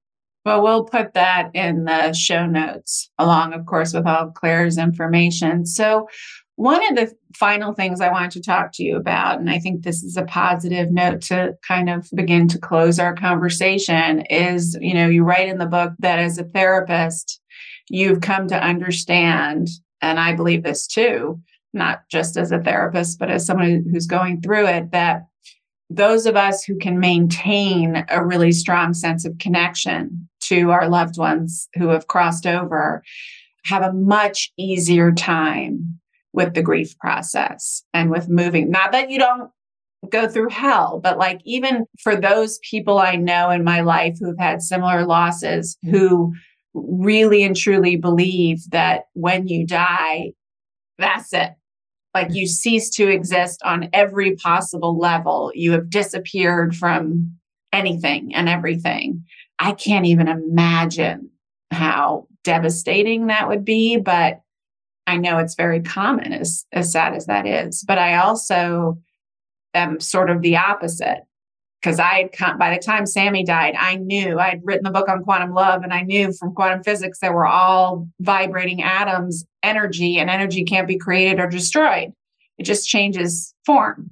Well, 0.45 0.63
we'll 0.63 0.85
put 0.85 1.13
that 1.15 1.51
in 1.55 1.85
the 1.85 2.13
show 2.15 2.47
notes, 2.47 3.11
along, 3.19 3.53
of 3.53 3.67
course, 3.67 3.93
with 3.93 4.07
all 4.07 4.31
Claire's 4.31 4.79
information. 4.79 5.67
So, 5.67 6.09
one 6.57 6.83
of 6.91 6.97
the 6.97 7.15
final 7.37 7.73
things 7.73 8.03
I 8.03 8.11
wanted 8.11 8.33
to 8.33 8.43
talk 8.43 8.73
to 8.75 8.83
you 8.83 8.97
about, 8.97 9.41
and 9.41 9.49
I 9.49 9.59
think 9.59 9.83
this 9.83 10.03
is 10.03 10.19
a 10.19 10.25
positive 10.25 10.91
note 10.91 11.23
to 11.23 11.55
kind 11.67 11.89
of 11.89 12.07
begin 12.15 12.49
to 12.49 12.59
close 12.59 12.99
our 12.99 13.15
conversation, 13.15 14.23
is 14.31 14.77
you 14.81 14.95
know, 14.95 15.09
you 15.09 15.25
write 15.25 15.49
in 15.49 15.59
the 15.59 15.67
book 15.67 15.93
that 16.01 16.19
as 16.19 16.39
a 16.39 16.45
therapist, 16.45 17.41
you've 17.89 18.21
come 18.21 18.47
to 18.49 18.63
understand, 18.63 19.69
and 20.03 20.21
I 20.21 20.35
believe 20.35 20.63
this 20.63 20.87
too, 20.87 21.41
not 21.73 22.03
just 22.11 22.37
as 22.37 22.53
a 22.53 22.61
therapist, 22.61 23.19
but 23.19 23.31
as 23.31 23.47
someone 23.47 23.85
who's 23.91 24.07
going 24.07 24.41
through 24.41 24.67
it, 24.67 24.91
that 24.93 25.23
those 25.91 26.25
of 26.25 26.37
us 26.37 26.63
who 26.63 26.79
can 26.79 27.01
maintain 27.01 28.05
a 28.09 28.25
really 28.25 28.53
strong 28.53 28.95
sense 28.95 29.25
of 29.25 29.37
connection 29.39 30.29
to 30.43 30.71
our 30.71 30.89
loved 30.89 31.19
ones 31.19 31.69
who 31.75 31.89
have 31.89 32.07
crossed 32.07 32.47
over 32.47 33.03
have 33.65 33.83
a 33.83 33.93
much 33.93 34.53
easier 34.57 35.13
time 35.13 35.99
with 36.33 36.55
the 36.55 36.63
grief 36.63 36.97
process 36.99 37.83
and 37.93 38.11
with 38.11 38.29
moving. 38.29 38.71
Not 38.71 38.93
that 38.93 39.11
you 39.11 39.19
don't 39.19 39.51
go 40.09 40.29
through 40.29 40.49
hell, 40.49 41.01
but 41.03 41.19
like 41.19 41.41
even 41.45 41.85
for 42.01 42.17
those 42.17 42.59
people 42.59 42.99
I 42.99 43.17
know 43.17 43.51
in 43.51 43.65
my 43.65 43.81
life 43.81 44.17
who've 44.19 44.39
had 44.39 44.63
similar 44.63 45.05
losses, 45.05 45.77
who 45.83 46.33
really 46.73 47.43
and 47.43 47.57
truly 47.57 47.97
believe 47.97 48.63
that 48.71 49.03
when 49.15 49.49
you 49.49 49.67
die, 49.67 50.33
that's 50.99 51.33
it. 51.33 51.51
Like 52.15 52.35
you 52.35 52.47
cease 52.47 52.91
to 52.91 53.09
exist 53.09 53.63
on 53.65 53.89
every 53.93 54.37
possible 54.37 54.99
level. 54.99 55.53
You 55.55 55.73
have 55.73 55.91
disappeared 55.91 56.75
from 56.75 57.37
anything 57.73 58.35
and 58.35 58.49
everything. 58.49 59.25
I 59.59 59.73
can't 59.73 60.07
even 60.07 60.27
imagine 60.27 61.31
how 61.71 62.27
devastating 62.43 63.29
that 63.29 63.49
would 63.49 63.65
be, 63.65 63.97
but 63.97 64.41
I 65.07 65.17
know 65.19 65.39
it's 65.39 65.55
very 65.55 65.81
common 65.81 66.33
as 66.33 66.65
as 66.73 66.93
sad 66.93 67.15
as 67.15 67.27
that 67.27 67.47
is. 67.47 67.85
But 67.87 67.99
I 67.99 68.17
also 68.17 68.99
am 69.75 70.01
sort 70.01 70.31
of 70.31 70.43
the 70.43 70.57
opposite. 70.57 71.21
Because 71.81 71.99
I 71.99 72.23
had 72.23 72.33
come 72.33 72.59
by 72.59 72.75
the 72.75 72.83
time 72.83 73.07
Sammy 73.07 73.45
died, 73.45 73.75
I 73.79 73.97
knew 73.97 74.39
I 74.39 74.51
had 74.51 74.61
written 74.65 74.85
the 74.85 74.91
book 74.91 75.09
on 75.09 75.25
quantum 75.25 75.55
love, 75.55 75.83
and 75.83 75.93
I 75.93 76.03
knew 76.03 76.33
from 76.33 76.55
quantum 76.55 76.83
physics 76.83 77.21
that 77.21 77.33
we're 77.33 77.47
all 77.47 78.07
vibrating 78.21 78.83
atoms, 78.83 79.45
energy, 79.63 80.19
and 80.19 80.29
energy 80.29 80.65
can't 80.65 80.89
be 80.89 80.99
created 80.99 81.41
or 81.41 81.49
destroyed. 81.49 82.13
It 82.59 82.65
just 82.65 82.89
changes 82.89 83.55
form. 83.65 84.11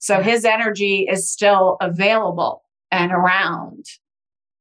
So 0.00 0.20
his 0.20 0.44
energy 0.44 1.06
is 1.08 1.30
still 1.30 1.76
available 1.80 2.62
and 2.90 3.12
around 3.12 3.84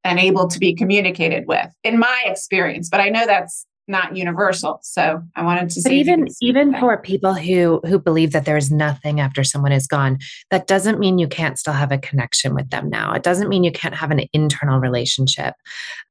and 0.03 0.19
able 0.19 0.47
to 0.47 0.59
be 0.59 0.75
communicated 0.75 1.45
with, 1.47 1.69
in 1.83 1.97
my 1.97 2.23
experience. 2.25 2.89
But 2.89 3.01
I 3.01 3.09
know 3.09 3.25
that's 3.25 3.65
not 3.88 4.17
universal. 4.17 4.79
So 4.83 5.23
I 5.35 5.43
wanted 5.43 5.69
to 5.69 5.81
say. 5.81 5.89
but 5.89 5.93
even 5.93 6.27
even 6.41 6.79
for 6.79 6.97
people 6.97 7.33
who 7.33 7.79
who 7.85 7.99
believe 7.99 8.31
that 8.33 8.45
there's 8.45 8.69
nothing 8.69 9.19
after 9.19 9.43
someone 9.43 9.71
is 9.71 9.88
gone, 9.88 10.19
that 10.51 10.67
doesn't 10.67 10.99
mean 10.99 11.17
you 11.17 11.27
can't 11.27 11.57
still 11.57 11.73
have 11.73 11.91
a 11.91 11.97
connection 11.97 12.53
with 12.53 12.69
them 12.69 12.89
now. 12.89 13.13
It 13.13 13.23
doesn't 13.23 13.49
mean 13.49 13.63
you 13.63 13.71
can't 13.71 13.95
have 13.95 14.11
an 14.11 14.21
internal 14.33 14.79
relationship. 14.79 15.55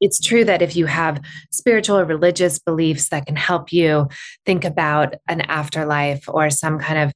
It's 0.01 0.21
true 0.21 0.45
that 0.45 0.63
if 0.63 0.77
you 0.77 0.87
have 0.87 1.21
spiritual 1.51 1.99
or 1.99 2.05
religious 2.05 2.59
beliefs 2.59 3.11
that 3.11 3.27
can 3.27 3.37
help 3.37 3.73
you 3.73 4.09
think 4.45 4.65
about 4.65 5.15
an 5.29 5.43
afterlife 5.43 6.25
or 6.29 6.51
some 6.51 6.79
kind 6.79 6.99
of 6.99 7.13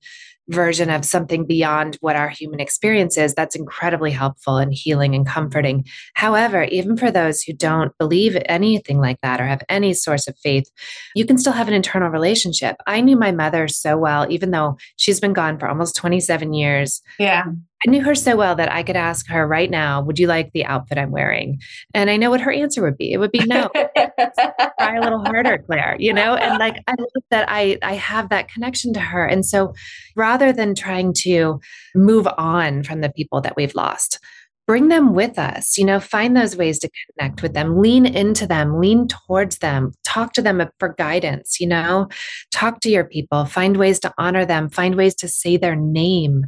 version 0.49 0.91
of 0.91 1.05
something 1.05 1.47
beyond 1.47 1.97
what 2.01 2.17
our 2.17 2.29
human 2.29 2.61
experience 2.61 3.17
is, 3.17 3.35
that's 3.35 3.55
incredibly 3.55 4.11
helpful 4.11 4.57
and 4.57 4.73
healing 4.73 5.15
and 5.15 5.27
comforting. 5.27 5.85
However, 6.15 6.65
even 6.65 6.97
for 6.97 7.11
those 7.11 7.43
who 7.43 7.53
don't 7.53 7.97
believe 7.99 8.37
anything 8.47 8.99
like 8.99 9.21
that 9.23 9.41
or 9.41 9.47
have 9.47 9.63
any 9.69 9.95
source 9.95 10.27
of 10.27 10.37
faith, 10.39 10.71
you 11.15 11.25
can 11.25 11.39
still 11.39 11.53
have 11.53 11.69
an 11.69 11.75
internal 11.75 12.09
relationship. 12.09 12.77
I 12.87 13.01
knew 13.01 13.17
my 13.17 13.33
mother 13.33 13.69
so 13.69 13.97
well, 13.97 14.27
even 14.31 14.51
though 14.51 14.77
she's 14.97 15.21
been 15.21 15.33
gone 15.33 15.59
for 15.59 15.69
almost 15.69 15.97
27 15.97 16.53
years. 16.53 17.03
Yeah. 17.19 17.45
I 17.87 17.91
knew 17.91 18.03
her 18.03 18.15
so 18.15 18.37
well 18.37 18.55
that 18.57 18.71
I 18.71 18.83
could 18.83 18.97
ask 18.97 19.27
her 19.29 19.47
right 19.47 19.71
now, 19.71 20.03
would 20.03 20.19
you 20.19 20.27
like 20.27 20.53
the 20.53 20.67
outfit 20.67 20.99
I'm 20.99 21.11
wearing? 21.11 21.61
And 21.95 22.11
I 22.11 22.19
know 22.19 22.29
what 22.29 22.43
her 22.43 22.53
answer 22.53 22.83
would 22.83 22.99
be. 22.99 23.13
It 23.13 23.19
would 23.19 23.33
be 23.33 23.45
no. 23.47 23.71
Try 24.91 24.99
a 24.99 25.03
little 25.03 25.25
harder, 25.25 25.59
Claire, 25.59 25.97
you 25.99 26.13
know? 26.13 26.35
And 26.35 26.59
like 26.59 26.83
I 26.87 26.95
love 26.99 27.25
that 27.31 27.47
I 27.49 27.79
I 27.83 27.95
have 27.95 28.29
that 28.31 28.49
connection 28.49 28.93
to 28.95 29.01
her. 29.01 29.25
And 29.25 29.45
so 29.45 29.75
rather 30.17 30.53
than 30.53 30.75
trying 30.75 31.13
to 31.19 31.61
move 31.95 32.29
on 32.39 32.83
from 32.83 33.01
the 33.01 33.11
people 33.11 33.41
that 33.43 33.57
we've 33.57 33.75
lost, 33.75 34.19
bring 34.67 34.87
them 34.87 35.15
with 35.15 35.37
us 35.37 35.77
you 35.77 35.85
know 35.85 35.99
find 35.99 36.37
those 36.37 36.55
ways 36.55 36.79
to 36.79 36.89
connect 37.19 37.43
with 37.43 37.55
them 37.55 37.81
lean 37.81 38.07
into 38.07 38.47
them 38.47 38.79
lean 38.79 39.09
towards 39.09 39.59
them 39.59 39.91
talk 40.05 40.33
to 40.33 40.41
them 40.41 40.63
for 40.79 40.95
guidance 40.97 41.59
you 41.59 41.67
know 41.67 42.07
talk 42.53 42.79
to 42.79 42.89
your 42.89 43.03
people 43.03 43.45
find 43.47 43.79
ways 43.79 43.99
to 43.99 44.15
honor 44.17 44.47
them 44.47 44.69
find 44.69 44.95
ways 44.95 45.13
to 45.13 45.27
say 45.27 45.57
their 45.57 45.75
name 45.75 46.45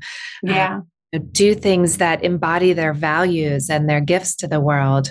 um, 0.47 0.55
yeah 0.55 0.81
do 1.19 1.55
things 1.55 1.99
that 1.99 2.25
embody 2.25 2.73
their 2.73 2.95
values 2.95 3.69
and 3.69 3.89
their 3.89 4.01
gifts 4.01 4.35
to 4.37 4.49
the 4.49 4.61
world. 4.61 5.11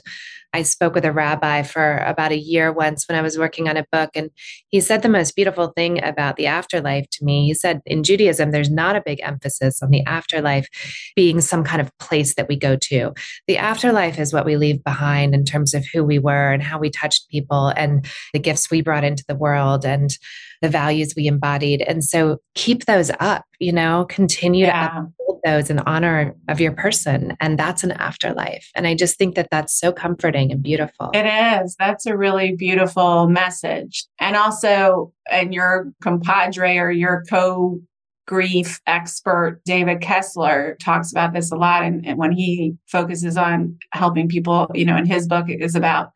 I 0.54 0.64
spoke 0.64 0.94
with 0.94 1.06
a 1.06 1.12
rabbi 1.12 1.64
for 1.64 1.98
about 1.98 2.32
a 2.32 2.38
year 2.38 2.72
once 2.72 3.08
when 3.08 3.18
I 3.18 3.22
was 3.22 3.38
working 3.38 3.70
on 3.70 3.78
a 3.78 3.86
book, 3.92 4.12
and 4.16 4.30
he 4.70 4.80
said 4.80 5.02
the 5.02 5.10
most 5.10 5.36
beautiful 5.36 5.68
thing 5.76 6.04
about 6.04 6.36
the 6.36 6.48
afterlife 6.48 7.10
to 7.12 7.26
me. 7.26 7.46
He 7.48 7.54
said, 7.54 7.82
in 7.86 8.04
Judaism, 8.04 8.52
there's 8.52 8.70
not 8.70 8.96
a 8.96 9.04
big 9.06 9.20
emphasis 9.24 9.82
on 9.82 9.90
the 9.90 10.04
afterlife 10.06 10.68
being 11.16 11.42
some 11.42 11.64
kind 11.64 11.82
of 11.82 11.98
place 12.00 12.36
that 12.36 12.48
we 12.48 12.58
go 12.58 12.76
to. 12.76 13.14
The 13.48 13.58
afterlife 13.58 14.20
is 14.20 14.34
what 14.34 14.46
we 14.46 14.58
leave 14.58 14.84
behind 14.84 15.34
in 15.34 15.46
terms 15.46 15.74
of 15.74 15.86
who 15.94 16.04
we 16.04 16.20
were 16.20 16.52
and 16.52 16.62
how 16.62 16.80
we 16.80 16.90
touched 16.90 17.30
people 17.30 17.70
and 17.70 18.06
the 18.34 18.40
gifts 18.40 18.70
we 18.70 18.82
brought 18.82 19.04
into 19.04 19.24
the 19.28 19.36
world. 19.36 19.86
And 19.86 20.18
the 20.62 20.70
values 20.70 21.14
we 21.18 21.28
embodied. 21.28 21.82
And 21.82 22.04
so 22.04 22.38
keep 22.54 22.86
those 22.86 23.12
up, 23.20 23.46
you 23.60 23.72
know, 23.72 24.06
continue 24.08 24.68
yeah. 24.68 24.90
to 24.90 25.08
those 25.44 25.70
in 25.70 25.80
honor 25.80 26.36
of 26.48 26.60
your 26.60 26.72
person. 26.72 27.36
And 27.40 27.58
that's 27.58 27.84
an 27.84 27.92
afterlife. 27.92 28.70
And 28.76 28.88
I 28.88 28.96
just 28.96 29.18
think 29.18 29.36
that 29.36 29.50
that's 29.52 29.78
so 29.78 29.92
comforting 29.92 30.52
and 30.52 30.62
beautiful. 30.62 31.12
It 31.14 31.26
is. 31.26 31.76
That's 31.78 32.06
a 32.06 32.18
really 32.18 32.56
beautiful 32.56 33.28
message. 33.28 34.06
And 34.20 34.36
also, 34.36 35.14
and 35.30 35.54
your 35.54 35.92
compadre 36.02 36.78
or 36.78 36.92
your 36.92 37.24
co 37.30 37.80
grief 38.28 38.80
expert 38.88 39.60
David 39.66 40.00
Kessler 40.00 40.78
talks 40.82 41.12
about 41.12 41.34
this 41.34 41.52
a 41.52 41.56
lot 41.56 41.84
and, 41.84 42.06
and, 42.06 42.18
when 42.18 42.32
he 42.32 42.76
focuses 42.88 43.36
on 43.36 43.78
helping 43.92 44.30
people 44.30 44.70
you 44.74 44.86
know 44.86 44.96
in 44.96 45.06
his 45.06 45.28
book 45.28 45.50
it 45.50 45.62
is 45.62 45.76
about 45.76 46.12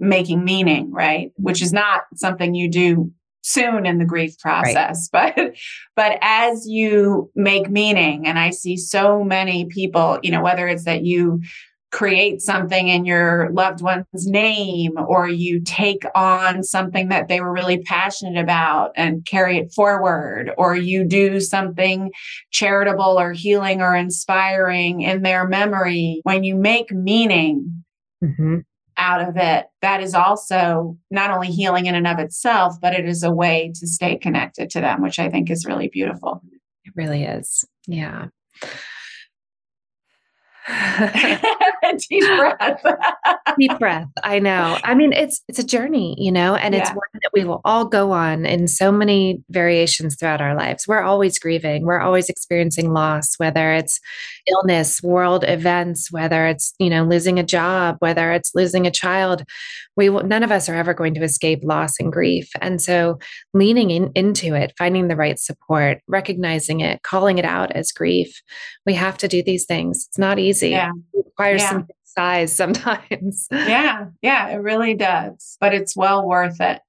making 0.00 0.42
meaning 0.42 0.90
right 0.90 1.30
which 1.36 1.62
is 1.62 1.72
not 1.72 2.02
something 2.14 2.54
you 2.54 2.68
do 2.68 3.12
soon 3.42 3.86
in 3.86 3.98
the 3.98 4.04
grief 4.04 4.38
process 4.38 5.08
right. 5.12 5.34
but 5.36 5.54
but 5.96 6.18
as 6.20 6.66
you 6.66 7.30
make 7.34 7.70
meaning 7.70 8.26
and 8.26 8.38
i 8.38 8.50
see 8.50 8.76
so 8.76 9.24
many 9.24 9.64
people 9.66 10.18
you 10.22 10.30
know 10.30 10.42
whether 10.42 10.68
it's 10.68 10.84
that 10.84 11.04
you 11.04 11.40
create 11.90 12.40
something 12.40 12.88
in 12.88 13.04
your 13.04 13.50
loved 13.50 13.82
one's 13.82 14.06
name 14.14 14.92
or 15.08 15.28
you 15.28 15.60
take 15.60 16.04
on 16.14 16.62
something 16.62 17.08
that 17.08 17.26
they 17.26 17.40
were 17.40 17.52
really 17.52 17.78
passionate 17.78 18.40
about 18.40 18.92
and 18.94 19.26
carry 19.26 19.58
it 19.58 19.72
forward 19.72 20.52
or 20.56 20.76
you 20.76 21.04
do 21.04 21.40
something 21.40 22.12
charitable 22.52 23.18
or 23.18 23.32
healing 23.32 23.80
or 23.80 23.96
inspiring 23.96 25.00
in 25.00 25.22
their 25.22 25.48
memory 25.48 26.20
when 26.22 26.44
you 26.44 26.54
make 26.54 26.92
meaning 26.92 27.82
mm-hmm 28.22 28.58
out 29.00 29.26
of 29.26 29.36
it, 29.36 29.66
that 29.80 30.02
is 30.02 30.14
also 30.14 30.96
not 31.10 31.30
only 31.30 31.48
healing 31.48 31.86
in 31.86 31.94
and 31.94 32.06
of 32.06 32.18
itself, 32.18 32.76
but 32.80 32.92
it 32.92 33.08
is 33.08 33.22
a 33.22 33.32
way 33.32 33.72
to 33.74 33.86
stay 33.86 34.16
connected 34.16 34.68
to 34.70 34.80
them, 34.80 35.02
which 35.02 35.18
I 35.18 35.30
think 35.30 35.50
is 35.50 35.64
really 35.66 35.88
beautiful. 35.88 36.42
It 36.84 36.92
really 36.94 37.24
is. 37.24 37.64
Yeah. 37.86 38.26
deep 42.08 42.24
breath. 42.26 42.82
Deep 43.58 43.78
breath. 43.78 44.08
I 44.22 44.38
know. 44.38 44.78
I 44.84 44.94
mean 44.94 45.12
it's 45.12 45.42
it's 45.48 45.58
a 45.58 45.64
journey 45.64 46.14
you 46.18 46.30
know 46.30 46.54
and 46.54 46.74
yeah. 46.74 46.80
it's 46.80 46.90
one 46.90 47.08
that 47.14 47.30
we 47.32 47.44
will 47.44 47.60
all 47.64 47.84
go 47.84 48.12
on 48.12 48.46
in 48.46 48.68
so 48.68 48.92
many 48.92 49.42
variations 49.50 50.16
throughout 50.16 50.40
our 50.40 50.54
lives. 50.54 50.86
We're 50.86 51.02
always 51.02 51.38
grieving. 51.38 51.84
We're 51.84 52.00
always 52.00 52.28
experiencing 52.28 52.92
loss 52.92 53.34
whether 53.38 53.72
it's 53.72 54.00
illness 54.46 55.02
world 55.02 55.44
events 55.46 56.10
whether 56.10 56.46
it's 56.46 56.74
you 56.78 56.90
know 56.90 57.04
losing 57.04 57.38
a 57.38 57.44
job 57.44 57.96
whether 58.00 58.32
it's 58.32 58.54
losing 58.54 58.86
a 58.86 58.90
child 58.90 59.44
we 59.96 60.08
will, 60.08 60.22
none 60.22 60.42
of 60.42 60.52
us 60.52 60.68
are 60.68 60.74
ever 60.74 60.94
going 60.94 61.14
to 61.14 61.22
escape 61.22 61.60
loss 61.62 61.98
and 61.98 62.12
grief. 62.12 62.50
And 62.60 62.80
so 62.80 63.18
leaning 63.54 63.90
in, 63.90 64.10
into 64.14 64.54
it 64.54 64.72
finding 64.78 65.08
the 65.08 65.16
right 65.16 65.38
support 65.38 66.00
recognizing 66.06 66.80
it 66.80 67.02
calling 67.02 67.38
it 67.38 67.44
out 67.44 67.72
as 67.72 67.92
grief 67.92 68.40
we 68.86 68.94
have 68.94 69.16
to 69.18 69.28
do 69.28 69.42
these 69.42 69.66
things. 69.66 70.06
It's 70.08 70.18
not 70.18 70.38
easy. 70.38 70.70
Yeah. 70.70 70.92
it 71.12 71.26
requires 71.26 71.62
yeah. 71.62 71.70
some 71.70 71.88
size 72.04 72.54
sometimes. 72.54 73.48
Yeah. 73.52 74.06
Yeah 74.22 74.48
it 74.48 74.56
really 74.56 74.94
does 74.94 75.56
but 75.60 75.74
it's 75.74 75.96
well 75.96 76.26
worth 76.26 76.60
it. 76.60 76.80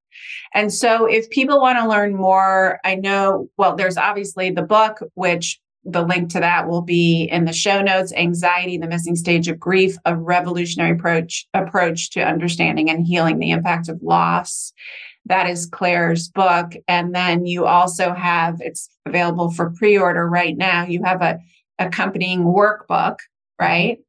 And 0.53 0.73
so 0.73 1.05
if 1.05 1.29
people 1.29 1.59
want 1.59 1.79
to 1.79 1.87
learn 1.87 2.15
more 2.15 2.79
i 2.83 2.95
know 2.95 3.49
well 3.57 3.75
there's 3.75 3.97
obviously 3.97 4.51
the 4.51 4.61
book 4.61 4.99
which 5.15 5.59
the 5.83 6.03
link 6.03 6.29
to 6.31 6.39
that 6.39 6.69
will 6.69 6.81
be 6.81 7.23
in 7.31 7.45
the 7.45 7.53
show 7.53 7.81
notes. 7.81 8.13
Anxiety 8.13 8.77
the 8.77 8.87
missing 8.87 9.15
stage 9.15 9.47
of 9.47 9.59
grief 9.59 9.95
a 10.05 10.15
revolutionary 10.15 10.91
approach 10.91 11.47
approach 11.53 12.11
to 12.11 12.21
understanding 12.21 12.89
and 12.89 13.05
healing 13.05 13.39
the 13.39 13.51
impact 13.51 13.89
of 13.89 14.01
loss. 14.03 14.73
That 15.25 15.49
is 15.49 15.65
claire's 15.65 16.29
book. 16.29 16.73
And 16.87 17.13
then 17.13 17.45
you 17.45 17.65
also 17.65 18.13
have 18.13 18.57
it's 18.59 18.89
available 19.05 19.51
for 19.51 19.71
pre-order 19.71 20.27
right 20.27 20.57
now. 20.57 20.85
You 20.85 21.03
have 21.03 21.21
a 21.21 21.39
accompanying 21.79 22.43
workbook 22.43 23.17
right? 23.61 23.99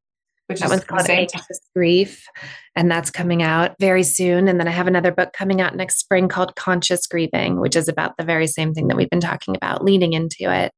Which 0.47 0.61
that 0.61 0.71
one's 0.71 0.85
called 0.85 1.09
anxious 1.09 1.61
grief 1.75 2.27
and 2.75 2.91
that's 2.91 3.11
coming 3.11 3.43
out 3.43 3.77
very 3.79 4.03
soon. 4.03 4.49
And 4.49 4.59
then 4.59 4.67
i 4.67 4.73
have 4.73 4.87
another 4.87 5.13
book 5.13 5.33
coming 5.33 5.61
out 5.61 5.77
next 5.77 5.99
spring 5.99 6.29
called 6.29 6.57
conscious 6.57 7.07
grieving 7.07 7.61
which 7.61 7.77
is 7.77 7.89
about 7.89 8.17
the 8.17 8.25
very 8.25 8.47
same 8.47 8.75
thing 8.75 8.89
that 8.89 8.97
we've 8.97 9.11
been 9.11 9.21
talking 9.21 9.55
about 9.55 9.85
leaning 9.85 10.15
into 10.15 10.53
it 10.53 10.73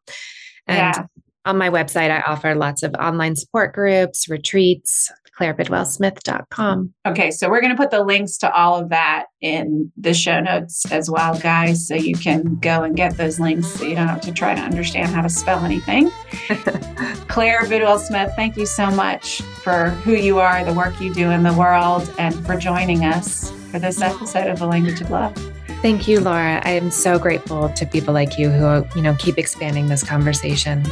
and 0.66 0.76
yeah. 0.96 1.06
on 1.44 1.58
my 1.58 1.70
website, 1.70 2.10
I 2.10 2.20
offer 2.22 2.54
lots 2.54 2.82
of 2.82 2.94
online 2.94 3.36
support 3.36 3.74
groups, 3.74 4.28
retreats, 4.28 5.10
clairebidwellsmith.com. 5.38 6.94
Okay, 7.06 7.30
so 7.30 7.50
we're 7.50 7.60
going 7.60 7.72
to 7.72 7.76
put 7.76 7.90
the 7.90 8.04
links 8.04 8.38
to 8.38 8.52
all 8.52 8.76
of 8.76 8.90
that 8.90 9.26
in 9.40 9.90
the 9.96 10.14
show 10.14 10.40
notes 10.40 10.90
as 10.92 11.10
well, 11.10 11.38
guys, 11.38 11.86
so 11.86 11.94
you 11.94 12.14
can 12.14 12.56
go 12.56 12.82
and 12.82 12.96
get 12.96 13.16
those 13.16 13.40
links 13.40 13.66
so 13.68 13.84
you 13.84 13.96
don't 13.96 14.08
have 14.08 14.20
to 14.22 14.32
try 14.32 14.54
to 14.54 14.60
understand 14.60 15.08
how 15.08 15.22
to 15.22 15.28
spell 15.28 15.64
anything. 15.64 16.10
Claire 17.28 17.66
Bidwell 17.66 17.98
Smith, 17.98 18.32
thank 18.36 18.56
you 18.56 18.66
so 18.66 18.90
much 18.90 19.42
for 19.42 19.90
who 19.90 20.12
you 20.12 20.38
are, 20.38 20.64
the 20.64 20.74
work 20.74 21.00
you 21.00 21.12
do 21.12 21.30
in 21.30 21.42
the 21.42 21.54
world, 21.54 22.12
and 22.18 22.34
for 22.46 22.56
joining 22.56 23.04
us 23.04 23.50
for 23.70 23.78
this 23.78 24.00
episode 24.00 24.46
of 24.46 24.60
The 24.60 24.66
Language 24.66 25.00
of 25.00 25.10
Love. 25.10 25.34
Thank 25.84 26.08
you, 26.08 26.18
Laura. 26.18 26.62
I 26.64 26.70
am 26.70 26.90
so 26.90 27.18
grateful 27.18 27.68
to 27.68 27.84
people 27.84 28.14
like 28.14 28.38
you 28.38 28.48
who, 28.48 28.86
you 28.96 29.02
know, 29.02 29.14
keep 29.18 29.36
expanding 29.36 29.86
this 29.88 30.02
conversation. 30.02 30.82